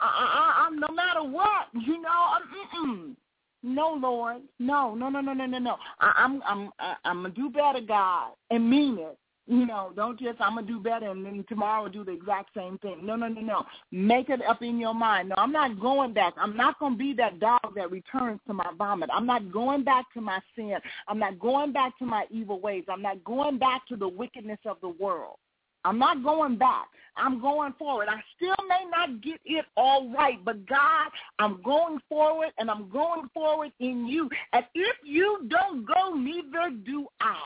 I, 0.00 0.06
I, 0.06 0.66
I'm 0.66 0.78
no 0.78 0.88
matter 0.94 1.22
what, 1.22 1.66
you 1.74 2.00
know. 2.00 2.08
I'm, 2.08 2.86
mm-mm. 2.88 3.16
No, 3.64 3.96
Lord, 4.00 4.42
no, 4.58 4.94
no, 4.94 5.08
no, 5.08 5.20
no, 5.20 5.32
no, 5.32 5.58
no. 5.58 5.76
I, 6.00 6.12
I'm, 6.16 6.42
I'm, 6.44 6.70
I'm 7.04 7.22
gonna 7.22 7.30
do 7.30 7.48
better, 7.50 7.80
God, 7.80 8.32
and 8.50 8.68
mean 8.68 8.98
it. 8.98 9.16
You 9.46 9.66
know, 9.66 9.92
don't 9.96 10.18
just 10.20 10.40
I'm 10.40 10.54
gonna 10.54 10.66
do 10.66 10.78
better 10.78 11.10
and 11.10 11.26
then 11.26 11.44
tomorrow 11.48 11.88
do 11.88 12.04
the 12.04 12.12
exact 12.12 12.50
same 12.56 12.78
thing. 12.78 13.04
No, 13.04 13.16
no, 13.16 13.26
no, 13.26 13.40
no. 13.40 13.66
Make 13.90 14.30
it 14.30 14.40
up 14.48 14.62
in 14.62 14.78
your 14.78 14.94
mind. 14.94 15.30
No, 15.30 15.34
I'm 15.36 15.50
not 15.50 15.80
going 15.80 16.12
back. 16.12 16.34
I'm 16.36 16.56
not 16.56 16.78
gonna 16.78 16.96
be 16.96 17.12
that 17.14 17.40
dog 17.40 17.74
that 17.74 17.90
returns 17.90 18.40
to 18.46 18.54
my 18.54 18.70
vomit. 18.78 19.10
I'm 19.12 19.26
not 19.26 19.50
going 19.52 19.82
back 19.82 20.06
to 20.14 20.20
my 20.20 20.38
sin. 20.54 20.76
I'm 21.08 21.18
not 21.18 21.40
going 21.40 21.72
back 21.72 21.98
to 21.98 22.06
my 22.06 22.26
evil 22.30 22.60
ways. 22.60 22.84
I'm 22.88 23.02
not 23.02 23.22
going 23.24 23.58
back 23.58 23.86
to 23.88 23.96
the 23.96 24.06
wickedness 24.06 24.60
of 24.64 24.76
the 24.80 24.90
world. 24.90 25.36
I'm 25.84 25.98
not 25.98 26.22
going 26.22 26.56
back. 26.56 26.86
I'm 27.16 27.40
going 27.40 27.72
forward. 27.78 28.08
I 28.08 28.22
still 28.36 28.54
may 28.68 28.84
not 28.88 29.20
get 29.20 29.40
it 29.44 29.64
all 29.76 30.08
right, 30.10 30.42
but 30.44 30.64
God, 30.66 31.10
I'm 31.40 31.60
going 31.62 31.98
forward 32.08 32.50
and 32.58 32.70
I'm 32.70 32.88
going 32.88 33.28
forward 33.34 33.72
in 33.80 34.06
you. 34.06 34.30
And 34.52 34.64
if 34.74 34.96
you 35.04 35.46
don't 35.48 35.84
go, 35.84 36.14
neither 36.14 36.70
do 36.86 37.06
I. 37.20 37.42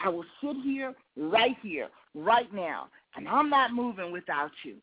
I 0.00 0.08
will 0.08 0.24
sit 0.42 0.56
here, 0.62 0.94
right 1.16 1.56
here, 1.62 1.88
right 2.14 2.52
now, 2.52 2.88
and 3.16 3.28
I'm 3.28 3.48
not 3.48 3.72
moving 3.72 4.12
without 4.12 4.50
you. 4.64 4.76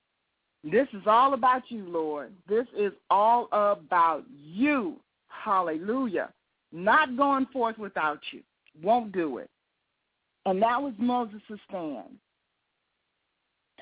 This 0.63 0.87
is 0.93 1.03
all 1.05 1.33
about 1.33 1.63
you, 1.69 1.85
Lord. 1.85 2.31
This 2.47 2.65
is 2.77 2.93
all 3.09 3.47
about 3.51 4.23
you. 4.41 4.95
Hallelujah. 5.27 6.29
Not 6.71 7.17
going 7.17 7.45
forth 7.47 7.77
without 7.77 8.19
you. 8.31 8.41
Won't 8.81 9.11
do 9.11 9.37
it. 9.39 9.49
And 10.45 10.61
that 10.61 10.81
was 10.81 10.93
Moses' 10.97 11.41
stand. 11.69 12.17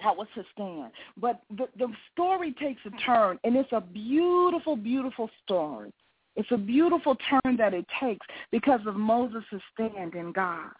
That 0.03 0.17
was 0.17 0.27
his 0.33 0.45
stand. 0.53 0.91
But 1.17 1.41
the, 1.55 1.67
the 1.77 1.87
story 2.11 2.53
takes 2.59 2.81
a 2.85 2.91
turn, 3.05 3.39
and 3.43 3.55
it's 3.55 3.71
a 3.71 3.81
beautiful, 3.81 4.75
beautiful 4.75 5.29
story. 5.43 5.93
It's 6.35 6.51
a 6.51 6.57
beautiful 6.57 7.15
turn 7.29 7.57
that 7.57 7.73
it 7.73 7.85
takes 7.99 8.25
because 8.51 8.79
of 8.87 8.95
Moses' 8.95 9.43
stand 9.73 10.15
in 10.15 10.31
God. 10.31 10.71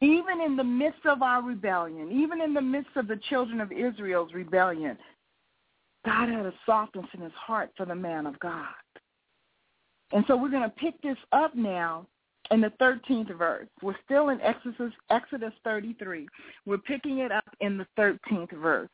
Even 0.00 0.40
in 0.40 0.56
the 0.56 0.64
midst 0.64 1.04
of 1.04 1.22
our 1.22 1.42
rebellion, 1.42 2.10
even 2.10 2.40
in 2.40 2.54
the 2.54 2.60
midst 2.60 2.96
of 2.96 3.06
the 3.06 3.20
children 3.28 3.60
of 3.60 3.70
Israel's 3.70 4.32
rebellion, 4.32 4.96
God 6.04 6.30
had 6.30 6.46
a 6.46 6.54
softness 6.64 7.06
in 7.12 7.20
his 7.20 7.32
heart 7.34 7.70
for 7.76 7.84
the 7.84 7.94
man 7.94 8.26
of 8.26 8.38
God. 8.40 8.64
And 10.12 10.24
so 10.26 10.36
we're 10.36 10.50
going 10.50 10.62
to 10.62 10.76
pick 10.76 11.00
this 11.02 11.18
up 11.32 11.54
now 11.54 12.06
in 12.50 12.60
the 12.60 12.72
13th 12.80 13.36
verse. 13.36 13.68
We're 13.82 13.94
still 14.04 14.30
in 14.30 14.40
Exodus, 14.40 14.92
Exodus 15.10 15.52
33. 15.64 16.26
We're 16.66 16.78
picking 16.78 17.18
it 17.18 17.30
up 17.30 17.44
in 17.60 17.76
the 17.76 17.86
13th 17.98 18.52
verse. 18.58 18.88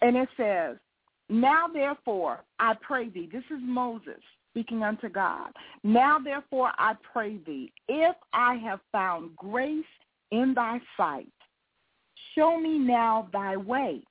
And 0.00 0.16
it 0.16 0.28
says, 0.36 0.76
Now 1.28 1.66
therefore 1.68 2.40
I 2.58 2.74
pray 2.80 3.08
thee, 3.08 3.28
this 3.30 3.44
is 3.50 3.60
Moses 3.62 4.20
speaking 4.50 4.82
unto 4.82 5.08
God. 5.08 5.50
Now 5.84 6.18
therefore 6.18 6.72
I 6.78 6.94
pray 7.12 7.36
thee, 7.46 7.72
if 7.88 8.16
I 8.32 8.54
have 8.56 8.80
found 8.90 9.36
grace 9.36 9.84
in 10.30 10.54
thy 10.54 10.80
sight. 10.96 11.28
Show 12.34 12.58
me 12.58 12.78
now 12.78 13.28
thy 13.32 13.56
way, 13.56 14.02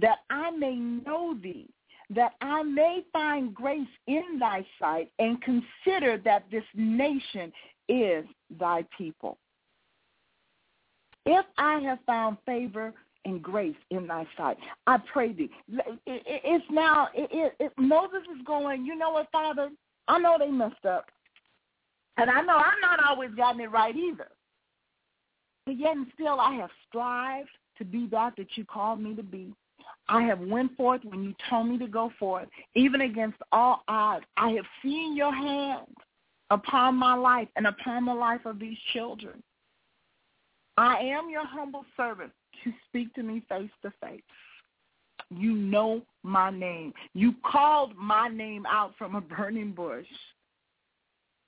that 0.00 0.18
I 0.30 0.50
may 0.50 0.76
know 0.76 1.36
thee, 1.42 1.68
that 2.10 2.32
I 2.40 2.62
may 2.62 3.02
find 3.12 3.54
grace 3.54 3.88
in 4.06 4.38
thy 4.38 4.64
sight, 4.78 5.10
and 5.18 5.42
consider 5.42 6.18
that 6.24 6.44
this 6.50 6.64
nation 6.74 7.52
is 7.88 8.24
thy 8.58 8.84
people. 8.96 9.38
If 11.26 11.44
I 11.58 11.80
have 11.80 11.98
found 12.06 12.38
favor 12.46 12.94
and 13.24 13.42
grace 13.42 13.76
in 13.90 14.06
thy 14.06 14.26
sight, 14.36 14.56
I 14.86 14.98
pray 15.12 15.32
thee. 15.32 15.50
It's 16.06 16.64
now, 16.70 17.08
it, 17.14 17.54
it, 17.58 17.72
Moses 17.76 18.22
is 18.34 18.42
going, 18.46 18.86
you 18.86 18.96
know 18.96 19.10
what, 19.10 19.30
Father? 19.30 19.70
I 20.06 20.18
know 20.18 20.36
they 20.38 20.50
messed 20.50 20.86
up. 20.86 21.06
And 22.16 22.30
I 22.30 22.40
know 22.42 22.56
I'm 22.56 22.80
not 22.80 23.04
always 23.06 23.30
gotten 23.34 23.60
it 23.60 23.70
right 23.70 23.94
either. 23.94 24.28
But 25.68 25.78
yet 25.78 25.96
and 25.96 26.06
still 26.14 26.40
I 26.40 26.54
have 26.54 26.70
strived 26.88 27.50
to 27.76 27.84
be 27.84 28.08
that 28.10 28.32
that 28.38 28.56
you 28.56 28.64
called 28.64 29.02
me 29.02 29.14
to 29.14 29.22
be. 29.22 29.52
I 30.08 30.22
have 30.22 30.40
went 30.40 30.74
forth 30.78 31.02
when 31.04 31.22
you 31.22 31.34
told 31.50 31.68
me 31.68 31.76
to 31.76 31.86
go 31.86 32.10
forth, 32.18 32.48
even 32.74 33.02
against 33.02 33.36
all 33.52 33.82
odds. 33.86 34.24
I 34.38 34.52
have 34.52 34.64
seen 34.82 35.14
your 35.14 35.30
hand 35.30 35.94
upon 36.48 36.94
my 36.94 37.12
life 37.14 37.48
and 37.56 37.66
upon 37.66 38.06
the 38.06 38.14
life 38.14 38.46
of 38.46 38.58
these 38.58 38.78
children. 38.94 39.42
I 40.78 41.00
am 41.00 41.28
your 41.28 41.44
humble 41.44 41.84
servant 41.98 42.32
to 42.64 42.72
speak 42.88 43.12
to 43.16 43.22
me 43.22 43.42
face 43.46 43.68
to 43.82 43.92
face. 44.02 44.22
You 45.28 45.52
know 45.52 46.00
my 46.22 46.48
name. 46.48 46.94
You 47.12 47.34
called 47.44 47.94
my 47.94 48.28
name 48.28 48.64
out 48.64 48.94
from 48.96 49.16
a 49.16 49.20
burning 49.20 49.72
bush. 49.72 50.06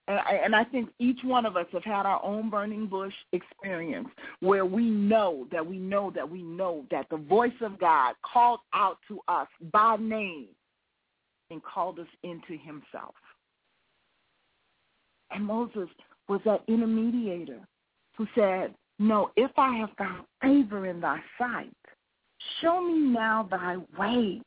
And 0.09 0.57
I 0.57 0.65
think 0.65 0.91
each 0.99 1.21
one 1.23 1.47
of 1.47 1.57
us 1.57 1.67
have 1.73 1.85
had 1.85 2.05
our 2.05 2.25
own 2.25 2.51
burning 2.51 2.87
bush 2.87 3.15
experience 3.33 4.09
where 4.41 4.67
we 4.67 4.85
know 4.85 5.47
that 5.53 5.65
we 5.65 5.79
know 5.79 6.11
that 6.17 6.29
we 6.29 6.43
know 6.43 6.85
that 6.91 7.07
the 7.11 7.17
voice 7.17 7.53
of 7.61 7.79
God 7.79 8.15
called 8.23 8.61
out 8.75 8.99
to 9.07 9.21
us 9.29 9.47
by 9.73 9.97
name 10.01 10.49
and 11.51 11.63
called 11.63 12.01
us 12.01 12.09
into 12.25 12.57
himself. 12.59 13.15
And 15.31 15.45
Moses 15.45 15.89
was 16.29 16.41
that 16.45 16.67
intermediator 16.67 17.61
who 18.17 18.27
said, 18.35 18.75
no, 18.99 19.31
if 19.37 19.53
I 19.57 19.77
have 19.77 19.91
found 19.97 20.25
favor 20.43 20.87
in 20.87 21.01
thy 21.01 21.21
sight, 21.39 21.73
show 22.61 22.83
me 22.83 22.99
now 22.99 23.47
thy 23.49 23.77
way 23.99 24.41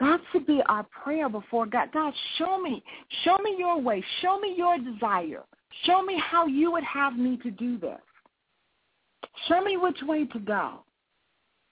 that 0.00 0.20
should 0.30 0.46
be 0.46 0.60
our 0.66 0.84
prayer 1.02 1.28
before 1.28 1.66
God. 1.66 1.88
God, 1.92 2.12
show 2.36 2.60
me. 2.60 2.82
Show 3.24 3.38
me 3.38 3.56
your 3.58 3.80
way. 3.80 4.04
Show 4.20 4.38
me 4.38 4.54
your 4.56 4.78
desire. 4.78 5.44
Show 5.84 6.02
me 6.02 6.20
how 6.22 6.46
you 6.46 6.72
would 6.72 6.84
have 6.84 7.16
me 7.16 7.38
to 7.38 7.50
do 7.50 7.78
this. 7.78 8.00
Show 9.48 9.62
me 9.62 9.76
which 9.76 9.98
way 10.02 10.26
to 10.26 10.38
go. 10.38 10.84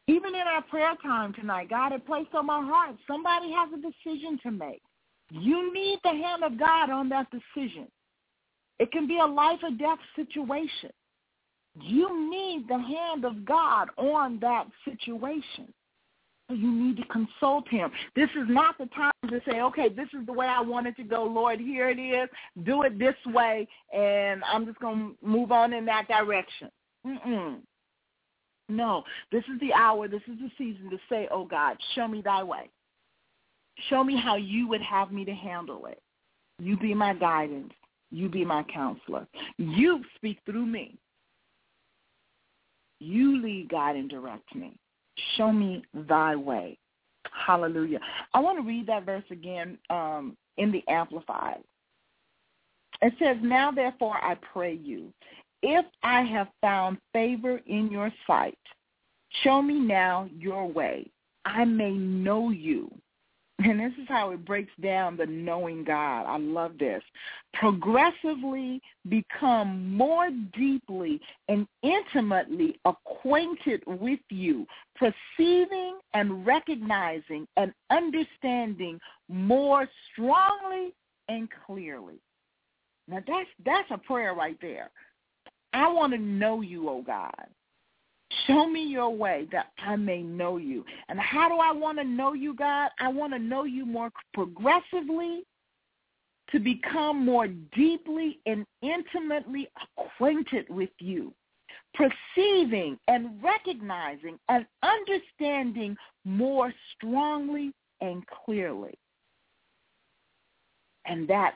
Even 0.06 0.34
in 0.34 0.42
our 0.42 0.62
prayer 0.62 0.94
time 1.02 1.32
tonight, 1.32 1.70
God 1.70 1.92
had 1.92 2.04
placed 2.04 2.34
on 2.34 2.46
my 2.46 2.60
heart, 2.60 2.96
somebody 3.06 3.50
has 3.52 3.70
a 3.72 3.76
decision 3.76 4.38
to 4.42 4.50
make. 4.50 4.82
You 5.30 5.72
need 5.72 5.98
the 6.04 6.10
hand 6.10 6.44
of 6.44 6.58
God 6.58 6.90
on 6.90 7.08
that 7.08 7.26
decision. 7.30 7.88
It 8.78 8.92
can 8.92 9.06
be 9.06 9.18
a 9.18 9.26
life 9.26 9.60
or 9.62 9.70
death 9.70 9.98
situation. 10.14 10.90
You 11.80 12.30
need 12.30 12.68
the 12.68 12.78
hand 12.78 13.24
of 13.24 13.44
God 13.44 13.88
on 13.96 14.38
that 14.40 14.66
situation. 14.84 15.72
You 16.50 16.70
need 16.70 16.98
to 16.98 17.04
consult 17.06 17.66
him. 17.68 17.90
This 18.14 18.28
is 18.30 18.46
not 18.48 18.76
the 18.78 18.86
time 18.86 19.12
to 19.28 19.40
say, 19.48 19.60
okay, 19.62 19.88
this 19.88 20.08
is 20.18 20.26
the 20.26 20.32
way 20.32 20.46
I 20.46 20.60
want 20.60 20.86
it 20.86 20.96
to 20.96 21.02
go. 21.02 21.24
Lord, 21.24 21.58
here 21.58 21.88
it 21.88 21.98
is. 21.98 22.28
Do 22.64 22.82
it 22.82 22.98
this 22.98 23.14
way, 23.26 23.66
and 23.94 24.42
I'm 24.44 24.66
just 24.66 24.78
going 24.78 25.16
to 25.20 25.26
move 25.26 25.52
on 25.52 25.72
in 25.72 25.86
that 25.86 26.06
direction. 26.06 26.68
Mm-mm. 27.06 27.60
No, 28.68 29.04
this 29.32 29.44
is 29.52 29.60
the 29.60 29.72
hour, 29.72 30.08
this 30.08 30.22
is 30.26 30.38
the 30.38 30.50
season 30.56 30.90
to 30.90 30.98
say, 31.08 31.28
oh 31.30 31.44
God, 31.44 31.76
show 31.94 32.08
me 32.08 32.22
thy 32.22 32.42
way. 32.42 32.70
Show 33.88 34.04
me 34.04 34.18
how 34.18 34.36
you 34.36 34.68
would 34.68 34.82
have 34.82 35.12
me 35.12 35.24
to 35.24 35.34
handle 35.34 35.86
it. 35.86 36.00
You 36.58 36.76
be 36.76 36.94
my 36.94 37.14
guidance. 37.14 37.72
You 38.10 38.28
be 38.28 38.44
my 38.44 38.62
counselor. 38.64 39.26
You 39.58 40.02
speak 40.14 40.38
through 40.46 40.66
me. 40.66 40.96
You 43.00 43.42
lead, 43.42 43.68
guide, 43.70 43.96
and 43.96 44.08
direct 44.08 44.54
me. 44.54 44.76
Show 45.36 45.52
me 45.52 45.84
thy 46.08 46.36
way. 46.36 46.78
Hallelujah. 47.46 48.00
I 48.32 48.40
want 48.40 48.58
to 48.58 48.66
read 48.66 48.86
that 48.86 49.06
verse 49.06 49.24
again 49.30 49.78
um, 49.90 50.36
in 50.56 50.72
the 50.72 50.84
Amplified. 50.88 51.60
It 53.02 53.12
says, 53.18 53.36
Now 53.42 53.70
therefore 53.70 54.16
I 54.22 54.36
pray 54.52 54.74
you, 54.74 55.12
if 55.62 55.84
I 56.02 56.22
have 56.22 56.48
found 56.60 56.98
favor 57.12 57.60
in 57.66 57.90
your 57.90 58.12
sight, 58.26 58.58
show 59.42 59.62
me 59.62 59.78
now 59.78 60.28
your 60.36 60.66
way. 60.66 61.10
I 61.44 61.64
may 61.64 61.92
know 61.92 62.50
you 62.50 62.90
and 63.58 63.78
this 63.78 63.92
is 64.00 64.08
how 64.08 64.30
it 64.30 64.44
breaks 64.44 64.72
down 64.80 65.16
the 65.16 65.26
knowing 65.26 65.84
God. 65.84 66.24
I 66.26 66.38
love 66.38 66.72
this. 66.78 67.02
Progressively 67.52 68.82
become 69.08 69.94
more 69.96 70.30
deeply 70.56 71.20
and 71.48 71.66
intimately 71.82 72.80
acquainted 72.84 73.82
with 73.86 74.20
you, 74.28 74.66
perceiving 74.96 75.98
and 76.14 76.44
recognizing 76.44 77.46
and 77.56 77.72
understanding 77.90 78.98
more 79.28 79.88
strongly 80.12 80.92
and 81.28 81.48
clearly. 81.66 82.18
Now 83.06 83.22
that's 83.26 83.48
that's 83.64 83.90
a 83.90 83.98
prayer 83.98 84.34
right 84.34 84.58
there. 84.60 84.90
I 85.72 85.88
want 85.92 86.12
to 86.12 86.18
know 86.18 86.60
you, 86.60 86.88
oh 86.88 87.02
God. 87.02 87.46
Show 88.46 88.66
me 88.66 88.84
your 88.84 89.10
way 89.10 89.46
that 89.52 89.72
I 89.78 89.96
may 89.96 90.22
know 90.22 90.56
you. 90.56 90.84
And 91.08 91.18
how 91.20 91.48
do 91.48 91.56
I 91.56 91.72
want 91.72 91.98
to 91.98 92.04
know 92.04 92.32
you, 92.32 92.54
God? 92.54 92.90
I 92.98 93.08
want 93.08 93.32
to 93.32 93.38
know 93.38 93.64
you 93.64 93.86
more 93.86 94.10
progressively 94.32 95.44
to 96.50 96.58
become 96.58 97.24
more 97.24 97.48
deeply 97.74 98.38
and 98.46 98.66
intimately 98.82 99.68
acquainted 99.98 100.68
with 100.68 100.90
you, 100.98 101.32
perceiving 101.94 102.98
and 103.08 103.42
recognizing 103.42 104.38
and 104.48 104.66
understanding 104.82 105.96
more 106.24 106.72
strongly 106.94 107.72
and 108.00 108.24
clearly. 108.26 108.94
And 111.06 111.28
that 111.28 111.54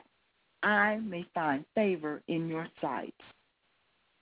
I 0.63 0.97
may 0.97 1.25
find 1.33 1.65
favor 1.75 2.21
in 2.27 2.47
your 2.47 2.67
sight. 2.81 3.15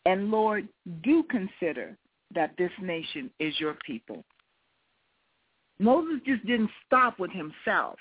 And 0.05 0.31
Lord, 0.31 0.67
do 1.03 1.23
consider 1.23 1.97
that 2.33 2.51
this 2.57 2.71
nation 2.81 3.29
is 3.39 3.59
your 3.59 3.75
people. 3.85 4.23
Moses 5.79 6.19
just 6.25 6.45
didn't 6.45 6.71
stop 6.85 7.19
with 7.19 7.31
himself. 7.31 7.97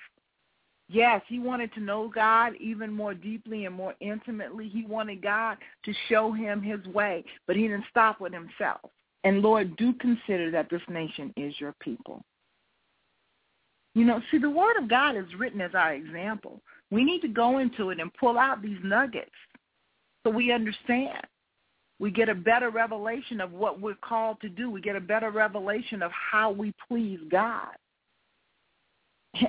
Yes, 0.89 1.21
he 1.29 1.39
wanted 1.39 1.73
to 1.75 1.81
know 1.81 2.11
God 2.15 2.53
even 2.61 2.93
more 2.93 3.13
deeply 3.13 3.65
and 3.65 3.75
more 3.75 3.95
intimately. 4.01 4.69
He 4.69 4.85
wanted 4.87 5.21
God 5.23 5.59
to 5.85 5.93
show 6.09 6.33
him 6.33 6.63
his 6.63 6.85
way, 6.87 7.25
but 7.47 7.57
he 7.57 7.63
didn't 7.63 7.85
stop 7.91 8.21
with 8.21 8.33
himself. 8.33 8.91
And 9.25 9.43
Lord, 9.43 9.77
do 9.77 9.93
consider 9.95 10.51
that 10.53 10.71
this 10.71 10.83
nation 10.89 11.33
is 11.37 11.59
your 11.59 11.75
people. 11.81 12.23
You 13.95 14.05
know, 14.05 14.21
see, 14.31 14.39
the 14.39 14.51
Word 14.51 14.77
of 14.77 14.89
God 14.89 15.17
is 15.17 15.25
written 15.37 15.61
as 15.61 15.75
our 15.75 15.95
example. 15.95 16.61
We 16.91 17.03
need 17.03 17.23
to 17.23 17.29
go 17.29 17.59
into 17.59 17.91
it 17.91 17.99
and 17.99 18.13
pull 18.15 18.39
out 18.39 18.63
these 18.63 18.79
nuggets 18.85 19.31
so 20.23 20.31
we 20.31 20.53
understand. 20.53 21.27
We 21.99 22.11
get 22.11 22.29
a 22.29 22.35
better 22.35 22.71
revelation 22.71 23.41
of 23.41 23.53
what 23.53 23.81
we're 23.81 23.95
called 23.95 24.41
to 24.43 24.49
do. 24.49 24.71
We 24.71 24.81
get 24.81 24.97
a 24.97 25.01
better 25.01 25.31
revelation 25.31 26.03
of 26.03 26.11
how 26.13 26.51
we 26.51 26.75
please 26.89 27.21
God. 27.31 27.75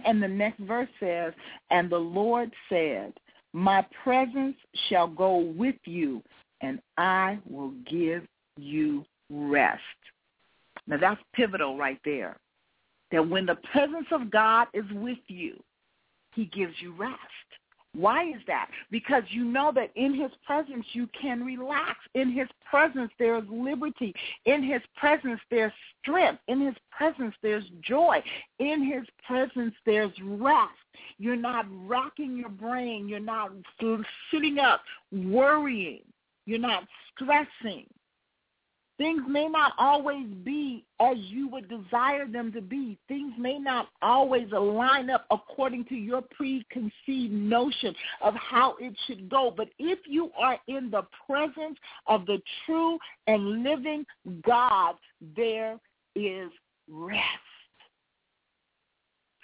And 0.05 0.21
the 0.21 0.27
next 0.27 0.59
verse 0.59 0.89
says, 0.99 1.33
And 1.69 1.89
the 1.89 1.97
Lord 1.97 2.51
said, 2.69 3.13
My 3.53 3.85
presence 4.03 4.55
shall 4.89 5.07
go 5.07 5.37
with 5.37 5.75
you, 5.85 6.21
and 6.61 6.79
I 6.97 7.39
will 7.49 7.73
give 7.89 8.23
you 8.57 9.05
rest. 9.29 9.81
Now 10.87 10.97
that's 10.97 11.21
pivotal 11.33 11.77
right 11.77 11.99
there. 12.05 12.37
That 13.11 13.27
when 13.27 13.45
the 13.45 13.57
presence 13.71 14.07
of 14.11 14.31
God 14.31 14.67
is 14.73 14.85
with 14.91 15.19
you, 15.27 15.61
he 16.33 16.45
gives 16.45 16.73
you 16.79 16.93
rest. 16.93 17.17
Why 17.97 18.29
is 18.29 18.41
that? 18.45 18.69
Because 18.91 19.23
you 19.29 19.43
know 19.43 19.71
that 19.73 19.89
in 19.95 20.13
his 20.13 20.29
presence 20.45 20.85
you 20.93 21.09
can 21.19 21.43
relax. 21.43 21.97
In 22.13 22.31
his 22.31 22.47
presence 22.69 23.11
there's 23.17 23.43
liberty. 23.49 24.13
In 24.45 24.61
his 24.61 24.81
presence 24.95 25.39
there's 25.49 25.73
strength. 26.01 26.39
In 26.47 26.61
his 26.61 26.75
presence 26.95 27.33
there's 27.41 27.65
joy. 27.81 28.21
In 28.59 28.83
his 28.83 29.03
presence 29.25 29.73
there's 29.85 30.11
rest. 30.23 30.73
You're 31.17 31.35
not 31.35 31.65
racking 31.87 32.37
your 32.37 32.49
brain. 32.49 33.09
You're 33.09 33.19
not 33.19 33.51
sitting 34.31 34.59
up 34.59 34.81
worrying. 35.11 36.01
You're 36.45 36.59
not 36.59 36.83
stressing. 37.15 37.87
Things 38.97 39.21
may 39.29 39.47
not 39.47 39.73
always 39.77 40.25
be 40.43 40.83
as 40.99 41.17
you 41.17 41.47
would 41.49 41.69
desire 41.69 42.27
them 42.27 42.51
to 42.53 42.61
be. 42.61 42.97
Things 43.07 43.31
may 43.37 43.59
not 43.59 43.89
always 44.01 44.51
line 44.51 45.11
up 45.11 45.27
according 45.29 45.85
to 45.85 45.95
your 45.95 46.23
preconceived 46.23 47.31
notion 47.31 47.93
of 48.23 48.33
how 48.33 48.75
it 48.79 48.97
should 49.05 49.29
go. 49.29 49.53
But 49.55 49.67
if 49.77 49.99
you 50.07 50.31
are 50.35 50.57
in 50.67 50.89
the 50.89 51.03
presence 51.27 51.77
of 52.07 52.25
the 52.25 52.41
true 52.65 52.97
and 53.27 53.63
living 53.63 54.03
God, 54.43 54.95
there 55.35 55.79
is 56.15 56.49
rest 56.89 57.21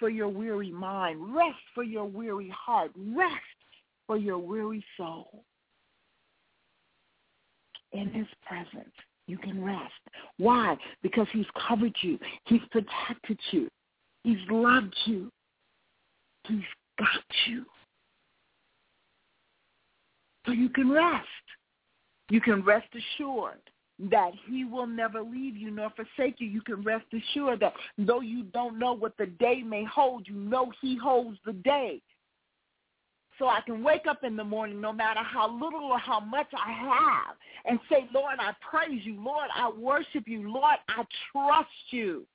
for 0.00 0.08
your 0.08 0.28
weary 0.28 0.72
mind, 0.72 1.32
rest 1.32 1.58
for 1.76 1.84
your 1.84 2.06
weary 2.06 2.50
heart, 2.50 2.90
rest 2.96 3.34
for 4.08 4.16
your 4.16 4.38
weary 4.38 4.84
soul. 4.96 5.44
In 7.92 8.10
his 8.10 8.26
presence 8.44 8.90
you 9.26 9.38
can 9.38 9.64
rest. 9.64 9.92
Why? 10.38 10.76
Because 11.02 11.26
he's 11.32 11.46
covered 11.68 11.94
you. 12.02 12.18
He's 12.46 12.60
protected 12.70 13.38
you. 13.50 13.68
He's 14.22 14.38
loved 14.50 14.94
you. 15.06 15.30
He's 16.46 16.60
got 16.98 17.08
you. 17.46 17.64
So 20.46 20.52
you 20.52 20.68
can 20.68 20.90
rest. 20.90 21.26
You 22.30 22.40
can 22.40 22.62
rest 22.64 22.88
assured 22.92 23.60
that 24.10 24.32
he 24.46 24.64
will 24.64 24.86
never 24.86 25.22
leave 25.22 25.56
you 25.56 25.70
nor 25.70 25.90
forsake 25.90 26.36
you. 26.38 26.48
You 26.48 26.60
can 26.62 26.82
rest 26.82 27.06
assured 27.12 27.60
that 27.60 27.74
though 27.96 28.20
you 28.20 28.44
don't 28.44 28.78
know 28.78 28.92
what 28.92 29.16
the 29.18 29.26
day 29.26 29.62
may 29.62 29.84
hold, 29.84 30.26
you 30.26 30.34
know 30.34 30.72
he 30.80 30.96
holds 30.96 31.38
the 31.46 31.52
day 31.52 32.02
so 33.38 33.48
I 33.48 33.60
can 33.62 33.82
wake 33.82 34.06
up 34.08 34.22
in 34.22 34.36
the 34.36 34.44
morning 34.44 34.80
no 34.80 34.92
matter 34.92 35.20
how 35.22 35.50
little 35.50 35.84
or 35.84 35.98
how 35.98 36.20
much 36.20 36.46
I 36.54 36.72
have 36.72 37.36
and 37.64 37.80
say, 37.90 38.08
Lord, 38.12 38.36
I 38.38 38.52
praise 38.68 39.00
you. 39.04 39.20
Lord, 39.20 39.48
I 39.54 39.70
worship 39.70 40.24
you. 40.26 40.50
Lord, 40.50 40.76
I 40.88 41.04
trust 41.32 41.68
you. 41.90 42.26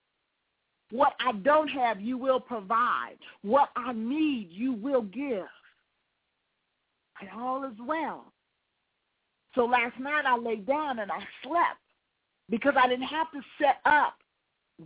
What 0.91 1.14
I 1.20 1.34
don't 1.34 1.68
have, 1.70 2.02
you 2.02 2.18
will 2.18 2.39
provide. 2.39 3.16
What 3.43 3.70
I 3.76 3.93
need, 3.93 4.50
you 4.52 4.74
will 4.74 5.04
give. 5.04 5.45
And 7.22 7.30
all 7.36 7.64
is 7.66 7.78
well. 7.86 8.34
So 9.56 9.66
last 9.66 10.00
night 10.00 10.26
I 10.26 10.38
lay 10.38 10.58
down 10.58 11.00
and 11.00 11.12
I 11.12 11.20
slept 11.43 11.80
because 12.50 12.74
I 12.82 12.88
didn't 12.88 13.08
have 13.08 13.32
to 13.32 13.41
set 13.62 13.78
up 13.86 14.16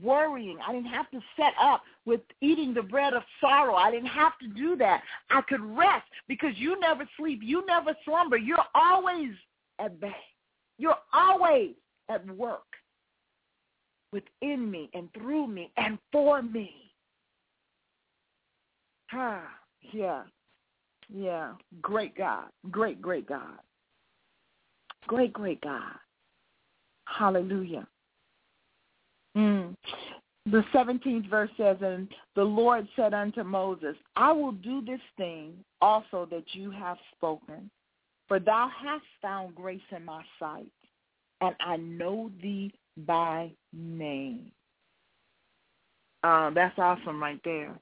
worrying. 0.01 0.57
I 0.65 0.71
didn't 0.71 0.87
have 0.89 1.09
to 1.11 1.19
set 1.37 1.53
up 1.61 1.83
with 2.05 2.21
eating 2.41 2.73
the 2.73 2.81
bread 2.81 3.13
of 3.13 3.23
sorrow. 3.39 3.75
I 3.75 3.91
didn't 3.91 4.07
have 4.07 4.37
to 4.39 4.47
do 4.47 4.75
that. 4.77 5.01
I 5.29 5.41
could 5.41 5.61
rest 5.61 6.05
because 6.27 6.53
you 6.55 6.79
never 6.79 7.07
sleep. 7.17 7.41
You 7.43 7.65
never 7.65 7.95
slumber. 8.05 8.37
You're 8.37 8.57
always 8.73 9.31
at 9.79 9.99
bay. 9.99 10.15
You're 10.77 10.97
always 11.13 11.71
at 12.09 12.25
work 12.35 12.61
within 14.11 14.69
me 14.69 14.89
and 14.93 15.09
through 15.13 15.47
me 15.47 15.71
and 15.77 15.97
for 16.11 16.41
me. 16.41 16.73
Ah, 19.11 19.47
yeah. 19.91 20.23
Yeah. 21.13 21.53
Great 21.81 22.15
God. 22.15 22.45
Great, 22.71 23.01
great 23.01 23.27
God. 23.27 23.59
Great, 25.07 25.33
great 25.33 25.61
God. 25.61 25.93
Hallelujah. 27.05 27.87
Mm. 29.35 29.75
The 30.45 30.63
17th 30.73 31.29
verse 31.29 31.49
says, 31.57 31.77
And 31.81 32.07
the 32.35 32.43
Lord 32.43 32.87
said 32.95 33.13
unto 33.13 33.43
Moses, 33.43 33.95
I 34.15 34.31
will 34.31 34.51
do 34.51 34.83
this 34.83 34.99
thing 35.17 35.53
also 35.81 36.27
that 36.31 36.43
you 36.51 36.69
have 36.71 36.97
spoken, 37.15 37.69
for 38.27 38.39
thou 38.39 38.69
hast 38.83 39.05
found 39.21 39.55
grace 39.55 39.81
in 39.95 40.03
my 40.03 40.21
sight, 40.39 40.71
and 41.41 41.55
I 41.59 41.77
know 41.77 42.29
thee 42.41 42.73
by 43.05 43.51
name. 43.71 44.51
Uh, 46.23 46.49
that's 46.51 46.77
awesome 46.77 47.21
right 47.21 47.39
there. 47.43 47.77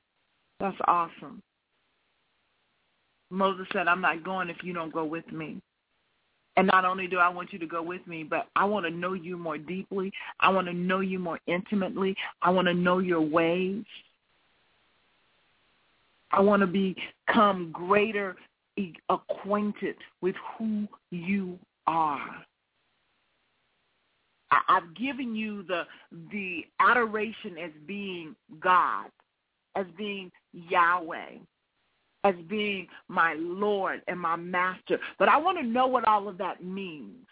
That's 0.59 0.77
awesome. 0.87 1.41
Moses 3.31 3.65
said, 3.71 3.87
I'm 3.87 4.01
not 4.01 4.23
going 4.23 4.49
if 4.49 4.57
you 4.63 4.73
don't 4.73 4.93
go 4.93 5.05
with 5.05 5.29
me. 5.31 5.61
And 6.57 6.67
not 6.67 6.83
only 6.85 7.07
do 7.07 7.17
I 7.17 7.29
want 7.29 7.53
you 7.53 7.59
to 7.59 7.65
go 7.65 7.81
with 7.81 8.05
me, 8.05 8.23
but 8.23 8.47
I 8.55 8.65
want 8.65 8.85
to 8.85 8.91
know 8.91 9.13
you 9.13 9.37
more 9.37 9.57
deeply. 9.57 10.11
I 10.39 10.49
want 10.49 10.67
to 10.67 10.73
know 10.73 10.99
you 10.99 11.17
more 11.17 11.39
intimately. 11.47 12.15
I 12.41 12.49
want 12.49 12.67
to 12.67 12.73
know 12.73 12.99
your 12.99 13.21
ways. 13.21 13.85
I 16.31 16.41
want 16.41 16.61
to 16.61 16.95
become 17.27 17.71
greater 17.71 18.35
acquainted 19.09 19.95
with 20.21 20.35
who 20.57 20.87
you 21.11 21.59
are. 21.87 22.45
I've 24.67 24.95
given 24.95 25.35
you 25.35 25.63
the 25.63 25.83
the 26.31 26.65
adoration 26.79 27.57
as 27.57 27.71
being 27.87 28.35
God, 28.61 29.07
as 29.75 29.85
being 29.97 30.31
Yahweh. 30.53 31.37
As 32.23 32.35
being 32.47 32.87
my 33.07 33.35
Lord 33.37 34.01
and 34.07 34.19
my 34.19 34.35
master. 34.35 34.99
But 35.17 35.29
I 35.29 35.37
want 35.37 35.57
to 35.57 35.65
know 35.65 35.87
what 35.87 36.07
all 36.07 36.27
of 36.27 36.37
that 36.37 36.63
means. 36.63 37.25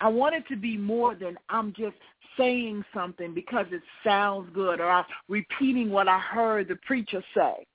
I 0.00 0.08
want 0.08 0.34
it 0.34 0.46
to 0.48 0.56
be 0.56 0.76
more 0.76 1.14
than 1.14 1.36
I'm 1.48 1.72
just 1.76 1.96
saying 2.36 2.84
something 2.94 3.34
because 3.34 3.66
it 3.72 3.82
sounds 4.04 4.48
good 4.54 4.80
or 4.80 4.88
I'm 4.88 5.04
repeating 5.28 5.90
what 5.90 6.08
I 6.08 6.18
heard 6.18 6.68
the 6.68 6.76
preacher 6.86 7.22
say. 7.34 7.66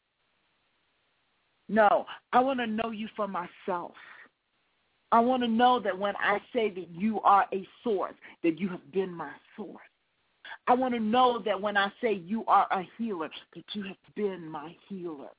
No, 1.70 2.06
I 2.32 2.40
want 2.40 2.60
to 2.60 2.68
know 2.68 2.92
you 2.92 3.08
for 3.16 3.28
myself. 3.28 3.94
I 5.12 5.20
want 5.20 5.44
to 5.44 5.48
know 5.50 5.80
that 5.80 5.98
when 5.98 6.16
I 6.16 6.40
say 6.54 6.70
that 6.72 6.88
you 6.90 7.22
are 7.22 7.46
a 7.54 7.68
source, 7.84 8.16
that 8.42 8.60
you 8.60 8.70
have 8.70 8.92
been 8.92 9.12
my 9.12 9.32
source. 9.56 9.78
I 10.68 10.74
want 10.74 10.94
to 10.94 11.00
know 11.00 11.42
that 11.46 11.60
when 11.60 11.78
I 11.78 11.92
say 12.02 12.14
you 12.26 12.46
are 12.48 12.68
a 12.72 12.88
healer, 12.98 13.30
that 13.54 13.66
you 13.74 13.84
have 13.84 13.98
been 14.16 14.48
my 14.48 14.76
healer. 14.88 15.30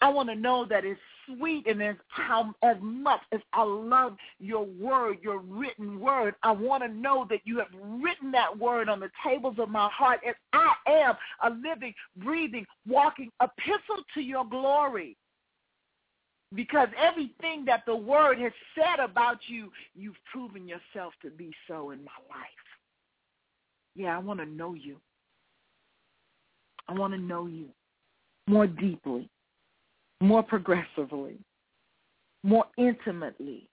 I 0.00 0.08
want 0.08 0.28
to 0.28 0.34
know 0.34 0.64
that 0.66 0.84
it's 0.84 1.00
sweet 1.26 1.66
and 1.66 1.82
as 1.82 1.96
how 2.08 2.54
as 2.62 2.76
much 2.80 3.20
as 3.32 3.40
I 3.52 3.62
love 3.62 4.16
your 4.38 4.64
word, 4.64 5.18
your 5.22 5.38
written 5.38 6.00
word, 6.00 6.34
I 6.42 6.52
want 6.52 6.82
to 6.82 6.88
know 6.88 7.26
that 7.30 7.40
you 7.44 7.58
have 7.58 7.68
written 7.72 8.30
that 8.32 8.56
word 8.56 8.88
on 8.88 9.00
the 9.00 9.10
tables 9.26 9.56
of 9.58 9.68
my 9.68 9.88
heart 9.90 10.20
and 10.26 10.34
I 10.52 10.72
am 10.86 11.14
a 11.44 11.50
living, 11.50 11.94
breathing, 12.16 12.66
walking 12.88 13.30
epistle 13.42 14.02
to 14.14 14.20
your 14.20 14.44
glory. 14.44 15.16
Because 16.52 16.88
everything 17.00 17.64
that 17.66 17.84
the 17.86 17.94
word 17.94 18.40
has 18.40 18.52
said 18.74 19.02
about 19.02 19.38
you, 19.46 19.70
you've 19.94 20.16
proven 20.32 20.66
yourself 20.66 21.12
to 21.22 21.30
be 21.30 21.52
so 21.68 21.90
in 21.90 21.98
my 21.98 22.10
life. 22.28 22.48
Yeah, 23.94 24.16
I 24.16 24.18
want 24.18 24.40
to 24.40 24.46
know 24.46 24.74
you. 24.74 24.96
I 26.88 26.94
want 26.94 27.12
to 27.14 27.20
know 27.20 27.46
you 27.46 27.68
more 28.48 28.66
deeply 28.66 29.30
more 30.20 30.42
progressively, 30.42 31.38
more 32.42 32.66
intimately. 32.76 33.68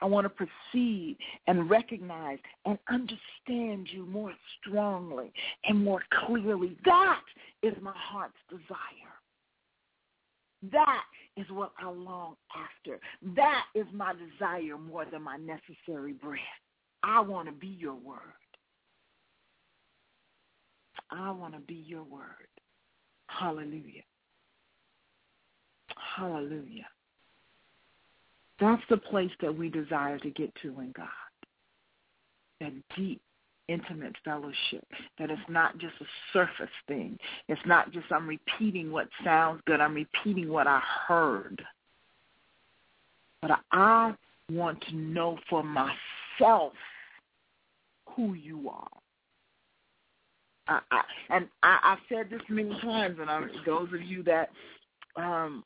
I 0.00 0.06
want 0.06 0.26
to 0.26 0.28
perceive 0.28 1.16
and 1.46 1.70
recognize 1.70 2.38
and 2.66 2.78
understand 2.90 3.88
you 3.90 4.04
more 4.06 4.32
strongly 4.60 5.32
and 5.64 5.82
more 5.82 6.02
clearly. 6.26 6.76
That 6.84 7.22
is 7.62 7.74
my 7.80 7.94
heart's 7.94 8.34
desire. 8.50 9.14
That 10.72 11.04
is 11.36 11.46
what 11.50 11.72
I 11.78 11.88
long 11.90 12.36
after. 12.54 12.98
That 13.34 13.64
is 13.74 13.86
my 13.92 14.12
desire 14.12 14.78
more 14.78 15.04
than 15.10 15.22
my 15.22 15.36
necessary 15.36 16.12
bread. 16.12 16.40
I 17.02 17.20
want 17.20 17.48
to 17.48 17.52
be 17.52 17.68
your 17.68 17.94
word. 17.94 18.18
I 21.10 21.30
want 21.30 21.54
to 21.54 21.60
be 21.60 21.74
your 21.86 22.02
word. 22.02 22.48
Hallelujah. 23.26 24.02
Hallelujah. 26.16 26.86
That's 28.60 28.82
the 28.88 28.96
place 28.96 29.30
that 29.40 29.56
we 29.56 29.68
desire 29.68 30.18
to 30.18 30.30
get 30.30 30.54
to 30.62 30.68
in 30.80 30.92
God. 30.96 31.08
That 32.60 32.72
deep, 32.96 33.20
intimate 33.68 34.14
fellowship. 34.24 34.86
That 35.18 35.30
it's 35.30 35.40
not 35.48 35.78
just 35.78 35.94
a 36.00 36.04
surface 36.32 36.72
thing. 36.86 37.18
It's 37.48 37.60
not 37.66 37.92
just 37.92 38.06
I'm 38.10 38.28
repeating 38.28 38.92
what 38.92 39.08
sounds 39.24 39.60
good. 39.66 39.80
I'm 39.80 39.94
repeating 39.94 40.48
what 40.48 40.66
I 40.66 40.80
heard. 41.08 41.62
But 43.42 43.58
I 43.72 44.14
want 44.50 44.80
to 44.88 44.96
know 44.96 45.38
for 45.50 45.64
myself 45.64 46.72
who 48.10 48.34
you 48.34 48.70
are. 48.70 48.88
And 50.68 51.48
I, 51.62 51.78
I've 51.82 51.98
said 52.08 52.30
this 52.30 52.40
many 52.48 52.70
times, 52.80 53.18
and 53.20 53.30
I'm, 53.30 53.50
those 53.66 53.88
of 53.92 54.02
you 54.02 54.22
that 54.24 54.50
um, 55.16 55.62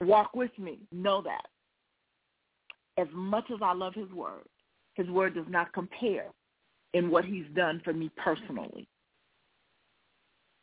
walk 0.00 0.34
with 0.34 0.56
me 0.58 0.78
know 0.90 1.22
that. 1.22 1.46
As 2.98 3.08
much 3.14 3.44
as 3.50 3.60
I 3.62 3.72
love 3.72 3.94
His 3.94 4.10
Word, 4.10 4.44
His 4.94 5.08
Word 5.08 5.34
does 5.34 5.46
not 5.48 5.72
compare 5.72 6.26
in 6.94 7.10
what 7.10 7.24
He's 7.24 7.46
done 7.54 7.80
for 7.84 7.92
me 7.92 8.10
personally. 8.16 8.86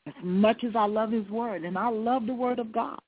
As 0.06 0.14
much 0.24 0.64
as 0.64 0.76
I 0.76 0.86
love 0.86 1.12
His 1.12 1.28
Word, 1.30 1.64
and 1.64 1.78
I 1.78 1.90
love 1.90 2.26
the 2.26 2.34
Word 2.34 2.60
of 2.60 2.72
God, 2.72 3.00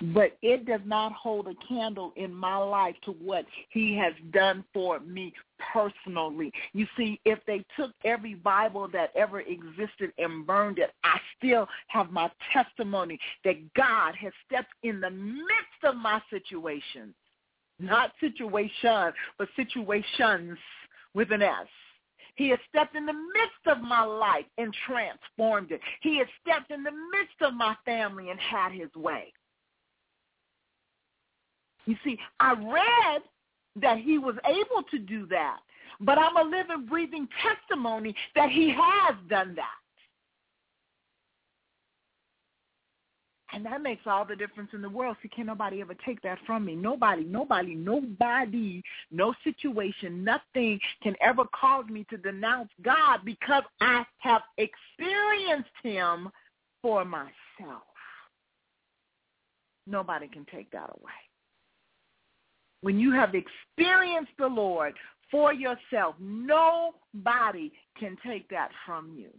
but 0.00 0.36
it 0.42 0.64
does 0.64 0.80
not 0.84 1.12
hold 1.12 1.48
a 1.48 1.54
candle 1.66 2.12
in 2.16 2.32
my 2.32 2.56
life 2.56 2.94
to 3.04 3.12
what 3.12 3.44
he 3.70 3.96
has 3.96 4.12
done 4.32 4.64
for 4.72 5.00
me 5.00 5.32
personally. 5.72 6.52
You 6.72 6.86
see, 6.96 7.20
if 7.24 7.40
they 7.46 7.64
took 7.76 7.90
every 8.04 8.34
Bible 8.34 8.88
that 8.92 9.10
ever 9.16 9.40
existed 9.40 10.12
and 10.18 10.46
burned 10.46 10.78
it, 10.78 10.92
I 11.02 11.18
still 11.36 11.66
have 11.88 12.12
my 12.12 12.30
testimony 12.52 13.18
that 13.44 13.56
God 13.74 14.14
has 14.20 14.32
stepped 14.46 14.72
in 14.84 15.00
the 15.00 15.10
midst 15.10 15.82
of 15.84 15.96
my 15.96 16.22
situation. 16.30 17.12
Not 17.80 18.12
situation, 18.20 19.12
but 19.38 19.48
situations 19.56 20.58
with 21.14 21.32
an 21.32 21.42
S. 21.42 21.66
He 22.36 22.50
has 22.50 22.58
stepped 22.68 22.94
in 22.94 23.04
the 23.04 23.12
midst 23.12 23.66
of 23.66 23.82
my 23.82 24.02
life 24.02 24.44
and 24.58 24.74
transformed 24.86 25.72
it. 25.72 25.80
He 26.02 26.18
has 26.18 26.28
stepped 26.40 26.70
in 26.70 26.84
the 26.84 26.92
midst 26.92 27.40
of 27.40 27.54
my 27.54 27.74
family 27.84 28.30
and 28.30 28.38
had 28.38 28.70
his 28.70 28.94
way. 28.94 29.32
You 31.88 31.96
see, 32.04 32.18
I 32.38 32.52
read 32.52 33.22
that 33.76 33.96
he 33.96 34.18
was 34.18 34.34
able 34.44 34.82
to 34.90 34.98
do 34.98 35.26
that, 35.28 35.60
but 36.00 36.18
I'm 36.18 36.36
a 36.36 36.42
living, 36.42 36.84
breathing 36.84 37.26
testimony 37.42 38.14
that 38.34 38.50
he 38.50 38.68
has 38.68 39.14
done 39.30 39.54
that. 39.54 39.78
And 43.54 43.64
that 43.64 43.80
makes 43.80 44.02
all 44.04 44.26
the 44.26 44.36
difference 44.36 44.68
in 44.74 44.82
the 44.82 44.90
world. 44.90 45.16
See, 45.22 45.30
can 45.30 45.46
nobody 45.46 45.80
ever 45.80 45.94
take 46.04 46.20
that 46.20 46.36
from 46.46 46.66
me? 46.66 46.74
Nobody, 46.74 47.24
nobody, 47.24 47.74
nobody, 47.74 48.82
no 49.10 49.32
situation, 49.42 50.22
nothing 50.22 50.78
can 51.02 51.16
ever 51.22 51.44
cause 51.58 51.86
me 51.88 52.04
to 52.10 52.18
denounce 52.18 52.68
God 52.82 53.20
because 53.24 53.62
I 53.80 54.04
have 54.18 54.42
experienced 54.58 55.70
him 55.82 56.28
for 56.82 57.06
myself. 57.06 57.32
Nobody 59.86 60.28
can 60.28 60.44
take 60.52 60.70
that 60.72 60.90
away 60.90 61.27
when 62.80 62.98
you 62.98 63.12
have 63.12 63.34
experienced 63.34 64.32
the 64.38 64.46
Lord 64.46 64.94
for 65.30 65.52
yourself, 65.52 66.14
nobody 66.20 67.72
can 67.98 68.16
take 68.26 68.48
that 68.50 68.70
from 68.86 69.12
you. 69.16 69.30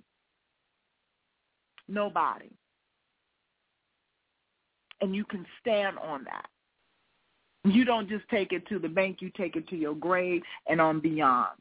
Nobody. 1.88 2.50
And 5.02 5.16
you 5.16 5.24
can 5.26 5.46
stand 5.62 5.98
on 5.98 6.26
that. 6.26 6.46
You 7.64 7.84
don't 7.86 8.08
just 8.08 8.28
take 8.30 8.52
it 8.52 8.68
to 8.68 8.80
the 8.80 8.88
bank, 8.88 9.18
you 9.22 9.32
take 9.36 9.56
it 9.56 9.68
to 9.70 9.76
your 9.76 9.96
grave 9.96 10.42
and 10.68 10.80
on 10.80 11.00
beyond. 11.00 11.58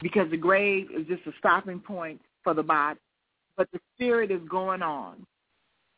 Because 0.00 0.30
the 0.30 0.36
grave 0.36 0.88
is 0.94 1.06
just 1.06 1.26
a 1.26 1.32
stopping 1.38 1.80
point 1.80 2.20
for 2.42 2.52
the 2.52 2.62
body. 2.62 2.98
But 3.56 3.68
the 3.72 3.80
spirit 3.94 4.30
is 4.30 4.42
going 4.50 4.82
on 4.82 5.26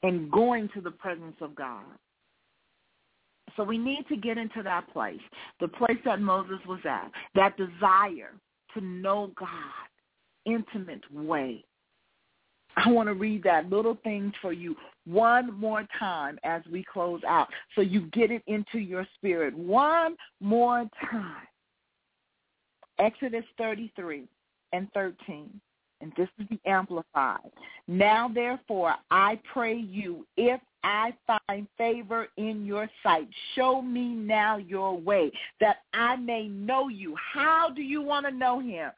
and 0.05 0.31
going 0.31 0.69
to 0.75 0.81
the 0.81 0.93
presence 0.93 1.37
of 1.41 1.57
God. 1.57 1.83
So 3.57 3.65
we 3.65 3.79
need 3.79 4.07
to 4.09 4.17
get 4.17 4.39
into 4.39 4.63
that 4.63 4.93
place, 4.93 5.21
the 5.61 5.69
place 5.69 5.99
that 6.05 6.21
Moses 6.21 6.59
was 6.67 6.81
at, 6.85 7.11
that 7.35 7.57
desire 7.57 8.33
to 8.75 8.81
know 8.81 9.31
God, 9.39 9.49
intimate 10.47 11.03
way. 11.13 11.65
I 12.77 12.91
want 12.91 13.09
to 13.09 13.15
read 13.15 13.43
that 13.43 13.69
little 13.71 13.99
thing 14.05 14.33
for 14.41 14.53
you 14.53 14.77
one 15.05 15.53
more 15.59 15.85
time 15.99 16.39
as 16.45 16.63
we 16.71 16.85
close 16.85 17.21
out 17.27 17.49
so 17.75 17.81
you 17.81 18.03
get 18.13 18.31
it 18.31 18.43
into 18.47 18.79
your 18.79 19.07
spirit. 19.17 19.57
One 19.57 20.17
more 20.41 20.89
time. 21.11 21.47
Exodus 22.99 23.45
33 23.57 24.29
and 24.73 24.89
13. 24.93 25.61
And 26.01 26.13
this 26.17 26.29
is 26.39 26.47
the 26.51 26.61
Amplified. 26.71 27.51
Now, 27.89 28.29
therefore, 28.29 28.95
I 29.11 29.41
pray 29.53 29.77
you, 29.77 30.25
if 30.37 30.61
I 30.85 31.13
find 31.27 31.67
favor 31.77 32.29
in 32.37 32.65
your 32.65 32.89
sight. 33.03 33.29
Show 33.55 33.83
me 33.83 34.15
now 34.15 34.57
your 34.59 34.97
way 34.97 35.33
that 35.61 35.79
I 35.93 36.17
may 36.17 36.49
know 36.49 36.89
you. 36.89 37.15
How 37.35 37.71
do 37.71 37.83
you 37.83 38.03
want 38.03 38.27
to 38.27 38.33
know 38.33 38.61
him? 38.61 38.91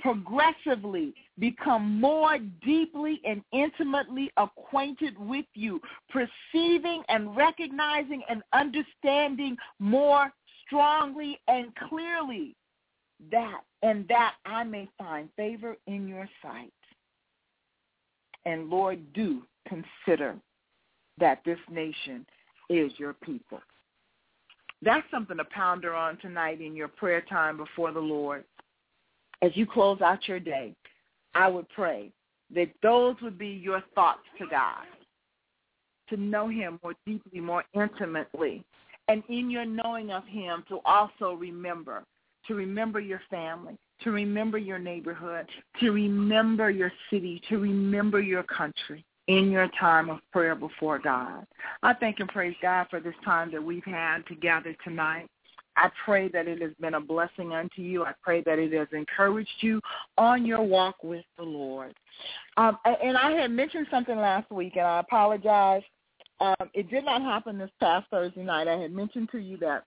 Progressively 0.00 1.12
become 1.38 2.00
more 2.00 2.38
deeply 2.64 3.20
and 3.24 3.42
intimately 3.52 4.30
acquainted 4.36 5.18
with 5.18 5.46
you, 5.54 5.80
perceiving 6.08 7.02
and 7.08 7.36
recognizing 7.36 8.22
and 8.28 8.42
understanding 8.52 9.56
more 9.80 10.32
strongly 10.64 11.40
and 11.48 11.74
clearly 11.88 12.54
that 13.32 13.62
and 13.82 14.06
that 14.08 14.34
I 14.44 14.64
may 14.64 14.88
find 14.98 15.28
favor 15.36 15.76
in 15.86 16.08
your 16.08 16.28
sight. 16.42 16.72
And 18.44 18.70
Lord, 18.70 19.00
do 19.12 19.42
consider 19.68 20.36
that 21.20 21.40
this 21.44 21.58
nation 21.70 22.26
is 22.70 22.92
your 22.98 23.14
people. 23.14 23.60
That's 24.82 25.06
something 25.10 25.36
to 25.36 25.44
ponder 25.44 25.94
on 25.94 26.18
tonight 26.18 26.60
in 26.60 26.76
your 26.76 26.88
prayer 26.88 27.22
time 27.22 27.56
before 27.56 27.92
the 27.92 28.00
Lord. 28.00 28.44
As 29.42 29.50
you 29.54 29.66
close 29.66 30.00
out 30.00 30.28
your 30.28 30.40
day, 30.40 30.74
I 31.34 31.48
would 31.48 31.68
pray 31.70 32.10
that 32.54 32.70
those 32.82 33.16
would 33.22 33.38
be 33.38 33.48
your 33.48 33.82
thoughts 33.94 34.24
to 34.38 34.46
God, 34.46 34.84
to 36.08 36.16
know 36.16 36.48
him 36.48 36.78
more 36.82 36.94
deeply, 37.06 37.40
more 37.40 37.64
intimately. 37.74 38.64
And 39.08 39.22
in 39.28 39.50
your 39.50 39.64
knowing 39.64 40.10
of 40.10 40.24
him, 40.26 40.64
to 40.68 40.80
also 40.84 41.34
remember, 41.34 42.04
to 42.46 42.54
remember 42.54 43.00
your 43.00 43.20
family, 43.30 43.76
to 44.02 44.10
remember 44.10 44.58
your 44.58 44.78
neighborhood, 44.78 45.46
to 45.80 45.90
remember 45.90 46.70
your 46.70 46.92
city, 47.10 47.42
to 47.48 47.58
remember 47.58 48.20
your 48.20 48.42
country 48.44 49.04
in 49.28 49.50
your 49.50 49.68
time 49.78 50.10
of 50.10 50.18
prayer 50.32 50.54
before 50.54 50.98
God. 50.98 51.46
I 51.82 51.94
thank 51.94 52.18
and 52.18 52.28
praise 52.28 52.56
God 52.60 52.86
for 52.90 52.98
this 52.98 53.14
time 53.24 53.52
that 53.52 53.62
we've 53.62 53.84
had 53.84 54.26
together 54.26 54.74
tonight. 54.82 55.28
I 55.76 55.90
pray 56.04 56.28
that 56.28 56.48
it 56.48 56.60
has 56.60 56.72
been 56.80 56.94
a 56.94 57.00
blessing 57.00 57.52
unto 57.52 57.82
you. 57.82 58.04
I 58.04 58.12
pray 58.20 58.42
that 58.44 58.58
it 58.58 58.72
has 58.72 58.88
encouraged 58.92 59.48
you 59.60 59.80
on 60.16 60.44
your 60.44 60.62
walk 60.62 61.04
with 61.04 61.24
the 61.36 61.44
Lord. 61.44 61.94
Um, 62.56 62.78
and 62.84 63.16
I 63.16 63.30
had 63.32 63.52
mentioned 63.52 63.86
something 63.90 64.16
last 64.16 64.50
week, 64.50 64.74
and 64.74 64.86
I 64.86 65.00
apologize. 65.00 65.82
Um, 66.40 66.70
it 66.74 66.90
did 66.90 67.04
not 67.04 67.22
happen 67.22 67.58
this 67.58 67.70
past 67.78 68.08
Thursday 68.10 68.42
night. 68.42 68.66
I 68.66 68.76
had 68.76 68.92
mentioned 68.92 69.28
to 69.32 69.38
you 69.38 69.56
that 69.58 69.84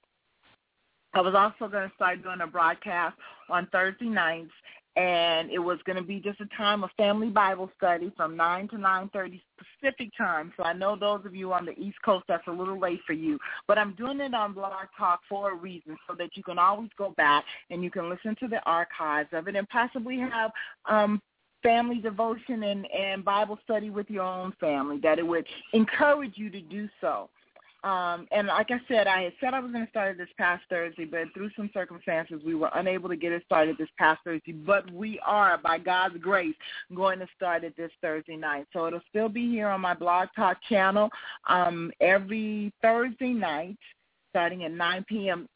I 1.13 1.19
was 1.19 1.35
also 1.35 1.69
going 1.69 1.89
to 1.89 1.95
start 1.95 2.23
doing 2.23 2.39
a 2.41 2.47
broadcast 2.47 3.17
on 3.49 3.67
Thursday 3.71 4.05
nights, 4.05 4.51
and 4.97 5.49
it 5.49 5.59
was 5.59 5.79
going 5.85 5.95
to 5.95 6.03
be 6.03 6.19
just 6.19 6.41
a 6.41 6.45
time 6.57 6.83
of 6.83 6.89
family 6.97 7.29
Bible 7.29 7.71
study 7.77 8.11
from 8.17 8.35
9 8.35 8.67
to 8.69 8.75
9.30 8.75 9.41
Pacific 9.57 10.11
time. 10.17 10.51
So 10.57 10.63
I 10.63 10.73
know 10.73 10.97
those 10.97 11.25
of 11.25 11.33
you 11.33 11.53
on 11.53 11.65
the 11.65 11.71
East 11.79 11.97
Coast, 12.03 12.25
that's 12.27 12.47
a 12.47 12.51
little 12.51 12.77
late 12.77 12.99
for 13.07 13.13
you. 13.13 13.39
But 13.67 13.77
I'm 13.77 13.93
doing 13.93 14.19
it 14.19 14.33
on 14.33 14.53
Blog 14.53 14.87
Talk 14.97 15.21
for 15.29 15.51
a 15.51 15.55
reason 15.55 15.97
so 16.07 16.15
that 16.17 16.35
you 16.35 16.43
can 16.43 16.59
always 16.59 16.89
go 16.97 17.11
back 17.11 17.45
and 17.69 17.83
you 17.83 17.89
can 17.89 18.09
listen 18.09 18.35
to 18.41 18.47
the 18.47 18.61
archives 18.65 19.29
of 19.31 19.47
it 19.47 19.55
and 19.55 19.67
possibly 19.69 20.19
have 20.19 20.51
um, 20.89 21.21
family 21.63 21.99
devotion 21.99 22.63
and, 22.63 22.85
and 22.91 23.23
Bible 23.23 23.59
study 23.63 23.89
with 23.89 24.09
your 24.09 24.23
own 24.23 24.53
family, 24.59 24.99
that 25.03 25.19
it 25.19 25.27
would 25.27 25.45
encourage 25.73 26.33
you 26.35 26.49
to 26.49 26.59
do 26.61 26.89
so. 26.99 27.29
Um, 27.83 28.27
and 28.31 28.47
like 28.47 28.69
I 28.69 28.79
said, 28.87 29.07
I 29.07 29.23
had 29.23 29.33
said 29.39 29.53
I 29.53 29.59
was 29.59 29.71
going 29.71 29.85
to 29.85 29.89
start 29.89 30.11
it 30.11 30.17
this 30.17 30.29
past 30.37 30.63
Thursday, 30.69 31.05
but 31.05 31.33
through 31.33 31.49
some 31.55 31.69
circumstances, 31.73 32.41
we 32.45 32.53
were 32.53 32.69
unable 32.75 33.09
to 33.09 33.15
get 33.15 33.31
it 33.31 33.43
started 33.45 33.75
this 33.77 33.89
past 33.97 34.21
Thursday. 34.23 34.51
But 34.51 34.91
we 34.91 35.19
are, 35.25 35.57
by 35.57 35.79
God's 35.79 36.17
grace, 36.17 36.55
going 36.93 37.19
to 37.19 37.27
start 37.35 37.63
it 37.63 37.75
this 37.75 37.91
Thursday 38.01 38.35
night. 38.35 38.67
So 38.71 38.85
it'll 38.85 39.01
still 39.09 39.29
be 39.29 39.49
here 39.49 39.67
on 39.67 39.81
my 39.81 39.95
Blog 39.95 40.29
Talk 40.35 40.57
channel 40.69 41.09
um, 41.47 41.91
every 41.99 42.71
Thursday 42.83 43.33
night, 43.33 43.77
starting 44.29 44.63
at 44.63 44.71
9 44.71 45.05
p.m. 45.09 45.49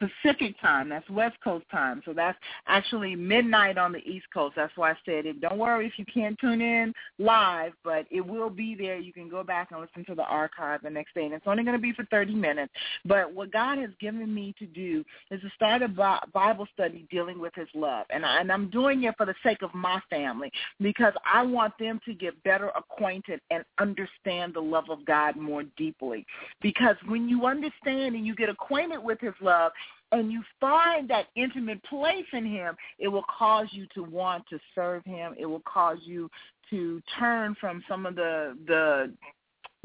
Pacific 0.00 0.54
time. 0.60 0.88
That's 0.88 1.08
West 1.10 1.36
Coast 1.42 1.64
time. 1.70 2.02
So 2.04 2.12
that's 2.12 2.38
actually 2.66 3.14
midnight 3.16 3.78
on 3.78 3.92
the 3.92 3.98
East 3.98 4.26
Coast. 4.32 4.54
That's 4.56 4.76
why 4.76 4.92
I 4.92 4.96
said 5.04 5.26
it. 5.26 5.40
Don't 5.40 5.58
worry 5.58 5.86
if 5.86 5.92
you 5.98 6.04
can't 6.12 6.38
tune 6.38 6.60
in 6.60 6.92
live, 7.18 7.72
but 7.82 8.06
it 8.10 8.20
will 8.20 8.50
be 8.50 8.74
there. 8.74 8.98
You 8.98 9.12
can 9.12 9.28
go 9.28 9.42
back 9.42 9.70
and 9.70 9.80
listen 9.80 10.04
to 10.06 10.14
the 10.14 10.24
archive 10.24 10.80
the 10.82 10.90
next 10.90 11.14
day. 11.14 11.24
And 11.24 11.34
it's 11.34 11.46
only 11.46 11.64
going 11.64 11.76
to 11.76 11.82
be 11.82 11.92
for 11.92 12.04
30 12.06 12.34
minutes. 12.34 12.72
But 13.04 13.32
what 13.32 13.52
God 13.52 13.78
has 13.78 13.90
given 14.00 14.34
me 14.34 14.54
to 14.58 14.66
do 14.66 15.04
is 15.30 15.40
to 15.40 15.50
start 15.54 15.82
a 15.82 15.88
Bible 15.88 16.66
study 16.72 17.06
dealing 17.10 17.38
with 17.38 17.54
his 17.54 17.68
love. 17.74 18.06
And, 18.10 18.24
I, 18.24 18.40
and 18.40 18.50
I'm 18.50 18.70
doing 18.70 19.04
it 19.04 19.14
for 19.16 19.26
the 19.26 19.34
sake 19.42 19.62
of 19.62 19.74
my 19.74 20.00
family 20.10 20.50
because 20.80 21.12
I 21.30 21.42
want 21.42 21.74
them 21.78 22.00
to 22.06 22.14
get 22.14 22.40
better 22.42 22.70
acquainted 22.76 23.40
and 23.50 23.64
understand 23.78 24.54
the 24.54 24.60
love 24.60 24.90
of 24.90 25.04
God 25.04 25.36
more 25.36 25.64
deeply. 25.76 26.26
Because 26.60 26.96
when 27.06 27.28
you 27.28 27.46
understand 27.46 28.14
and 28.14 28.26
you 28.26 28.34
get 28.34 28.48
acquainted 28.48 28.98
with 28.98 29.20
his 29.20 29.34
love, 29.40 29.72
and 30.14 30.30
you 30.30 30.42
find 30.60 31.10
that 31.10 31.26
intimate 31.34 31.82
place 31.84 32.26
in 32.32 32.46
him, 32.46 32.76
it 33.00 33.08
will 33.08 33.24
cause 33.36 33.66
you 33.72 33.86
to 33.94 34.04
want 34.04 34.44
to 34.48 34.60
serve 34.74 35.04
him. 35.04 35.34
It 35.36 35.46
will 35.46 35.62
cause 35.64 35.98
you 36.04 36.30
to 36.70 37.02
turn 37.18 37.56
from 37.60 37.82
some 37.88 38.06
of 38.06 38.14
the 38.14 38.56
the 38.66 39.12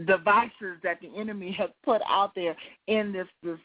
devices 0.06 0.78
that 0.84 1.00
the 1.02 1.10
enemy 1.20 1.52
has 1.58 1.72
put 1.84 2.02
out 2.08 2.36
there 2.36 2.56
in 2.88 3.12
this 3.12 3.28
this 3.42 3.60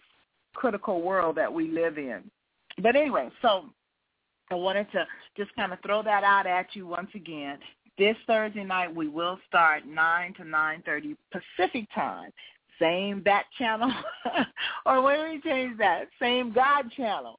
critical 0.54 1.02
world 1.02 1.36
that 1.36 1.52
we 1.52 1.70
live 1.70 1.98
in. 1.98 2.22
But 2.82 2.96
anyway, 2.96 3.28
so 3.42 3.66
I 4.50 4.54
wanted 4.54 4.90
to 4.92 5.06
just 5.36 5.54
kind 5.56 5.72
of 5.72 5.80
throw 5.84 6.02
that 6.02 6.24
out 6.24 6.46
at 6.46 6.68
you 6.74 6.86
once 6.86 7.10
again. 7.14 7.58
This 7.98 8.16
Thursday 8.26 8.64
night 8.64 8.92
we 8.92 9.06
will 9.06 9.38
start 9.46 9.86
9 9.86 10.34
to 10.34 10.42
9.30 10.42 11.16
Pacific 11.30 11.86
time 11.94 12.30
same 12.80 13.22
back 13.22 13.46
channel, 13.58 13.92
or 14.86 15.02
when 15.02 15.30
we 15.30 15.40
change 15.40 15.78
that, 15.78 16.08
same 16.20 16.52
God 16.52 16.90
channel, 16.96 17.38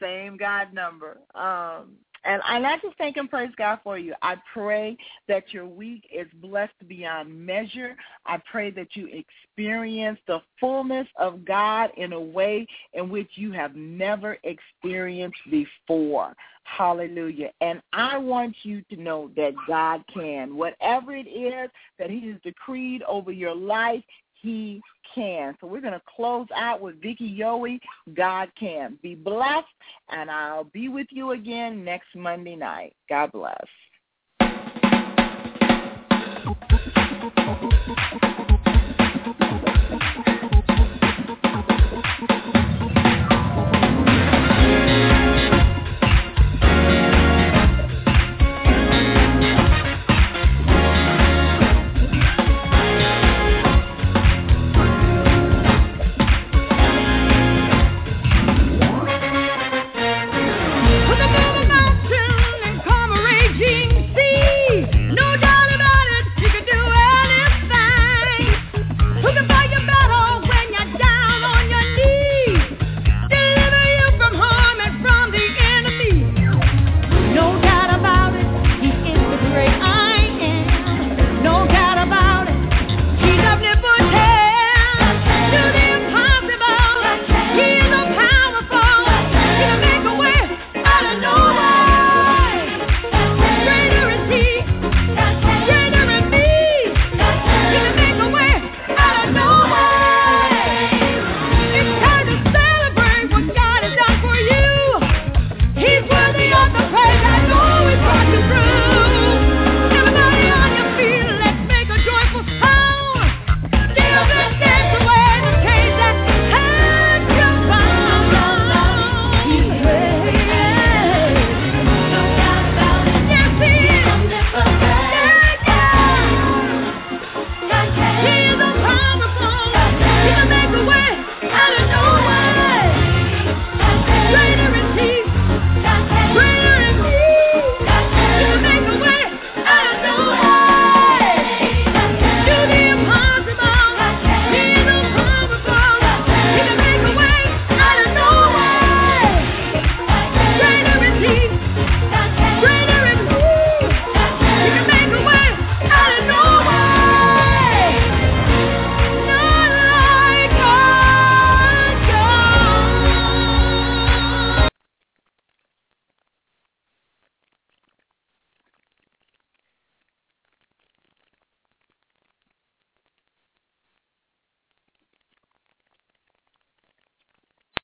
same 0.00 0.36
God 0.36 0.72
number. 0.72 1.18
Um, 1.34 1.96
and 2.24 2.42
I 2.42 2.76
just 2.82 2.96
thank 2.98 3.16
and 3.16 3.30
praise 3.30 3.50
God 3.56 3.78
for 3.82 3.98
you. 3.98 4.14
I 4.20 4.36
pray 4.52 4.96
that 5.28 5.44
your 5.52 5.66
week 5.66 6.04
is 6.14 6.26
blessed 6.34 6.86
beyond 6.86 7.34
measure. 7.34 7.96
I 8.26 8.38
pray 8.50 8.70
that 8.72 8.88
you 8.94 9.08
experience 9.08 10.18
the 10.26 10.40
fullness 10.58 11.06
of 11.18 11.44
God 11.44 11.90
in 11.96 12.12
a 12.12 12.20
way 12.20 12.66
in 12.92 13.08
which 13.08 13.30
you 13.34 13.52
have 13.52 13.74
never 13.74 14.36
experienced 14.44 15.40
before. 15.50 16.34
Hallelujah. 16.64 17.50
And 17.62 17.80
I 17.92 18.18
want 18.18 18.54
you 18.62 18.82
to 18.90 18.96
know 18.96 19.30
that 19.36 19.54
God 19.66 20.02
can. 20.12 20.56
Whatever 20.56 21.16
it 21.16 21.26
is 21.26 21.70
that 21.98 22.10
he 22.10 22.28
has 22.28 22.40
decreed 22.42 23.02
over 23.04 23.32
your 23.32 23.54
life, 23.54 24.04
he 24.42 24.80
can. 25.14 25.56
So 25.60 25.66
we're 25.66 25.80
going 25.80 25.92
to 25.92 26.02
close 26.16 26.46
out 26.56 26.80
with 26.80 27.00
Vicki 27.00 27.36
Yohe, 27.38 27.78
God 28.14 28.48
Can. 28.58 28.98
Be 29.02 29.14
blessed, 29.14 29.66
and 30.10 30.30
I'll 30.30 30.64
be 30.64 30.88
with 30.88 31.08
you 31.10 31.32
again 31.32 31.84
next 31.84 32.08
Monday 32.14 32.56
night. 32.56 32.94
God 33.08 33.32
bless. 33.32 33.56